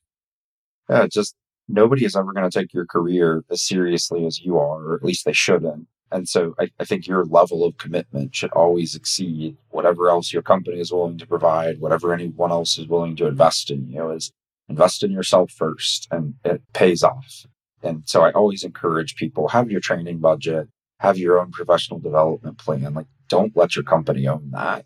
Yeah, 0.89 1.07
just 1.07 1.35
nobody 1.69 2.05
is 2.05 2.17
ever 2.17 2.33
going 2.33 2.49
to 2.49 2.59
take 2.59 2.73
your 2.73 2.87
career 2.87 3.45
as 3.51 3.63
seriously 3.63 4.27
as 4.27 4.41
you 4.41 4.59
are, 4.59 4.83
or 4.83 4.95
at 4.95 5.05
least 5.05 5.25
they 5.25 5.33
shouldn't. 5.33 5.87
And 6.11 6.27
so 6.27 6.55
I, 6.59 6.71
I 6.81 6.85
think 6.85 7.07
your 7.07 7.25
level 7.25 7.65
of 7.65 7.77
commitment 7.77 8.35
should 8.35 8.51
always 8.53 8.95
exceed 8.95 9.57
whatever 9.71 10.09
else 10.09 10.33
your 10.33 10.43
company 10.43 10.81
is 10.81 10.91
willing 10.91 11.19
to 11.19 11.27
provide, 11.27 11.81
whatever 11.81 12.15
anyone 12.15 12.51
else 12.51 12.79
is 12.79 12.89
willing 12.89 13.15
to 13.17 13.27
invest 13.27 13.71
in 13.71 13.89
you. 13.89 14.11
Is 14.11 14.33
invest 14.69 15.03
in 15.03 15.11
yourself 15.11 15.51
first, 15.51 16.09
and 16.11 16.35
it 16.45 16.63
pays 16.73 17.03
off. 17.03 17.45
And 17.83 18.03
so 18.07 18.23
I 18.23 18.33
always 18.33 18.65
encourage 18.65 19.17
people 19.17 19.49
have 19.49 19.71
your 19.71 19.81
training 19.81 20.19
budget, 20.19 20.69
have 21.01 21.19
your 21.19 21.39
own 21.39 21.51
professional 21.51 22.01
development 22.01 22.59
plan. 22.59 22.95
Like 22.95 23.07
don't 23.29 23.57
let 23.57 23.77
your 23.77 23.85
company 23.85 24.27
own 24.27 24.51
that. 24.53 24.85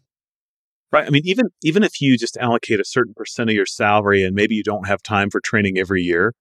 Right. 0.91 1.07
I 1.07 1.11
mean, 1.11 1.23
even 1.25 1.47
even 1.63 1.83
if 1.83 2.01
you 2.03 2.19
just 2.19 2.37
allocate 2.37 2.79
a 2.79 2.85
certain 2.85 3.15
percent 3.15 3.49
of 3.49 3.57
your 3.57 3.67
salary 3.67 4.23
and 4.25 4.35
maybe 4.35 4.55
you 4.55 4.63
don't 4.63 4.87
have 4.87 5.03
time 5.03 5.31
for 5.31 5.41
training 5.41 5.79
every 5.79 6.03
year, 6.03 6.35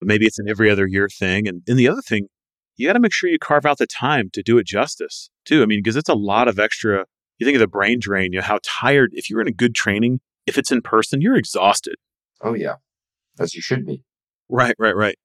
but 0.00 0.08
maybe 0.08 0.26
it's 0.26 0.38
an 0.38 0.48
every 0.48 0.70
other 0.70 0.86
year 0.86 1.08
thing. 1.10 1.46
And, 1.46 1.62
and 1.68 1.78
the 1.78 1.88
other 1.88 2.00
thing, 2.00 2.28
you 2.76 2.86
got 2.86 2.94
to 2.94 3.00
make 3.00 3.12
sure 3.12 3.28
you 3.28 3.38
carve 3.38 3.66
out 3.66 3.76
the 3.76 3.86
time 3.86 4.30
to 4.32 4.42
do 4.42 4.56
it 4.56 4.66
justice 4.66 5.28
too. 5.44 5.62
I 5.62 5.66
mean, 5.66 5.80
because 5.80 5.96
it's 5.96 6.08
a 6.08 6.14
lot 6.14 6.48
of 6.48 6.58
extra. 6.58 7.04
You 7.38 7.44
think 7.44 7.54
of 7.54 7.60
the 7.60 7.68
brain 7.68 7.98
drain, 8.00 8.32
you 8.32 8.38
know, 8.38 8.44
how 8.44 8.58
tired, 8.64 9.10
if 9.12 9.30
you're 9.30 9.40
in 9.40 9.46
a 9.46 9.52
good 9.52 9.72
training, 9.72 10.18
if 10.46 10.58
it's 10.58 10.72
in 10.72 10.82
person, 10.82 11.20
you're 11.20 11.36
exhausted. 11.36 11.94
Oh, 12.40 12.54
yeah. 12.54 12.76
As 13.38 13.54
you 13.54 13.62
should 13.62 13.86
be. 13.86 14.02
Right, 14.48 14.74
right, 14.78 14.96
right 14.96 15.16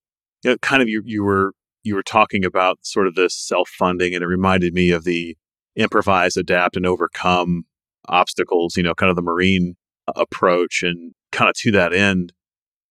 you 0.44 0.52
know, 0.52 0.58
kind 0.58 0.82
of 0.82 0.90
you, 0.90 1.02
you 1.06 1.24
were 1.24 1.54
you 1.84 1.96
were 1.96 2.04
talking 2.04 2.46
about 2.46 2.80
sort 2.82 3.08
of 3.08 3.16
this 3.16 3.36
self 3.36 3.70
funding, 3.70 4.14
and 4.14 4.24
it 4.24 4.28
reminded 4.28 4.74
me 4.74 4.92
of 4.92 5.04
the 5.04 5.38
improvise, 5.76 6.38
adapt, 6.38 6.76
and 6.78 6.86
overcome 6.86 7.64
obstacles. 8.08 8.78
You 8.78 8.84
know, 8.84 8.94
kind 8.94 9.10
of 9.10 9.16
the 9.16 9.22
Marine 9.22 9.76
approach, 10.16 10.84
and 10.84 11.14
kind 11.32 11.50
of 11.50 11.56
to 11.58 11.72
that 11.72 11.94
end, 11.94 12.34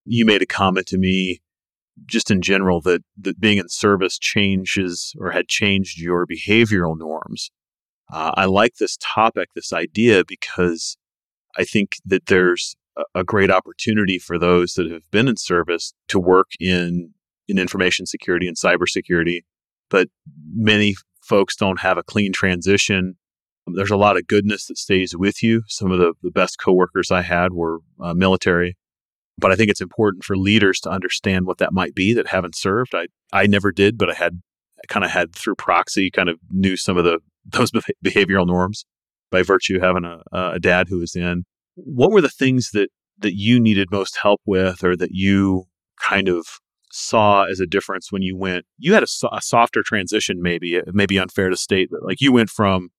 you 0.04 0.24
made 0.24 0.42
a 0.42 0.46
comment 0.46 0.86
to 0.88 0.98
me 0.98 1.40
just 2.06 2.30
in 2.30 2.40
general 2.40 2.80
that 2.82 3.02
that 3.18 3.40
being 3.40 3.58
in 3.58 3.68
service 3.68 4.18
changes 4.18 5.14
or 5.18 5.30
had 5.30 5.48
changed 5.48 5.98
your 5.98 6.26
behavioral 6.26 6.98
norms. 6.98 7.50
Uh, 8.12 8.32
I 8.34 8.44
like 8.44 8.74
this 8.74 8.98
topic, 9.00 9.50
this 9.54 9.72
idea, 9.72 10.22
because 10.26 10.98
I 11.56 11.64
think 11.64 11.96
that 12.04 12.26
there's 12.26 12.76
a, 12.96 13.04
a 13.16 13.24
great 13.24 13.50
opportunity 13.50 14.18
for 14.18 14.38
those 14.38 14.74
that 14.74 14.90
have 14.90 15.10
been 15.10 15.28
in 15.28 15.36
service 15.36 15.94
to 16.08 16.18
work 16.18 16.50
in 16.60 17.14
in 17.48 17.58
information 17.58 18.06
security 18.06 18.46
and 18.46 18.56
cybersecurity, 18.56 19.40
but 19.90 20.08
many 20.54 20.94
folks 21.22 21.56
don't 21.56 21.80
have 21.80 21.98
a 21.98 22.02
clean 22.02 22.32
transition. 22.32 23.16
There's 23.66 23.90
a 23.90 23.96
lot 23.96 24.16
of 24.16 24.26
goodness 24.26 24.66
that 24.66 24.78
stays 24.78 25.16
with 25.16 25.42
you. 25.42 25.62
Some 25.68 25.92
of 25.92 25.98
the, 25.98 26.14
the 26.22 26.30
best 26.30 26.58
coworkers 26.58 27.10
I 27.10 27.22
had 27.22 27.52
were 27.52 27.78
uh, 28.00 28.14
military, 28.14 28.76
but 29.38 29.52
I 29.52 29.56
think 29.56 29.70
it's 29.70 29.80
important 29.80 30.24
for 30.24 30.36
leaders 30.36 30.80
to 30.80 30.90
understand 30.90 31.46
what 31.46 31.58
that 31.58 31.72
might 31.72 31.94
be 31.94 32.12
that 32.14 32.28
haven't 32.28 32.56
served. 32.56 32.94
I, 32.94 33.06
I 33.32 33.46
never 33.46 33.72
did, 33.72 33.98
but 33.98 34.10
I 34.10 34.14
had 34.14 34.40
kind 34.88 35.04
of 35.04 35.10
had 35.10 35.34
through 35.34 35.54
proxy, 35.56 36.10
kind 36.10 36.28
of 36.28 36.38
knew 36.50 36.76
some 36.76 36.96
of 36.96 37.04
the 37.04 37.20
those 37.44 37.72
behavioral 38.04 38.46
norms 38.46 38.84
by 39.30 39.42
virtue 39.42 39.76
of 39.76 39.82
having 39.82 40.04
a, 40.04 40.20
a 40.32 40.60
dad 40.60 40.88
who 40.88 40.98
was 40.98 41.16
in. 41.16 41.44
What 41.74 42.12
were 42.12 42.20
the 42.20 42.28
things 42.28 42.70
that 42.72 42.90
that 43.18 43.34
you 43.34 43.60
needed 43.60 43.88
most 43.90 44.18
help 44.22 44.40
with, 44.46 44.84
or 44.84 44.96
that 44.96 45.10
you 45.12 45.64
kind 46.00 46.28
of 46.28 46.46
saw 46.94 47.44
as 47.44 47.58
a 47.58 47.66
difference 47.66 48.12
when 48.12 48.22
you 48.22 48.36
went 48.36 48.66
you 48.78 48.92
had 48.92 49.02
a, 49.02 49.06
a, 49.32 49.40
softer 49.40 49.82
transition 49.82 50.42
maybe 50.42 50.74
it 50.74 50.94
may 50.94 51.06
be 51.06 51.18
unfair 51.18 51.48
to 51.48 51.56
state 51.56 51.88
but 51.90 52.02
like 52.02 52.20
you 52.20 52.30
went 52.30 52.50
from 52.50 52.90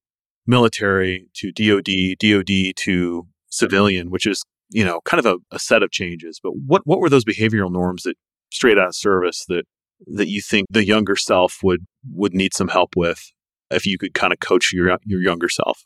military 0.48 1.28
to 1.34 1.52
dod 1.52 1.86
dod 2.20 2.76
to 2.76 3.28
civilian 3.50 4.10
which 4.10 4.26
is 4.26 4.44
you 4.74 4.84
know 4.84 5.00
kind 5.06 5.26
of 5.26 5.26
a, 5.26 5.56
a 5.56 5.60
set 5.60 5.84
of 5.84 5.92
changes. 5.92 6.40
But 6.42 6.52
what 6.66 6.82
what 6.86 7.00
were 7.00 7.10
those 7.10 7.26
behavioral 7.26 7.72
norms 7.72 8.04
that 8.04 8.16
straight 8.52 8.78
out 8.78 8.90
of 8.90 8.96
service 8.96 9.46
that 9.48 9.66
that 10.08 10.28
you 10.28 10.42
think 10.42 10.68
the 10.70 10.86
younger 10.86 11.16
self 11.16 11.60
would 11.64 11.86
would 12.12 12.34
need 12.34 12.54
some 12.54 12.68
help 12.68 12.96
with 12.96 13.32
if 13.72 13.86
you 13.86 13.98
could 13.98 14.14
kind 14.14 14.34
of 14.34 14.40
coach 14.40 14.72
your 14.74 14.98
your 15.06 15.22
younger 15.22 15.48
self? 15.48 15.86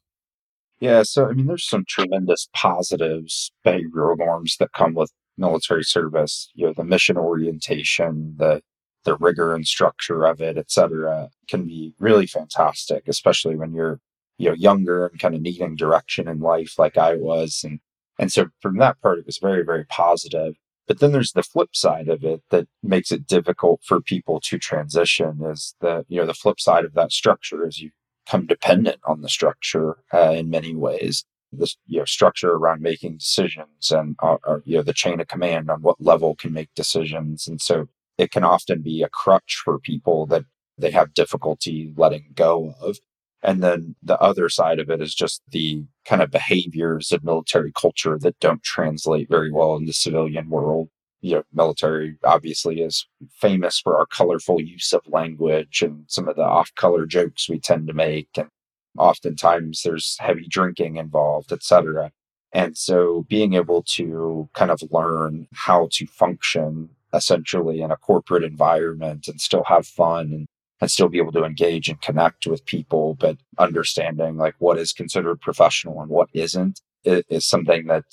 Yeah 0.79 1.03
so 1.03 1.27
i 1.27 1.33
mean 1.33 1.47
there's 1.47 1.67
some 1.67 1.85
tremendous 1.87 2.47
positives 2.53 3.51
behavioral 3.65 4.17
norms 4.17 4.57
that 4.59 4.71
come 4.73 4.93
with 4.93 5.11
military 5.37 5.83
service, 5.83 6.49
you 6.55 6.65
know, 6.65 6.73
the 6.75 6.83
mission 6.83 7.17
orientation, 7.17 8.35
the 8.37 8.61
the 9.05 9.15
rigor 9.15 9.53
and 9.53 9.65
structure 9.65 10.25
of 10.25 10.41
it, 10.41 10.57
et 10.57 10.69
cetera, 10.69 11.29
can 11.47 11.65
be 11.65 11.93
really 11.97 12.27
fantastic, 12.27 13.07
especially 13.07 13.55
when 13.55 13.73
you're, 13.73 14.01
you 14.37 14.49
know, 14.49 14.55
younger 14.55 15.07
and 15.07 15.19
kind 15.19 15.33
of 15.33 15.41
needing 15.41 15.75
direction 15.75 16.27
in 16.27 16.39
life 16.39 16.73
like 16.77 16.97
I 16.97 17.15
was. 17.15 17.61
And 17.63 17.79
and 18.19 18.31
so 18.31 18.47
from 18.61 18.77
that 18.79 18.99
part, 19.01 19.19
it 19.19 19.25
was 19.25 19.37
very, 19.37 19.63
very 19.63 19.85
positive. 19.85 20.55
But 20.87 20.99
then 20.99 21.11
there's 21.11 21.33
the 21.33 21.43
flip 21.43 21.75
side 21.75 22.07
of 22.07 22.23
it 22.23 22.41
that 22.49 22.67
makes 22.81 23.11
it 23.11 23.27
difficult 23.27 23.81
for 23.83 24.01
people 24.01 24.39
to 24.45 24.57
transition 24.57 25.41
is 25.43 25.75
that, 25.81 26.05
you 26.07 26.19
know, 26.19 26.25
the 26.25 26.33
flip 26.33 26.59
side 26.59 26.85
of 26.85 26.93
that 26.93 27.11
structure 27.11 27.67
is 27.67 27.79
you 27.79 27.91
become 28.25 28.45
dependent 28.45 28.99
on 29.05 29.21
the 29.21 29.29
structure 29.29 29.97
uh, 30.13 30.31
in 30.31 30.49
many 30.49 30.75
ways. 30.75 31.25
The 31.51 31.71
you 31.85 31.99
know, 31.99 32.05
structure 32.05 32.51
around 32.51 32.81
making 32.81 33.17
decisions 33.17 33.91
and 33.91 34.15
uh, 34.21 34.37
you 34.65 34.77
know 34.77 34.83
the 34.83 34.93
chain 34.93 35.19
of 35.19 35.27
command 35.27 35.69
on 35.69 35.81
what 35.81 36.01
level 36.01 36.35
can 36.35 36.53
make 36.53 36.69
decisions. 36.75 37.47
And 37.47 37.61
so 37.61 37.87
it 38.17 38.31
can 38.31 38.43
often 38.43 38.81
be 38.81 39.01
a 39.03 39.09
crutch 39.09 39.61
for 39.63 39.79
people 39.79 40.25
that 40.27 40.43
they 40.77 40.91
have 40.91 41.13
difficulty 41.13 41.93
letting 41.95 42.31
go 42.33 42.73
of. 42.81 42.97
And 43.43 43.63
then 43.63 43.95
the 44.01 44.19
other 44.19 44.49
side 44.49 44.79
of 44.79 44.89
it 44.89 45.01
is 45.01 45.13
just 45.13 45.41
the 45.49 45.85
kind 46.05 46.21
of 46.21 46.31
behaviors 46.31 47.11
of 47.11 47.23
military 47.23 47.71
culture 47.71 48.17
that 48.19 48.39
don't 48.39 48.63
translate 48.63 49.29
very 49.29 49.51
well 49.51 49.75
in 49.75 49.85
the 49.85 49.93
civilian 49.93 50.49
world. 50.49 50.89
You 51.21 51.35
know 51.35 51.43
military 51.51 52.17
obviously 52.23 52.81
is 52.81 53.07
famous 53.31 53.79
for 53.79 53.97
our 53.97 54.05
colorful 54.05 54.61
use 54.61 54.93
of 54.93 55.01
language 55.07 55.81
and 55.81 56.05
some 56.07 56.27
of 56.27 56.35
the 56.35 56.43
off 56.43 56.71
color 56.75 57.07
jokes 57.07 57.49
we 57.49 57.59
tend 57.59 57.87
to 57.87 57.93
make 57.93 58.29
and 58.37 58.49
Oftentimes 58.97 59.81
there's 59.83 60.17
heavy 60.19 60.47
drinking 60.47 60.97
involved, 60.97 61.51
etc. 61.51 62.11
And 62.53 62.77
so 62.77 63.25
being 63.29 63.53
able 63.53 63.83
to 63.95 64.49
kind 64.53 64.71
of 64.71 64.81
learn 64.91 65.47
how 65.53 65.89
to 65.91 66.07
function 66.07 66.89
essentially 67.13 67.81
in 67.81 67.91
a 67.91 67.97
corporate 67.97 68.43
environment 68.43 69.27
and 69.27 69.39
still 69.39 69.63
have 69.65 69.85
fun 69.85 70.31
and, 70.33 70.47
and 70.81 70.91
still 70.91 71.09
be 71.09 71.17
able 71.17 71.31
to 71.31 71.43
engage 71.43 71.89
and 71.89 72.01
connect 72.01 72.47
with 72.47 72.65
people, 72.65 73.15
but 73.15 73.37
understanding 73.57 74.37
like 74.37 74.55
what 74.59 74.77
is 74.77 74.93
considered 74.93 75.41
professional 75.41 76.01
and 76.01 76.09
what 76.09 76.29
isn't 76.33 76.81
is 77.03 77.45
something 77.45 77.87
that 77.87 78.03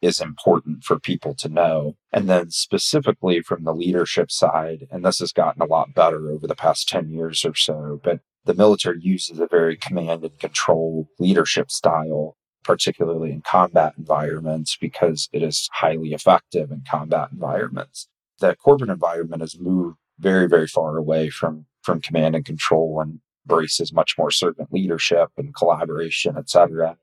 is 0.00 0.20
important 0.20 0.84
for 0.84 0.98
people 0.98 1.34
to 1.36 1.48
know. 1.48 1.96
And 2.12 2.28
then 2.28 2.50
specifically 2.50 3.40
from 3.40 3.64
the 3.64 3.74
leadership 3.74 4.30
side, 4.30 4.86
and 4.90 5.04
this 5.04 5.18
has 5.20 5.32
gotten 5.32 5.62
a 5.62 5.66
lot 5.66 5.94
better 5.94 6.30
over 6.30 6.46
the 6.46 6.54
past 6.54 6.88
10 6.88 7.10
years 7.10 7.44
or 7.44 7.54
so, 7.54 8.00
but 8.02 8.20
the 8.44 8.54
military 8.54 8.98
uses 9.00 9.38
a 9.38 9.46
very 9.46 9.76
command 9.76 10.24
and 10.24 10.38
control 10.38 11.08
leadership 11.18 11.70
style, 11.70 12.36
particularly 12.64 13.32
in 13.32 13.40
combat 13.40 13.94
environments, 13.96 14.76
because 14.80 15.28
it 15.32 15.42
is 15.42 15.68
highly 15.72 16.12
effective 16.12 16.70
in 16.70 16.82
combat 16.88 17.28
environments. 17.32 18.08
The 18.40 18.56
corporate 18.56 18.90
environment 18.90 19.42
has 19.42 19.58
moved 19.58 19.96
very, 20.18 20.48
very 20.48 20.66
far 20.66 20.96
away 20.96 21.30
from, 21.30 21.66
from 21.82 22.00
command 22.00 22.34
and 22.34 22.44
control 22.44 23.00
and 23.00 23.20
embraces 23.44 23.92
much 23.92 24.16
more 24.18 24.30
servant 24.30 24.72
leadership 24.72 25.28
and 25.36 25.54
collaboration, 25.54 26.36
et 26.36 26.50
cetera. 26.50 26.96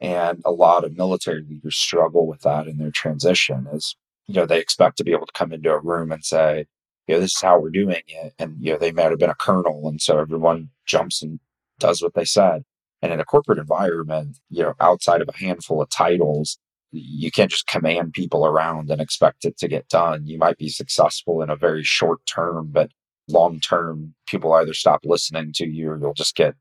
And 0.00 0.40
a 0.44 0.50
lot 0.50 0.84
of 0.84 0.96
military 0.96 1.42
leaders 1.42 1.76
struggle 1.76 2.26
with 2.26 2.40
that 2.40 2.66
in 2.66 2.78
their 2.78 2.90
transition 2.90 3.66
is, 3.72 3.96
you 4.26 4.34
know, 4.34 4.46
they 4.46 4.60
expect 4.60 4.96
to 4.98 5.04
be 5.04 5.12
able 5.12 5.26
to 5.26 5.32
come 5.32 5.52
into 5.52 5.70
a 5.70 5.80
room 5.80 6.10
and 6.10 6.24
say, 6.24 6.66
you 7.06 7.14
know, 7.14 7.20
this 7.20 7.34
is 7.34 7.42
how 7.42 7.58
we're 7.58 7.70
doing 7.70 8.02
it. 8.06 8.34
And, 8.38 8.56
you 8.60 8.72
know, 8.72 8.78
they 8.78 8.92
might 8.92 9.10
have 9.10 9.18
been 9.18 9.30
a 9.30 9.34
colonel. 9.34 9.88
And 9.88 10.00
so 10.00 10.18
everyone 10.18 10.70
jumps 10.86 11.22
and 11.22 11.40
does 11.78 12.02
what 12.02 12.14
they 12.14 12.24
said. 12.24 12.62
And 13.02 13.12
in 13.12 13.20
a 13.20 13.24
corporate 13.24 13.58
environment, 13.58 14.38
you 14.48 14.62
know, 14.62 14.74
outside 14.80 15.20
of 15.20 15.28
a 15.28 15.36
handful 15.36 15.82
of 15.82 15.90
titles, 15.90 16.58
you 16.92 17.30
can't 17.30 17.50
just 17.50 17.66
command 17.66 18.12
people 18.12 18.46
around 18.46 18.90
and 18.90 19.00
expect 19.00 19.44
it 19.44 19.56
to 19.58 19.68
get 19.68 19.88
done. 19.88 20.26
You 20.26 20.38
might 20.38 20.58
be 20.58 20.68
successful 20.68 21.42
in 21.42 21.50
a 21.50 21.56
very 21.56 21.84
short 21.84 22.20
term, 22.26 22.70
but 22.72 22.90
long 23.28 23.60
term, 23.60 24.14
people 24.26 24.52
either 24.52 24.74
stop 24.74 25.00
listening 25.04 25.52
to 25.54 25.66
you 25.66 25.90
or 25.90 25.98
you'll 25.98 26.14
just 26.14 26.36
get 26.36 26.54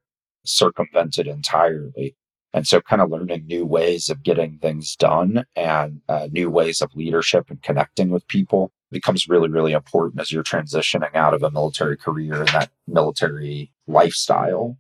circumvented 0.46 1.28
entirely. 1.28 2.16
And 2.54 2.68
so, 2.68 2.82
kind 2.82 3.02
of 3.02 3.12
learning 3.12 3.46
new 3.46 3.66
ways 3.66 4.10
of 4.10 4.24
getting 4.24 4.58
things 4.58 4.96
done 4.96 5.46
and 5.56 6.02
uh, 6.10 6.28
new 6.32 6.50
ways 6.50 6.82
of 6.82 6.96
leadership 6.96 7.50
and 7.50 7.62
connecting 7.62 8.10
with 8.10 8.28
people 8.28 8.72
becomes 8.92 9.28
really, 9.28 9.50
really 9.50 9.74
important 9.74 10.20
as 10.20 10.32
you're 10.32 10.44
transitioning 10.44 11.14
out 11.16 11.34
of 11.34 11.44
a 11.44 11.52
military 11.52 11.96
career 11.96 12.40
and 12.40 12.48
that 12.50 12.72
military 12.88 13.72
lifestyle. 13.88 14.78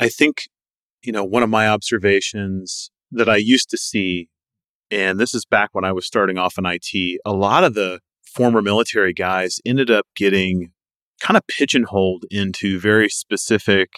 I 0.00 0.08
think, 0.08 0.48
you 1.02 1.12
know, 1.12 1.24
one 1.24 1.42
of 1.42 1.50
my 1.50 1.68
observations 1.68 2.90
that 3.12 3.28
I 3.28 3.36
used 3.36 3.70
to 3.70 3.76
see, 3.76 4.28
and 4.90 5.20
this 5.20 5.34
is 5.34 5.44
back 5.44 5.70
when 5.72 5.84
I 5.84 5.92
was 5.92 6.06
starting 6.06 6.38
off 6.38 6.58
in 6.58 6.66
IT, 6.66 7.20
a 7.24 7.32
lot 7.32 7.64
of 7.64 7.74
the 7.74 8.00
former 8.22 8.62
military 8.62 9.12
guys 9.12 9.60
ended 9.64 9.90
up 9.90 10.06
getting 10.16 10.72
kind 11.20 11.36
of 11.36 11.46
pigeonholed 11.46 12.24
into 12.30 12.80
very 12.80 13.08
specific 13.08 13.90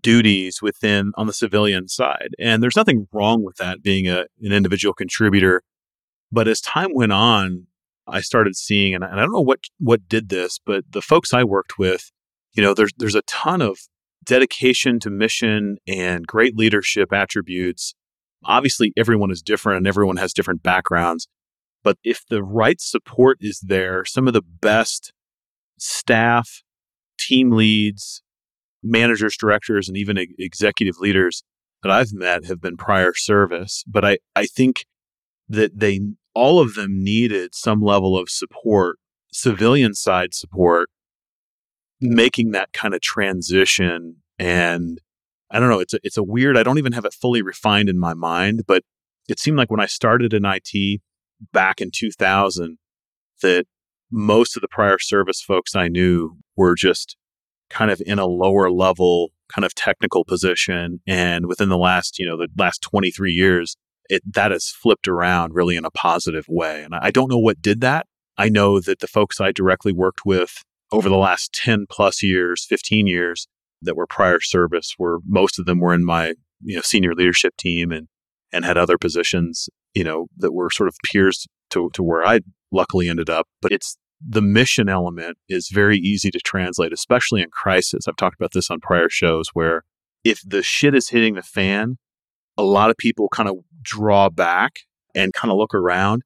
duties 0.00 0.60
within 0.62 1.12
on 1.16 1.26
the 1.26 1.32
civilian 1.32 1.88
side. 1.88 2.30
And 2.38 2.62
there's 2.62 2.76
nothing 2.76 3.08
wrong 3.12 3.42
with 3.44 3.56
that 3.56 3.82
being 3.82 4.08
a, 4.08 4.26
an 4.42 4.52
individual 4.52 4.94
contributor. 4.94 5.62
But 6.32 6.48
as 6.48 6.60
time 6.60 6.90
went 6.94 7.12
on, 7.12 7.66
I 8.06 8.20
started 8.20 8.56
seeing, 8.56 8.94
and 8.94 9.04
I 9.04 9.14
don't 9.14 9.32
know 9.32 9.40
what 9.40 9.60
what 9.78 10.08
did 10.08 10.28
this, 10.28 10.58
but 10.64 10.84
the 10.90 11.02
folks 11.02 11.32
I 11.32 11.44
worked 11.44 11.78
with, 11.78 12.10
you 12.52 12.62
know, 12.62 12.74
there's 12.74 12.92
there's 12.96 13.14
a 13.14 13.22
ton 13.22 13.62
of 13.62 13.78
dedication 14.24 15.00
to 15.00 15.10
mission 15.10 15.78
and 15.86 16.26
great 16.26 16.56
leadership 16.56 17.12
attributes. 17.12 17.94
Obviously, 18.44 18.92
everyone 18.96 19.30
is 19.30 19.42
different 19.42 19.78
and 19.78 19.86
everyone 19.86 20.16
has 20.16 20.32
different 20.32 20.62
backgrounds. 20.62 21.26
But 21.82 21.98
if 22.04 22.24
the 22.28 22.42
right 22.42 22.80
support 22.80 23.38
is 23.40 23.60
there, 23.60 24.04
some 24.04 24.26
of 24.26 24.34
the 24.34 24.42
best 24.42 25.12
staff, 25.78 26.62
team 27.18 27.50
leads, 27.50 28.22
managers, 28.82 29.36
directors, 29.36 29.88
and 29.88 29.96
even 29.96 30.18
executive 30.38 30.98
leaders 30.98 31.42
that 31.82 31.90
I've 31.90 32.12
met 32.12 32.44
have 32.46 32.60
been 32.60 32.76
prior 32.76 33.14
service. 33.14 33.84
But 33.86 34.04
I, 34.04 34.18
I 34.36 34.46
think 34.46 34.84
that 35.48 35.78
they 35.78 36.00
all 36.34 36.60
of 36.60 36.74
them 36.74 37.02
needed 37.02 37.54
some 37.54 37.82
level 37.82 38.16
of 38.16 38.30
support, 38.30 38.98
civilian 39.32 39.94
side 39.94 40.34
support, 40.34 40.88
making 42.00 42.52
that 42.52 42.72
kind 42.72 42.94
of 42.94 43.00
transition. 43.00 44.16
And 44.38 45.00
I 45.50 45.58
don't 45.58 45.68
know, 45.70 45.80
it's 45.80 45.94
a, 45.94 45.98
it's 46.02 46.16
a 46.16 46.22
weird, 46.22 46.56
I 46.56 46.62
don't 46.62 46.78
even 46.78 46.92
have 46.92 47.04
it 47.04 47.14
fully 47.14 47.42
refined 47.42 47.88
in 47.88 47.98
my 47.98 48.14
mind, 48.14 48.62
but 48.66 48.82
it 49.28 49.38
seemed 49.38 49.56
like 49.56 49.70
when 49.70 49.80
I 49.80 49.86
started 49.86 50.32
in 50.32 50.44
IT 50.44 51.00
back 51.52 51.80
in 51.80 51.90
2000, 51.92 52.78
that 53.42 53.66
most 54.10 54.56
of 54.56 54.60
the 54.60 54.68
prior 54.68 54.98
service 54.98 55.40
folks 55.40 55.74
I 55.74 55.88
knew 55.88 56.36
were 56.56 56.74
just 56.74 57.16
kind 57.70 57.90
of 57.90 58.02
in 58.04 58.18
a 58.18 58.26
lower 58.26 58.70
level 58.70 59.30
kind 59.52 59.64
of 59.64 59.74
technical 59.74 60.24
position. 60.24 61.00
And 61.06 61.46
within 61.46 61.68
the 61.68 61.78
last, 61.78 62.18
you 62.18 62.26
know, 62.26 62.36
the 62.36 62.48
last 62.56 62.82
23 62.82 63.32
years, 63.32 63.76
it, 64.08 64.22
that 64.34 64.50
has 64.50 64.68
flipped 64.68 65.08
around 65.08 65.54
really 65.54 65.76
in 65.76 65.84
a 65.84 65.90
positive 65.90 66.44
way. 66.48 66.82
And 66.82 66.94
I 66.94 67.10
don't 67.10 67.30
know 67.30 67.38
what 67.38 67.62
did 67.62 67.80
that. 67.80 68.06
I 68.36 68.48
know 68.48 68.80
that 68.80 69.00
the 69.00 69.06
folks 69.06 69.40
I 69.40 69.52
directly 69.52 69.92
worked 69.92 70.24
with 70.24 70.62
over 70.92 71.08
the 71.08 71.16
last 71.16 71.52
10 71.52 71.86
plus 71.88 72.22
years, 72.22 72.64
15 72.64 73.06
years 73.06 73.46
that 73.82 73.96
were 73.96 74.06
prior 74.06 74.40
service 74.40 74.94
were 74.98 75.18
most 75.26 75.58
of 75.58 75.66
them 75.66 75.78
were 75.78 75.94
in 75.94 76.04
my, 76.04 76.34
you 76.62 76.76
know, 76.76 76.82
senior 76.82 77.14
leadership 77.14 77.56
team 77.56 77.92
and, 77.92 78.08
and 78.52 78.64
had 78.64 78.76
other 78.76 78.98
positions, 78.98 79.68
you 79.94 80.04
know, 80.04 80.26
that 80.36 80.52
were 80.52 80.70
sort 80.70 80.88
of 80.88 80.96
peers 81.04 81.46
to, 81.70 81.90
to 81.94 82.02
where 82.02 82.26
I 82.26 82.40
luckily 82.72 83.08
ended 83.08 83.30
up. 83.30 83.46
But 83.62 83.72
it's 83.72 83.96
the 84.26 84.42
mission 84.42 84.88
element 84.88 85.38
is 85.48 85.68
very 85.68 85.96
easy 85.98 86.30
to 86.30 86.38
translate, 86.40 86.92
especially 86.92 87.42
in 87.42 87.50
crisis. 87.50 88.06
I've 88.06 88.16
talked 88.16 88.36
about 88.38 88.52
this 88.52 88.70
on 88.70 88.80
prior 88.80 89.08
shows 89.08 89.48
where 89.54 89.82
if 90.24 90.42
the 90.46 90.62
shit 90.62 90.94
is 90.94 91.08
hitting 91.08 91.34
the 91.34 91.42
fan, 91.42 91.96
a 92.58 92.62
lot 92.62 92.90
of 92.90 92.96
people 92.96 93.28
kind 93.28 93.48
of 93.48 93.56
draw 93.82 94.28
back 94.28 94.80
and 95.14 95.32
kind 95.32 95.50
of 95.50 95.58
look 95.58 95.74
around. 95.74 96.22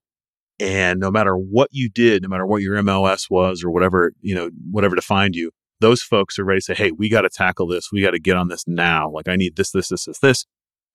And 0.60 1.00
no 1.00 1.10
matter 1.10 1.36
what 1.36 1.68
you 1.72 1.88
did, 1.88 2.22
no 2.22 2.28
matter 2.28 2.46
what 2.46 2.62
your 2.62 2.80
MOS 2.82 3.28
was 3.30 3.62
or 3.64 3.70
whatever, 3.70 4.12
you 4.20 4.34
know, 4.34 4.50
whatever 4.70 4.94
defined 4.94 5.34
you, 5.34 5.50
those 5.80 6.02
folks 6.02 6.38
are 6.38 6.44
ready 6.44 6.60
to 6.60 6.64
say, 6.64 6.74
hey, 6.74 6.92
we 6.92 7.08
got 7.08 7.22
to 7.22 7.28
tackle 7.28 7.66
this. 7.66 7.90
We 7.92 8.02
got 8.02 8.12
to 8.12 8.20
get 8.20 8.36
on 8.36 8.48
this 8.48 8.64
now. 8.66 9.10
Like, 9.10 9.28
I 9.28 9.36
need 9.36 9.56
this, 9.56 9.70
this, 9.70 9.88
this, 9.88 10.04
this, 10.04 10.18
this. 10.20 10.46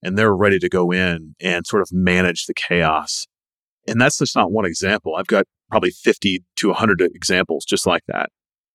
And 0.01 0.17
they're 0.17 0.35
ready 0.35 0.59
to 0.59 0.69
go 0.69 0.91
in 0.91 1.35
and 1.41 1.67
sort 1.67 1.81
of 1.81 1.89
manage 1.91 2.45
the 2.45 2.53
chaos. 2.53 3.27
And 3.87 3.99
that's 3.99 4.17
just 4.17 4.35
not 4.35 4.51
one 4.51 4.65
example. 4.65 5.15
I've 5.15 5.27
got 5.27 5.45
probably 5.69 5.91
50 5.91 6.43
to 6.57 6.67
100 6.67 7.01
examples 7.01 7.65
just 7.65 7.85
like 7.85 8.03
that, 8.07 8.29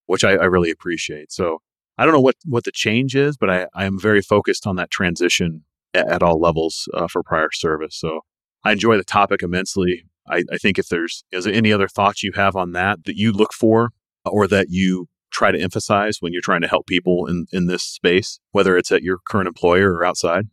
which 0.07 0.25
I, 0.25 0.33
I 0.33 0.45
really 0.45 0.71
appreciate. 0.71 1.33
So 1.33 1.59
I 1.99 2.05
don't 2.05 2.15
know 2.15 2.21
what, 2.21 2.37
what 2.45 2.65
the 2.65 2.73
change 2.73 3.15
is, 3.15 3.37
but 3.37 3.51
I, 3.51 3.67
I 3.75 3.85
am 3.85 3.99
very 3.99 4.23
focused 4.23 4.67
on 4.67 4.77
that 4.77 4.91
transition 4.91 5.65
at 5.93 6.23
all 6.23 6.41
levels 6.41 6.89
uh, 6.95 7.07
for 7.07 7.23
prior 7.23 7.51
service. 7.53 7.97
So 7.97 8.21
I 8.65 8.73
enjoy 8.73 8.97
the 8.97 9.05
topic 9.05 9.43
immensely. 9.43 10.05
I, 10.29 10.43
I 10.51 10.57
think 10.57 10.79
if 10.79 10.89
there's 10.89 11.25
is 11.31 11.45
there 11.45 11.55
any 11.55 11.73
other 11.73 11.89
thoughts 11.89 12.23
you 12.23 12.33
have 12.33 12.57
on 12.57 12.73
that 12.73 13.05
that 13.05 13.17
you 13.17 13.31
look 13.31 13.53
for 13.53 13.91
or 14.25 14.49
that 14.49 14.69
you 14.71 15.07
try 15.31 15.53
to 15.53 15.61
emphasize 15.61 16.19
when 16.21 16.33
you're 16.33 16.43
trying 16.43 16.63
to 16.63 16.69
help 16.69 16.87
people 16.87 17.27
in, 17.27 17.47
in 17.53 17.67
this 17.67 17.83
space, 17.83 18.39
whether 18.53 18.77
it's 18.77 18.93
at 18.93 19.03
your 19.03 19.19
current 19.27 19.49
employer 19.49 19.93
or 19.93 20.05
outside? 20.05 20.47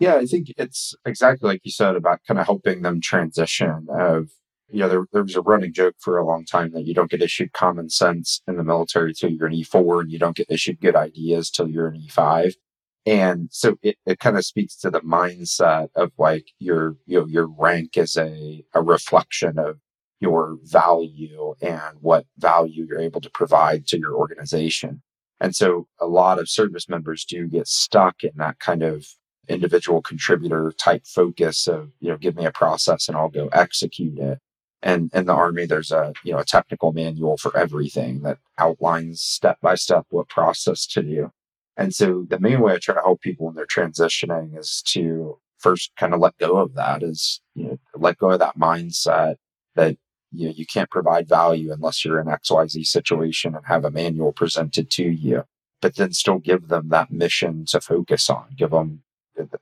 Yeah, 0.00 0.16
I 0.16 0.26
think 0.26 0.48
it's 0.56 0.94
exactly 1.06 1.48
like 1.48 1.60
you 1.62 1.70
said 1.70 1.94
about 1.94 2.20
kind 2.26 2.40
of 2.40 2.46
helping 2.46 2.82
them 2.82 3.00
transition 3.00 3.86
of 3.88 4.30
you 4.74 4.80
know, 4.80 4.88
there, 4.88 5.06
there 5.12 5.22
was 5.22 5.36
a 5.36 5.40
running 5.40 5.72
joke 5.72 5.94
for 6.00 6.18
a 6.18 6.26
long 6.26 6.44
time 6.44 6.72
that 6.72 6.84
you 6.84 6.94
don't 6.94 7.10
get 7.10 7.22
issued 7.22 7.52
common 7.52 7.88
sense 7.88 8.42
in 8.48 8.56
the 8.56 8.64
military 8.64 9.14
till 9.14 9.30
you're 9.30 9.46
an 9.46 9.54
E4 9.54 10.00
and 10.00 10.10
you 10.10 10.18
don't 10.18 10.36
get 10.36 10.50
issued 10.50 10.80
good 10.80 10.96
ideas 10.96 11.48
till 11.48 11.68
you're 11.68 11.86
an 11.86 12.02
E5. 12.08 12.54
And 13.06 13.50
so 13.52 13.76
it, 13.82 13.98
it 14.04 14.18
kind 14.18 14.36
of 14.36 14.44
speaks 14.44 14.74
to 14.78 14.90
the 14.90 15.00
mindset 15.02 15.90
of 15.94 16.10
like 16.18 16.46
your, 16.58 16.96
you 17.06 17.20
know, 17.20 17.26
your 17.26 17.46
rank 17.46 17.96
is 17.96 18.16
a, 18.16 18.64
a 18.74 18.82
reflection 18.82 19.60
of 19.60 19.76
your 20.18 20.58
value 20.64 21.54
and 21.62 21.98
what 22.00 22.26
value 22.38 22.84
you're 22.88 22.98
able 22.98 23.20
to 23.20 23.30
provide 23.30 23.86
to 23.86 23.98
your 23.98 24.16
organization. 24.16 25.02
And 25.40 25.54
so 25.54 25.86
a 26.00 26.06
lot 26.06 26.40
of 26.40 26.50
service 26.50 26.88
members 26.88 27.24
do 27.24 27.46
get 27.46 27.68
stuck 27.68 28.24
in 28.24 28.32
that 28.38 28.58
kind 28.58 28.82
of 28.82 29.06
individual 29.48 30.02
contributor 30.02 30.72
type 30.76 31.06
focus 31.06 31.68
of, 31.68 31.90
you 32.00 32.08
know, 32.08 32.16
give 32.16 32.34
me 32.34 32.44
a 32.44 32.50
process 32.50 33.06
and 33.06 33.16
I'll 33.16 33.28
go 33.28 33.46
execute 33.52 34.18
it. 34.18 34.40
And 34.84 35.10
in 35.14 35.24
the 35.24 35.32
army, 35.32 35.64
there's 35.64 35.90
a, 35.90 36.12
you 36.24 36.32
know, 36.32 36.40
a 36.40 36.44
technical 36.44 36.92
manual 36.92 37.38
for 37.38 37.56
everything 37.56 38.20
that 38.20 38.38
outlines 38.58 39.22
step 39.22 39.58
by 39.62 39.76
step 39.76 40.04
what 40.10 40.28
process 40.28 40.86
to 40.88 41.02
do. 41.02 41.32
And 41.78 41.94
so 41.94 42.26
the 42.28 42.38
main 42.38 42.60
way 42.60 42.74
I 42.74 42.78
try 42.78 42.94
to 42.94 43.00
help 43.00 43.22
people 43.22 43.46
when 43.46 43.54
they're 43.54 43.66
transitioning 43.66 44.58
is 44.58 44.82
to 44.88 45.38
first 45.58 45.92
kind 45.96 46.12
of 46.12 46.20
let 46.20 46.36
go 46.36 46.58
of 46.58 46.74
that 46.74 47.02
is, 47.02 47.40
you 47.54 47.64
know, 47.64 47.78
let 47.96 48.18
go 48.18 48.32
of 48.32 48.40
that 48.40 48.58
mindset 48.58 49.36
that 49.74 49.96
you 50.32 50.48
know, 50.48 50.54
you 50.54 50.66
can't 50.66 50.90
provide 50.90 51.28
value 51.28 51.72
unless 51.72 52.04
you're 52.04 52.20
in 52.20 52.26
XYZ 52.26 52.84
situation 52.86 53.54
and 53.54 53.64
have 53.66 53.86
a 53.86 53.90
manual 53.90 54.32
presented 54.32 54.90
to 54.90 55.04
you, 55.04 55.44
but 55.80 55.96
then 55.96 56.12
still 56.12 56.38
give 56.38 56.68
them 56.68 56.90
that 56.90 57.10
mission 57.10 57.64
to 57.66 57.80
focus 57.80 58.28
on, 58.28 58.48
give 58.54 58.70
them 58.70 59.03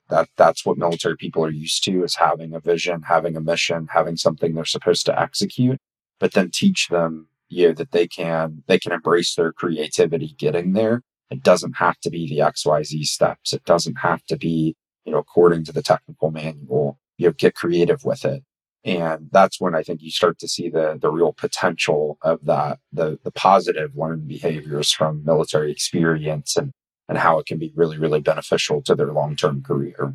that 0.09 0.29
that's 0.37 0.65
what 0.65 0.79
military 0.79 1.17
people 1.17 1.45
are 1.45 1.51
used 1.51 1.85
to 1.85 2.05
is 2.05 2.17
having 2.17 2.55
a 2.55 2.61
vision, 2.61 3.03
having 3.03 3.37
a 3.37 3.41
mission, 3.41 3.89
having 3.91 4.17
something 4.17 4.55
they're 4.55 4.65
supposed 4.65 5.07
to 5.07 5.21
execute, 5.21 5.79
but 6.21 6.33
then 6.33 6.51
teach 6.53 6.89
them, 6.89 7.29
you 7.49 7.69
know, 7.69 7.75
that 7.75 7.93
they 7.93 8.07
can, 8.07 8.63
they 8.67 8.79
can 8.79 8.93
embrace 8.93 9.35
their 9.35 9.53
creativity 9.53 10.35
getting 10.39 10.73
there. 10.73 11.03
It 11.31 11.43
doesn't 11.43 11.77
have 11.77 11.99
to 12.01 12.11
be 12.11 12.29
the 12.29 12.41
XYZ 12.41 13.05
steps. 13.05 13.53
It 13.53 13.65
doesn't 13.65 13.97
have 14.01 14.25
to 14.27 14.37
be, 14.37 14.77
you 15.05 15.13
know, 15.13 15.19
according 15.19 15.65
to 15.65 15.73
the 15.73 15.83
technical 15.83 16.31
manual. 16.31 16.99
You 17.17 17.29
know, 17.29 17.33
get 17.33 17.55
creative 17.55 18.05
with 18.05 18.25
it. 18.25 18.43
And 18.85 19.29
that's 19.31 19.61
when 19.61 19.75
I 19.75 19.83
think 19.83 20.03
you 20.03 20.11
start 20.11 20.39
to 20.41 20.49
see 20.49 20.69
the 20.69 20.99
the 21.01 21.11
real 21.11 21.33
potential 21.33 22.19
of 22.23 22.45
that, 22.47 22.81
the 22.93 23.19
the 23.23 23.31
positive 23.31 23.93
learned 23.97 24.27
behaviors 24.27 24.91
from 24.91 25.25
military 25.25 25.71
experience 25.71 26.57
and 26.57 26.73
and 27.09 27.19
how 27.19 27.39
it 27.39 27.47
can 27.47 27.59
be 27.59 27.73
really, 27.75 27.99
really 27.99 28.21
beneficial 28.21 28.83
to 28.83 28.95
their 28.95 29.13
long 29.13 29.37
term 29.37 29.63
career. 29.63 30.15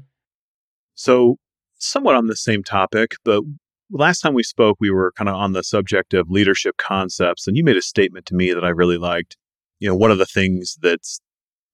So, 0.96 1.38
somewhat 1.78 2.16
on 2.16 2.28
the 2.28 2.36
same 2.36 2.64
topic, 2.64 3.16
but 3.24 3.44
last 3.92 4.22
time 4.22 4.34
we 4.34 4.44
spoke, 4.44 4.78
we 4.80 4.90
were 4.90 5.14
kind 5.18 5.30
of 5.30 5.36
on 5.36 5.54
the 5.54 5.64
subject 5.64 6.14
of 6.14 6.30
leadership 6.30 6.78
concepts, 6.78 7.48
and 7.48 7.56
you 7.56 7.64
made 7.64 7.78
a 7.78 7.82
statement 7.82 8.26
to 8.28 8.36
me 8.36 8.54
that 8.54 8.66
I 8.66 8.70
really 8.70 8.98
liked. 8.98 9.38
You 9.80 9.90
know, 9.90 9.96
one 9.96 10.12
of 10.12 10.18
the 10.18 10.26
things 10.26 10.78
that 10.82 11.00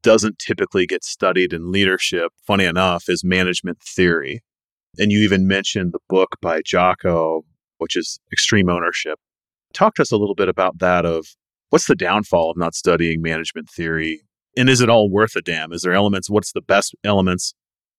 doesn't 0.02 0.38
typically 0.38 0.86
get 0.86 1.04
studied 1.04 1.54
in 1.54 1.72
leadership, 1.72 2.32
funny 2.46 2.66
enough, 2.66 3.06
is 3.08 3.24
management 3.24 3.82
theory. 3.82 4.44
And 5.00 5.12
you 5.12 5.22
even 5.22 5.48
mentioned 5.48 5.94
the 5.94 6.00
book 6.10 6.36
by 6.42 6.62
Jocko, 6.62 7.46
which 7.78 7.96
is 7.96 8.20
Extreme 8.32 8.70
Ownership. 8.70 9.18
Talk 9.74 9.96
to 9.96 10.02
us 10.02 10.12
a 10.12 10.18
little 10.18 10.36
bit 10.36 10.50
about 10.50 10.80
that 10.80 11.06
of 11.06 11.28
what's 11.70 11.88
the 11.88 11.96
downfall 11.96 12.52
of 12.52 12.58
not 12.58 12.76
studying 12.76 13.22
management 13.22 13.70
theory 13.70 14.24
and 14.58 14.70
is 14.70 14.82
it 14.82 14.90
all 14.90 15.10
worth 15.10 15.36
a 15.36 15.42
damn? 15.42 15.72
Is 15.72 15.82
there 15.82 15.94
elements? 15.94 16.30
What's 16.30 16.52
the 16.52 16.62
best 16.62 16.96
elements, 17.04 17.54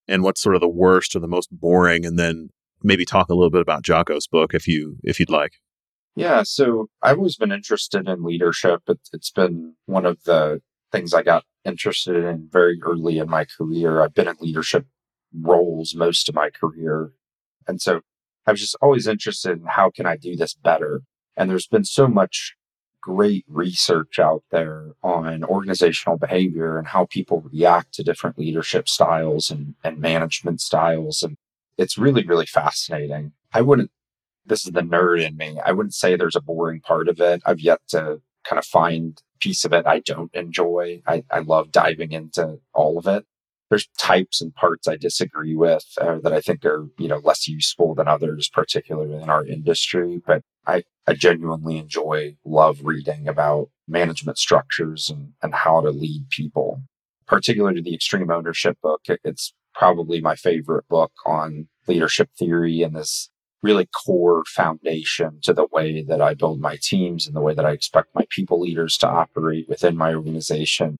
and 0.08 0.22
what's 0.22 0.40
sort 0.40 0.54
of 0.54 0.60
the 0.60 0.68
worst 0.68 1.14
or 1.14 1.20
the 1.20 1.28
most 1.28 1.48
boring? 1.50 2.04
And 2.04 2.18
then 2.18 2.50
maybe 2.82 3.04
talk 3.04 3.28
a 3.28 3.34
little 3.34 3.50
bit 3.50 3.62
about 3.62 3.82
Jocko's 3.82 4.26
book 4.26 4.54
if 4.54 4.68
you 4.68 4.96
if 5.02 5.18
you'd 5.18 5.30
like. 5.30 5.54
Yeah, 6.16 6.44
so 6.44 6.88
I've 7.02 7.18
always 7.18 7.36
been 7.36 7.50
interested 7.50 8.08
in 8.08 8.22
leadership. 8.22 8.82
It, 8.88 9.00
it's 9.12 9.30
been 9.30 9.74
one 9.86 10.06
of 10.06 10.22
the 10.24 10.60
things 10.92 11.12
I 11.12 11.22
got 11.22 11.44
interested 11.64 12.16
in 12.24 12.48
very 12.52 12.78
early 12.82 13.18
in 13.18 13.28
my 13.28 13.44
career. 13.44 14.00
I've 14.00 14.14
been 14.14 14.28
in 14.28 14.36
leadership 14.40 14.86
roles 15.36 15.94
most 15.96 16.28
of 16.28 16.34
my 16.34 16.50
career, 16.50 17.10
and 17.66 17.82
so 17.82 18.02
I 18.46 18.52
was 18.52 18.60
just 18.60 18.76
always 18.80 19.06
interested 19.06 19.58
in 19.58 19.64
how 19.66 19.90
can 19.90 20.06
I 20.06 20.16
do 20.16 20.36
this 20.36 20.54
better. 20.54 21.02
And 21.36 21.50
there's 21.50 21.66
been 21.66 21.84
so 21.84 22.06
much 22.06 22.54
great 23.04 23.44
research 23.48 24.18
out 24.18 24.42
there 24.50 24.92
on 25.02 25.44
organizational 25.44 26.16
behavior 26.16 26.78
and 26.78 26.86
how 26.88 27.04
people 27.04 27.42
react 27.42 27.92
to 27.92 28.02
different 28.02 28.38
leadership 28.38 28.88
styles 28.88 29.50
and, 29.50 29.74
and 29.84 29.98
management 29.98 30.58
styles. 30.62 31.22
And 31.22 31.36
it's 31.76 31.98
really, 31.98 32.24
really 32.24 32.46
fascinating. 32.46 33.32
I 33.52 33.60
wouldn't, 33.60 33.90
this 34.46 34.64
is 34.64 34.72
the 34.72 34.80
nerd 34.80 35.22
in 35.22 35.36
me. 35.36 35.60
I 35.62 35.72
wouldn't 35.72 35.94
say 35.94 36.16
there's 36.16 36.34
a 36.34 36.40
boring 36.40 36.80
part 36.80 37.08
of 37.08 37.20
it. 37.20 37.42
I've 37.44 37.60
yet 37.60 37.80
to 37.88 38.22
kind 38.42 38.58
of 38.58 38.64
find 38.64 39.20
piece 39.38 39.66
of 39.66 39.74
it 39.74 39.86
I 39.86 40.00
don't 40.00 40.34
enjoy. 40.34 41.02
I, 41.06 41.24
I 41.30 41.40
love 41.40 41.72
diving 41.72 42.12
into 42.12 42.60
all 42.72 42.96
of 42.96 43.06
it. 43.06 43.26
There's 43.68 43.88
types 43.98 44.40
and 44.40 44.54
parts 44.54 44.88
I 44.88 44.96
disagree 44.96 45.56
with 45.56 45.84
uh, 46.00 46.20
that 46.22 46.32
I 46.32 46.40
think 46.40 46.64
are, 46.64 46.86
you 46.98 47.08
know, 47.08 47.18
less 47.18 47.46
useful 47.48 47.94
than 47.94 48.08
others, 48.08 48.48
particularly 48.48 49.22
in 49.22 49.28
our 49.28 49.44
industry. 49.44 50.22
But 50.26 50.42
I, 50.66 50.84
I 51.06 51.14
genuinely 51.14 51.76
enjoy, 51.76 52.36
love 52.44 52.80
reading 52.82 53.28
about 53.28 53.68
management 53.86 54.38
structures 54.38 55.10
and, 55.10 55.32
and 55.42 55.54
how 55.54 55.80
to 55.80 55.90
lead 55.90 56.28
people. 56.30 56.82
Particularly 57.26 57.80
the 57.80 57.94
Extreme 57.94 58.30
Ownership 58.30 58.78
book, 58.82 59.02
it, 59.08 59.20
it's 59.24 59.52
probably 59.74 60.20
my 60.20 60.34
favorite 60.34 60.86
book 60.88 61.12
on 61.26 61.68
leadership 61.86 62.30
theory 62.38 62.82
and 62.82 62.94
this 62.94 63.30
really 63.62 63.88
core 64.04 64.44
foundation 64.46 65.38
to 65.42 65.52
the 65.52 65.66
way 65.72 66.02
that 66.02 66.20
I 66.20 66.34
build 66.34 66.60
my 66.60 66.78
teams 66.80 67.26
and 67.26 67.34
the 67.34 67.40
way 67.40 67.54
that 67.54 67.64
I 67.64 67.72
expect 67.72 68.14
my 68.14 68.26
people 68.28 68.60
leaders 68.60 68.96
to 68.98 69.08
operate 69.08 69.68
within 69.68 69.96
my 69.96 70.14
organization. 70.14 70.98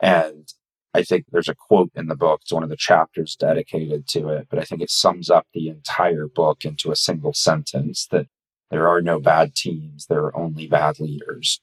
And 0.00 0.48
I 0.94 1.02
think 1.02 1.26
there's 1.30 1.48
a 1.48 1.54
quote 1.54 1.90
in 1.94 2.08
the 2.08 2.16
book. 2.16 2.40
It's 2.42 2.52
one 2.52 2.62
of 2.62 2.70
the 2.70 2.76
chapters 2.76 3.36
dedicated 3.36 4.08
to 4.08 4.30
it, 4.30 4.46
but 4.48 4.58
I 4.58 4.64
think 4.64 4.80
it 4.80 4.90
sums 4.90 5.28
up 5.28 5.46
the 5.52 5.68
entire 5.68 6.26
book 6.26 6.64
into 6.64 6.90
a 6.90 6.96
single 6.96 7.34
sentence 7.34 8.06
that 8.10 8.26
there 8.70 8.88
are 8.88 9.00
no 9.00 9.20
bad 9.20 9.54
teams. 9.54 10.06
There 10.06 10.24
are 10.24 10.36
only 10.36 10.66
bad 10.66 10.98
leaders. 11.00 11.60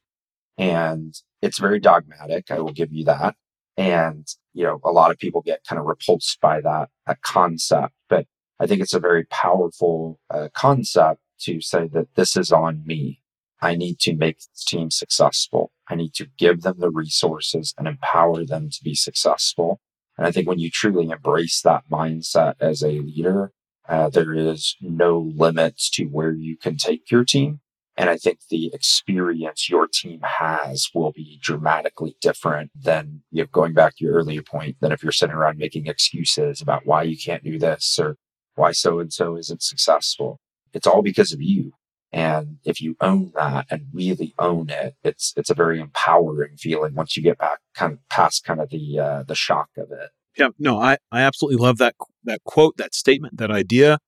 And 0.57 1.13
it's 1.41 1.59
very 1.59 1.79
dogmatic. 1.79 2.51
I 2.51 2.59
will 2.59 2.71
give 2.71 2.91
you 2.91 3.05
that. 3.05 3.35
And, 3.75 4.27
you 4.53 4.63
know, 4.63 4.79
a 4.83 4.91
lot 4.91 5.11
of 5.11 5.17
people 5.17 5.41
get 5.41 5.65
kind 5.67 5.79
of 5.79 5.85
repulsed 5.85 6.39
by 6.39 6.61
that, 6.61 6.89
that 7.07 7.21
concept, 7.21 7.93
but 8.07 8.27
I 8.59 8.67
think 8.67 8.81
it's 8.81 8.93
a 8.93 8.99
very 8.99 9.25
powerful 9.25 10.19
uh, 10.29 10.49
concept 10.53 11.19
to 11.41 11.59
say 11.59 11.87
that 11.87 12.13
this 12.15 12.37
is 12.37 12.51
on 12.51 12.85
me. 12.85 13.19
I 13.61 13.75
need 13.75 13.99
to 13.99 14.15
make 14.15 14.37
this 14.37 14.63
team 14.63 14.91
successful. 14.91 15.71
I 15.89 15.95
need 15.95 16.13
to 16.15 16.27
give 16.37 16.61
them 16.61 16.75
the 16.77 16.91
resources 16.91 17.73
and 17.77 17.87
empower 17.87 18.45
them 18.45 18.69
to 18.69 18.83
be 18.83 18.93
successful. 18.93 19.79
And 20.17 20.27
I 20.27 20.31
think 20.31 20.47
when 20.47 20.59
you 20.59 20.69
truly 20.69 21.09
embrace 21.09 21.61
that 21.61 21.83
mindset 21.91 22.55
as 22.59 22.83
a 22.83 22.99
leader, 22.99 23.51
uh, 23.87 24.09
there 24.09 24.33
is 24.33 24.75
no 24.81 25.31
limits 25.35 25.89
to 25.91 26.05
where 26.05 26.33
you 26.33 26.57
can 26.57 26.77
take 26.77 27.11
your 27.11 27.23
team. 27.23 27.59
And 27.95 28.09
I 28.09 28.17
think 28.17 28.39
the 28.49 28.71
experience 28.73 29.69
your 29.69 29.87
team 29.87 30.21
has 30.23 30.89
will 30.95 31.11
be 31.11 31.39
dramatically 31.41 32.15
different 32.21 32.71
than 32.75 33.21
you 33.29 33.43
know, 33.43 33.47
going 33.51 33.73
back 33.73 33.97
to 33.97 34.05
your 34.05 34.15
earlier 34.15 34.41
point 34.41 34.77
than 34.79 34.91
if 34.91 35.03
you're 35.03 35.11
sitting 35.11 35.35
around 35.35 35.59
making 35.59 35.85
excuses 35.85 36.59
about 36.59 36.87
why 36.87 37.03
you 37.03 37.15
can't 37.17 37.43
do 37.43 37.59
this 37.59 37.99
or 37.99 38.17
why 38.55 38.71
so 38.71 38.99
and 38.99 39.13
so 39.13 39.37
isn't 39.37 39.61
successful. 39.61 40.39
It's 40.73 40.87
all 40.87 41.03
because 41.03 41.33
of 41.33 41.41
you. 41.41 41.73
And 42.11 42.57
if 42.63 42.81
you 42.81 42.95
own 43.01 43.31
that 43.35 43.65
and 43.69 43.87
really 43.91 44.33
own 44.37 44.69
it, 44.69 44.95
it's 45.03 45.33
it's 45.35 45.49
a 45.49 45.55
very 45.55 45.79
empowering 45.79 46.57
feeling 46.57 46.93
once 46.93 47.17
you 47.17 47.23
get 47.23 47.39
back 47.39 47.59
kind 47.73 47.93
of 47.93 47.99
past 48.09 48.43
kind 48.43 48.61
of 48.61 48.69
the 48.69 48.99
uh, 48.99 49.23
the 49.23 49.35
shock 49.35 49.69
of 49.77 49.91
it. 49.91 50.11
Yeah, 50.37 50.49
no, 50.57 50.79
I, 50.79 50.97
I 51.11 51.21
absolutely 51.21 51.63
love 51.63 51.77
that 51.77 51.95
that 52.23 52.43
quote, 52.43 52.77
that 52.77 52.95
statement, 52.95 53.37
that 53.37 53.51
idea. 53.51 53.99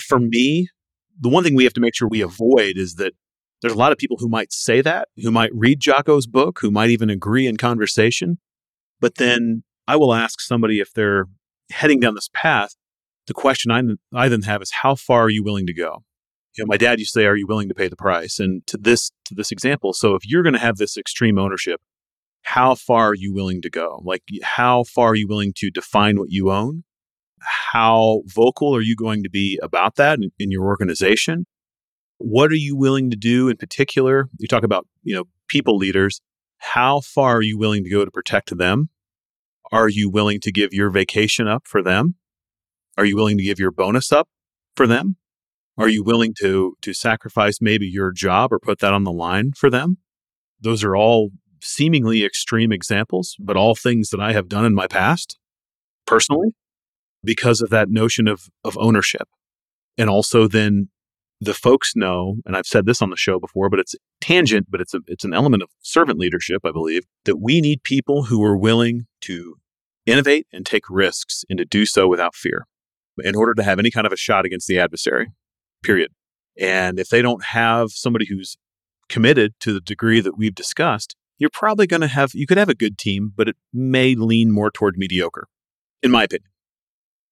For 0.00 0.18
me, 0.18 0.68
the 1.20 1.28
one 1.28 1.44
thing 1.44 1.54
we 1.54 1.64
have 1.64 1.74
to 1.74 1.80
make 1.80 1.94
sure 1.94 2.08
we 2.08 2.22
avoid 2.22 2.76
is 2.76 2.94
that 2.94 3.12
there's 3.60 3.74
a 3.74 3.78
lot 3.78 3.92
of 3.92 3.98
people 3.98 4.16
who 4.18 4.28
might 4.28 4.52
say 4.52 4.80
that, 4.80 5.08
who 5.16 5.30
might 5.30 5.50
read 5.54 5.80
Jocko's 5.80 6.26
book, 6.26 6.58
who 6.60 6.70
might 6.70 6.90
even 6.90 7.10
agree 7.10 7.46
in 7.46 7.56
conversation. 7.56 8.38
But 9.00 9.16
then 9.16 9.62
I 9.86 9.96
will 9.96 10.14
ask 10.14 10.40
somebody 10.40 10.80
if 10.80 10.92
they're 10.92 11.26
heading 11.70 12.00
down 12.00 12.14
this 12.14 12.30
path. 12.32 12.74
The 13.26 13.34
question 13.34 13.70
I, 13.70 13.82
I 14.14 14.28
then 14.28 14.42
have 14.42 14.62
is 14.62 14.72
how 14.82 14.94
far 14.96 15.22
are 15.22 15.30
you 15.30 15.44
willing 15.44 15.66
to 15.66 15.74
go? 15.74 16.02
You 16.56 16.64
know, 16.64 16.68
my 16.68 16.76
dad 16.76 16.98
used 16.98 17.14
to 17.14 17.20
say, 17.20 17.26
"Are 17.26 17.36
you 17.36 17.46
willing 17.46 17.68
to 17.68 17.74
pay 17.74 17.88
the 17.88 17.96
price?" 17.96 18.38
And 18.38 18.66
to 18.66 18.76
this 18.76 19.10
to 19.26 19.34
this 19.34 19.52
example, 19.52 19.92
so 19.92 20.14
if 20.14 20.22
you're 20.24 20.42
going 20.42 20.52
to 20.52 20.58
have 20.58 20.76
this 20.76 20.96
extreme 20.96 21.38
ownership, 21.38 21.80
how 22.42 22.74
far 22.74 23.10
are 23.10 23.14
you 23.14 23.32
willing 23.32 23.62
to 23.62 23.70
go? 23.70 24.02
Like, 24.04 24.22
how 24.42 24.84
far 24.84 25.10
are 25.10 25.14
you 25.14 25.28
willing 25.28 25.52
to 25.56 25.70
define 25.70 26.18
what 26.18 26.30
you 26.30 26.50
own? 26.50 26.84
How 27.40 28.22
vocal 28.26 28.74
are 28.76 28.82
you 28.82 28.94
going 28.94 29.22
to 29.22 29.30
be 29.30 29.58
about 29.62 29.96
that 29.96 30.18
in, 30.18 30.30
in 30.38 30.50
your 30.50 30.64
organization? 30.64 31.46
What 32.18 32.52
are 32.52 32.56
you 32.56 32.76
willing 32.76 33.10
to 33.10 33.16
do 33.16 33.48
in 33.48 33.56
particular? 33.56 34.28
You 34.38 34.46
talk 34.46 34.62
about, 34.62 34.86
you 35.02 35.14
know, 35.14 35.24
people 35.48 35.76
leaders. 35.76 36.20
How 36.58 37.00
far 37.00 37.38
are 37.38 37.42
you 37.42 37.58
willing 37.58 37.82
to 37.84 37.90
go 37.90 38.04
to 38.04 38.10
protect 38.10 38.56
them? 38.56 38.90
Are 39.72 39.88
you 39.88 40.10
willing 40.10 40.38
to 40.40 40.52
give 40.52 40.72
your 40.72 40.90
vacation 40.90 41.48
up 41.48 41.66
for 41.66 41.82
them? 41.82 42.16
Are 42.96 43.04
you 43.04 43.16
willing 43.16 43.38
to 43.38 43.44
give 43.44 43.58
your 43.58 43.72
bonus 43.72 44.12
up 44.12 44.28
for 44.76 44.86
them? 44.86 45.16
Are 45.78 45.88
you 45.88 46.04
willing 46.04 46.34
to 46.38 46.76
to 46.82 46.92
sacrifice 46.92 47.60
maybe 47.60 47.86
your 47.86 48.12
job 48.12 48.52
or 48.52 48.58
put 48.58 48.80
that 48.80 48.92
on 48.92 49.04
the 49.04 49.12
line 49.12 49.52
for 49.56 49.70
them? 49.70 49.96
Those 50.60 50.84
are 50.84 50.94
all 50.94 51.30
seemingly 51.62 52.24
extreme 52.24 52.72
examples, 52.72 53.36
but 53.38 53.56
all 53.56 53.74
things 53.74 54.10
that 54.10 54.20
I 54.20 54.32
have 54.32 54.48
done 54.48 54.64
in 54.64 54.74
my 54.74 54.86
past 54.86 55.38
personally 56.06 56.54
because 57.24 57.60
of 57.60 57.70
that 57.70 57.88
notion 57.88 58.28
of, 58.28 58.48
of 58.64 58.76
ownership. 58.78 59.28
And 59.96 60.10
also 60.10 60.48
then 60.48 60.88
the 61.40 61.54
folks 61.54 61.92
know, 61.96 62.36
and 62.46 62.56
I've 62.56 62.66
said 62.66 62.86
this 62.86 63.02
on 63.02 63.10
the 63.10 63.16
show 63.16 63.38
before, 63.40 63.68
but 63.68 63.80
it's 63.80 63.94
tangent, 64.20 64.66
but 64.70 64.80
it's 64.80 64.94
a, 64.94 65.00
it's 65.06 65.24
an 65.24 65.34
element 65.34 65.62
of 65.62 65.70
servant 65.80 66.18
leadership, 66.18 66.62
I 66.64 66.70
believe, 66.70 67.04
that 67.24 67.40
we 67.40 67.60
need 67.60 67.82
people 67.82 68.24
who 68.24 68.42
are 68.44 68.56
willing 68.56 69.06
to 69.22 69.56
innovate 70.06 70.46
and 70.52 70.64
take 70.64 70.84
risks 70.88 71.44
and 71.48 71.58
to 71.58 71.64
do 71.64 71.86
so 71.86 72.08
without 72.08 72.34
fear 72.34 72.66
in 73.18 73.36
order 73.36 73.54
to 73.54 73.62
have 73.62 73.78
any 73.78 73.90
kind 73.90 74.06
of 74.06 74.12
a 74.12 74.16
shot 74.16 74.44
against 74.44 74.66
the 74.66 74.78
adversary, 74.78 75.32
period. 75.82 76.12
And 76.58 76.98
if 76.98 77.08
they 77.08 77.22
don't 77.22 77.44
have 77.46 77.90
somebody 77.90 78.26
who's 78.28 78.56
committed 79.08 79.54
to 79.60 79.72
the 79.72 79.80
degree 79.80 80.20
that 80.20 80.38
we've 80.38 80.54
discussed, 80.54 81.16
you're 81.42 81.50
probably 81.52 81.86
going 81.86 82.00
to 82.00 82.08
have, 82.08 82.30
you 82.34 82.46
could 82.46 82.56
have 82.56 82.68
a 82.68 82.74
good 82.74 82.96
team, 82.96 83.32
but 83.34 83.48
it 83.48 83.56
may 83.72 84.14
lean 84.14 84.50
more 84.50 84.70
toward 84.70 84.96
mediocre, 84.96 85.48
in 86.02 86.10
my 86.10 86.22
opinion. 86.22 86.48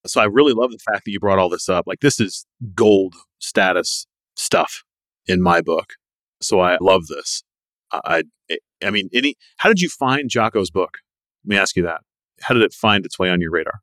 So 0.07 0.21
I 0.21 0.25
really 0.25 0.53
love 0.53 0.73
the 0.73 0.79
fact 0.79 1.05
that 1.05 1.13
you 1.13 1.21
brought 1.21 1.39
all 1.39 1.49
this 1.49 1.69
up. 1.69 1.87
Like, 1.87 2.01
this 2.01 2.19
is 2.19 2.45
gold 2.75 3.15
status 3.39 4.07
stuff 4.35 4.83
in 5.27 5.41
my 5.41 5.61
book. 5.61 5.95
So 6.43 6.61
I 6.61 6.77
love 6.81 7.07
this. 7.07 7.45
I, 7.93 8.25
I 8.51 8.59
eh, 8.81 8.91
mean, 8.91 9.09
any, 9.13 9.37
how 9.59 9.69
did 9.69 9.81
you 9.81 9.89
find 9.89 10.29
Jocko's 10.29 10.71
book? 10.71 10.99
Let 11.45 11.51
me 11.51 11.57
ask 11.57 11.77
you 11.77 11.85
that. 11.85 12.01
How 12.43 12.55
did 12.55 12.63
it 12.63 12.73
find 12.73 13.05
its 13.05 13.19
way 13.19 13.31
on 13.31 13.41
your 13.41 13.51
radar? 13.51 13.81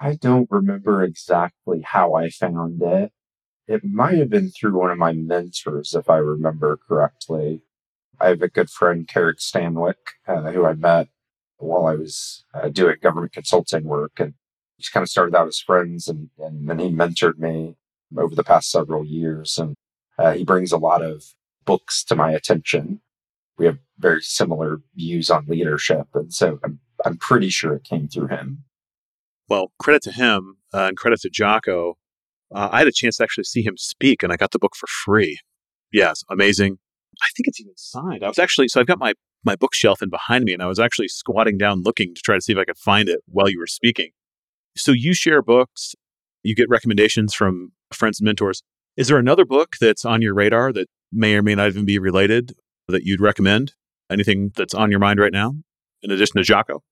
I 0.00 0.14
don't 0.14 0.48
remember 0.50 1.02
exactly 1.02 1.82
how 1.82 2.14
I 2.14 2.30
found 2.30 2.80
it. 2.82 3.12
It 3.68 3.84
might 3.84 4.18
have 4.18 4.30
been 4.30 4.50
through 4.50 4.78
one 4.78 4.90
of 4.90 4.98
my 4.98 5.12
mentors, 5.12 5.94
if 5.94 6.08
I 6.08 6.16
remember 6.16 6.78
correctly. 6.88 7.62
I 8.22 8.28
have 8.28 8.42
a 8.42 8.48
good 8.48 8.70
friend, 8.70 9.08
Carrick 9.08 9.38
Stanwick, 9.38 9.94
uh, 10.28 10.52
who 10.52 10.64
I 10.64 10.74
met 10.74 11.08
while 11.58 11.86
I 11.86 11.94
was 11.94 12.44
uh, 12.54 12.68
doing 12.68 12.96
government 13.02 13.32
consulting 13.32 13.84
work. 13.84 14.12
And 14.18 14.34
just 14.78 14.92
kind 14.92 15.02
of 15.02 15.10
started 15.10 15.34
out 15.34 15.48
as 15.48 15.58
friends, 15.58 16.08
and, 16.08 16.30
and 16.38 16.68
then 16.68 16.78
he 16.78 16.88
mentored 16.88 17.38
me 17.38 17.76
over 18.16 18.34
the 18.34 18.44
past 18.44 18.70
several 18.70 19.04
years. 19.04 19.58
And 19.58 19.74
uh, 20.18 20.32
he 20.32 20.44
brings 20.44 20.72
a 20.72 20.78
lot 20.78 21.02
of 21.02 21.24
books 21.64 22.04
to 22.04 22.16
my 22.16 22.32
attention. 22.32 23.00
We 23.58 23.66
have 23.66 23.78
very 23.98 24.22
similar 24.22 24.80
views 24.94 25.30
on 25.30 25.46
leadership. 25.46 26.08
And 26.14 26.32
so 26.32 26.58
I'm, 26.64 26.80
I'm 27.04 27.16
pretty 27.16 27.48
sure 27.48 27.74
it 27.74 27.84
came 27.84 28.08
through 28.08 28.28
him. 28.28 28.64
Well, 29.48 29.72
credit 29.78 30.02
to 30.02 30.12
him 30.12 30.56
uh, 30.72 30.86
and 30.86 30.96
credit 30.96 31.20
to 31.22 31.30
Jocko. 31.30 31.96
Uh, 32.54 32.68
I 32.70 32.78
had 32.78 32.88
a 32.88 32.92
chance 32.92 33.16
to 33.16 33.24
actually 33.24 33.44
see 33.44 33.62
him 33.62 33.76
speak, 33.76 34.22
and 34.22 34.32
I 34.32 34.36
got 34.36 34.50
the 34.50 34.58
book 34.58 34.76
for 34.76 34.86
free. 34.86 35.38
Yes, 35.92 36.22
amazing. 36.30 36.78
I 37.20 37.28
think 37.36 37.48
it's 37.48 37.60
even 37.60 37.74
signed. 37.76 38.24
I 38.24 38.28
was 38.28 38.38
actually 38.38 38.68
so 38.68 38.80
I've 38.80 38.86
got 38.86 38.98
my 38.98 39.14
my 39.44 39.56
bookshelf 39.56 40.02
in 40.02 40.08
behind 40.08 40.44
me, 40.44 40.52
and 40.52 40.62
I 40.62 40.66
was 40.66 40.78
actually 40.78 41.08
squatting 41.08 41.58
down 41.58 41.82
looking 41.82 42.14
to 42.14 42.20
try 42.22 42.36
to 42.36 42.40
see 42.40 42.52
if 42.52 42.58
I 42.58 42.64
could 42.64 42.78
find 42.78 43.08
it 43.08 43.20
while 43.26 43.48
you 43.48 43.58
were 43.58 43.66
speaking. 43.66 44.10
So 44.76 44.92
you 44.92 45.14
share 45.14 45.42
books, 45.42 45.94
you 46.42 46.54
get 46.54 46.68
recommendations 46.68 47.34
from 47.34 47.72
friends 47.92 48.20
and 48.20 48.26
mentors. 48.26 48.62
Is 48.96 49.08
there 49.08 49.18
another 49.18 49.44
book 49.44 49.76
that's 49.80 50.04
on 50.04 50.22
your 50.22 50.34
radar 50.34 50.72
that 50.72 50.88
may 51.12 51.34
or 51.34 51.42
may 51.42 51.54
not 51.54 51.68
even 51.68 51.84
be 51.84 51.98
related 51.98 52.52
that 52.88 53.04
you'd 53.04 53.20
recommend? 53.20 53.74
Anything 54.10 54.52
that's 54.54 54.74
on 54.74 54.90
your 54.90 55.00
mind 55.00 55.18
right 55.18 55.32
now, 55.32 55.54
in 56.02 56.10
addition 56.10 56.36
to 56.36 56.42
Jocko? 56.42 56.82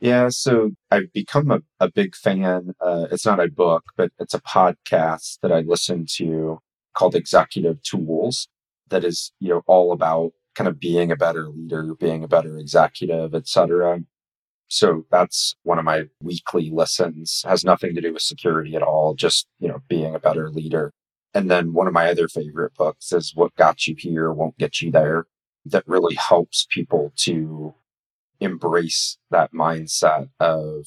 Yeah, 0.00 0.28
so 0.30 0.70
I've 0.90 1.12
become 1.12 1.50
a, 1.50 1.60
a 1.78 1.90
big 1.90 2.16
fan. 2.16 2.72
Uh, 2.80 3.06
it's 3.12 3.26
not 3.26 3.38
a 3.38 3.48
book, 3.48 3.84
but 3.96 4.10
it's 4.18 4.34
a 4.34 4.40
podcast 4.40 5.38
that 5.42 5.52
I 5.52 5.60
listen 5.60 6.06
to 6.16 6.58
called 6.94 7.14
Executive 7.14 7.82
Tools 7.82 8.48
that 8.90 9.04
is, 9.04 9.32
you 9.40 9.48
know, 9.48 9.62
all 9.66 9.92
about 9.92 10.32
kind 10.54 10.68
of 10.68 10.78
being 10.80 11.10
a 11.10 11.16
better 11.16 11.48
leader, 11.48 11.94
being 11.94 12.24
a 12.24 12.28
better 12.28 12.58
executive, 12.58 13.34
etc. 13.34 14.00
So 14.68 15.04
that's 15.10 15.56
one 15.62 15.78
of 15.78 15.84
my 15.84 16.04
weekly 16.22 16.70
listens. 16.70 17.44
Has 17.46 17.64
nothing 17.64 17.94
to 17.94 18.00
do 18.00 18.12
with 18.12 18.22
security 18.22 18.76
at 18.76 18.82
all, 18.82 19.14
just, 19.14 19.46
you 19.58 19.68
know, 19.68 19.82
being 19.88 20.14
a 20.14 20.20
better 20.20 20.50
leader. 20.50 20.92
And 21.34 21.50
then 21.50 21.72
one 21.72 21.86
of 21.86 21.92
my 21.92 22.10
other 22.10 22.28
favorite 22.28 22.74
books 22.74 23.12
is 23.12 23.32
What 23.34 23.54
Got 23.56 23.86
You 23.86 23.94
Here 23.96 24.32
Won't 24.32 24.58
Get 24.58 24.80
You 24.80 24.90
There 24.90 25.26
that 25.66 25.86
really 25.86 26.16
helps 26.16 26.66
people 26.70 27.12
to 27.16 27.74
embrace 28.40 29.18
that 29.30 29.52
mindset 29.52 30.30
of 30.40 30.86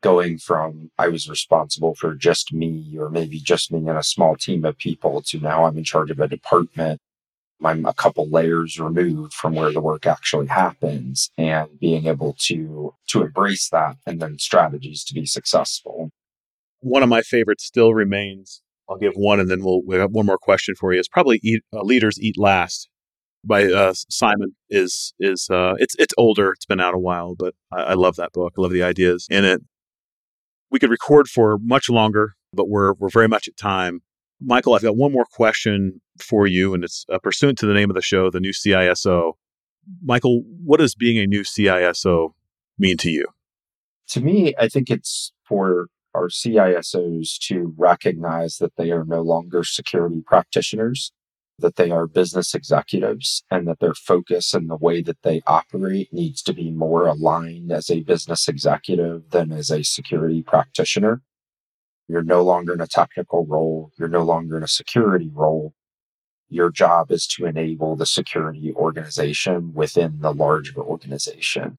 going 0.00 0.38
from 0.38 0.90
I 0.98 1.08
was 1.08 1.28
responsible 1.28 1.94
for 1.94 2.14
just 2.14 2.52
me 2.52 2.96
or 2.98 3.08
maybe 3.08 3.38
just 3.38 3.72
me 3.72 3.88
and 3.88 3.98
a 3.98 4.02
small 4.02 4.36
team 4.36 4.64
of 4.64 4.76
people 4.76 5.22
to 5.22 5.40
now 5.40 5.64
I'm 5.64 5.78
in 5.78 5.84
charge 5.84 6.10
of 6.10 6.20
a 6.20 6.28
department. 6.28 7.00
I'm 7.64 7.86
a 7.86 7.94
couple 7.94 8.28
layers 8.28 8.78
removed 8.78 9.32
from 9.32 9.54
where 9.54 9.72
the 9.72 9.80
work 9.80 10.06
actually 10.06 10.46
happens 10.46 11.30
and 11.38 11.68
being 11.80 12.06
able 12.06 12.36
to 12.40 12.94
to 13.08 13.22
embrace 13.22 13.68
that 13.70 13.96
and 14.06 14.20
then 14.20 14.38
strategies 14.38 15.04
to 15.04 15.14
be 15.14 15.26
successful. 15.26 16.10
One 16.80 17.02
of 17.02 17.08
my 17.08 17.22
favorites 17.22 17.64
still 17.64 17.94
remains. 17.94 18.62
I'll 18.88 18.98
give 18.98 19.14
one 19.14 19.40
and 19.40 19.50
then 19.50 19.62
we'll 19.62 19.82
we 19.84 19.96
have 19.96 20.10
one 20.10 20.26
more 20.26 20.38
question 20.38 20.74
for 20.74 20.92
you. 20.92 21.00
Is 21.00 21.08
probably 21.08 21.40
eat, 21.42 21.62
uh, 21.72 21.82
leaders 21.82 22.20
eat 22.20 22.38
last 22.38 22.88
by 23.44 23.64
uh, 23.64 23.92
Simon 24.08 24.54
is 24.70 25.14
is 25.18 25.48
uh, 25.50 25.74
it's 25.78 25.94
it's 25.98 26.14
older. 26.16 26.52
It's 26.52 26.66
been 26.66 26.80
out 26.80 26.94
a 26.94 26.98
while, 26.98 27.34
but 27.34 27.54
I, 27.72 27.82
I, 27.82 27.94
love 27.94 28.16
that 28.16 28.32
book. 28.32 28.54
I 28.56 28.60
love 28.60 28.72
the 28.72 28.82
ideas 28.82 29.26
in 29.30 29.44
it. 29.44 29.62
We 30.70 30.78
could 30.78 30.90
record 30.90 31.28
for 31.28 31.58
much 31.58 31.88
longer, 31.88 32.34
but 32.52 32.68
we're 32.68 32.94
we're 32.94 33.10
very 33.10 33.28
much 33.28 33.48
at 33.48 33.56
time. 33.56 34.00
Michael, 34.40 34.74
I've 34.74 34.82
got 34.82 34.96
one 34.96 35.12
more 35.12 35.24
question 35.24 36.00
for 36.18 36.46
you, 36.46 36.74
and 36.74 36.84
it's 36.84 37.04
uh, 37.10 37.18
pursuant 37.18 37.58
to 37.58 37.66
the 37.66 37.74
name 37.74 37.90
of 37.90 37.94
the 37.94 38.02
show, 38.02 38.30
the 38.30 38.40
new 38.40 38.52
CISO. 38.52 39.34
Michael, 40.02 40.42
what 40.64 40.80
does 40.80 40.94
being 40.94 41.18
a 41.18 41.26
new 41.26 41.42
CISO 41.42 42.30
mean 42.78 42.96
to 42.98 43.10
you? 43.10 43.26
To 44.08 44.20
me, 44.20 44.54
I 44.58 44.68
think 44.68 44.90
it's 44.90 45.32
for 45.46 45.88
our 46.14 46.28
CISOs 46.28 47.38
to 47.48 47.74
recognize 47.76 48.58
that 48.58 48.76
they 48.76 48.90
are 48.90 49.04
no 49.04 49.22
longer 49.22 49.64
security 49.64 50.22
practitioners 50.24 51.12
that 51.58 51.76
they 51.76 51.90
are 51.90 52.06
business 52.06 52.54
executives 52.54 53.44
and 53.50 53.68
that 53.68 53.78
their 53.80 53.94
focus 53.94 54.54
and 54.54 54.68
the 54.68 54.76
way 54.76 55.02
that 55.02 55.22
they 55.22 55.40
operate 55.46 56.12
needs 56.12 56.42
to 56.42 56.52
be 56.52 56.70
more 56.70 57.06
aligned 57.06 57.70
as 57.70 57.90
a 57.90 58.00
business 58.00 58.48
executive 58.48 59.30
than 59.30 59.52
as 59.52 59.70
a 59.70 59.84
security 59.84 60.42
practitioner. 60.42 61.22
You're 62.08 62.22
no 62.22 62.42
longer 62.42 62.74
in 62.74 62.80
a 62.80 62.86
technical 62.86 63.46
role. 63.46 63.90
You're 63.98 64.08
no 64.08 64.22
longer 64.22 64.56
in 64.56 64.62
a 64.62 64.68
security 64.68 65.30
role. 65.32 65.74
Your 66.48 66.70
job 66.70 67.10
is 67.10 67.26
to 67.28 67.46
enable 67.46 67.96
the 67.96 68.06
security 68.06 68.72
organization 68.74 69.72
within 69.74 70.20
the 70.20 70.32
larger 70.32 70.78
organization. 70.78 71.78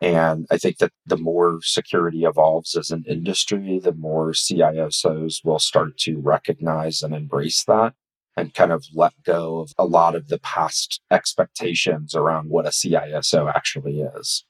And 0.00 0.46
I 0.50 0.58
think 0.58 0.78
that 0.78 0.92
the 1.06 1.16
more 1.16 1.60
security 1.62 2.24
evolves 2.24 2.76
as 2.76 2.90
an 2.90 3.04
industry, 3.06 3.78
the 3.78 3.94
more 3.94 4.32
CISOs 4.32 5.44
will 5.44 5.60
start 5.60 5.96
to 5.98 6.18
recognize 6.18 7.02
and 7.02 7.14
embrace 7.14 7.64
that 7.64 7.94
and 8.36 8.52
kind 8.52 8.72
of 8.72 8.84
let 8.92 9.12
go 9.24 9.60
of 9.60 9.72
a 9.78 9.84
lot 9.84 10.14
of 10.14 10.28
the 10.28 10.38
past 10.38 11.00
expectations 11.10 12.14
around 12.14 12.50
what 12.50 12.66
a 12.66 12.70
CISO 12.70 13.48
actually 13.54 14.00
is. 14.00 14.44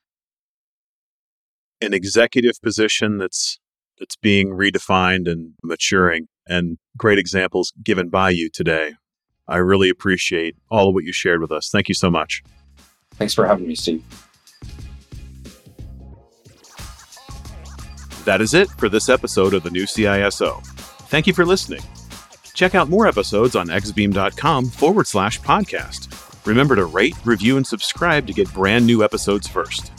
An 1.80 1.92
executive 1.92 2.60
position 2.62 3.18
that's 3.18 3.58
that's 4.02 4.16
being 4.16 4.48
redefined 4.48 5.30
and 5.30 5.52
maturing 5.62 6.26
and 6.48 6.76
great 6.96 7.20
examples 7.20 7.72
given 7.84 8.08
by 8.08 8.30
you 8.30 8.50
today. 8.50 8.94
I 9.46 9.58
really 9.58 9.88
appreciate 9.88 10.56
all 10.72 10.88
of 10.88 10.94
what 10.94 11.04
you 11.04 11.12
shared 11.12 11.40
with 11.40 11.52
us. 11.52 11.68
Thank 11.70 11.88
you 11.88 11.94
so 11.94 12.10
much. 12.10 12.42
Thanks 13.12 13.32
for 13.32 13.46
having 13.46 13.68
me, 13.68 13.76
Steve. 13.76 14.02
That 18.24 18.40
is 18.40 18.54
it 18.54 18.68
for 18.70 18.88
this 18.88 19.08
episode 19.08 19.54
of 19.54 19.62
the 19.62 19.70
new 19.70 19.84
CISO. 19.84 20.64
Thank 21.08 21.28
you 21.28 21.32
for 21.32 21.46
listening. 21.46 21.82
Check 22.54 22.74
out 22.74 22.88
more 22.88 23.06
episodes 23.06 23.54
on 23.54 23.68
exabeam.com 23.68 24.66
forward 24.66 25.06
slash 25.06 25.40
podcast. 25.40 26.08
Remember 26.44 26.74
to 26.74 26.86
rate, 26.86 27.14
review, 27.24 27.56
and 27.56 27.64
subscribe 27.64 28.26
to 28.26 28.32
get 28.32 28.52
brand 28.52 28.84
new 28.84 29.04
episodes 29.04 29.46
first. 29.46 29.92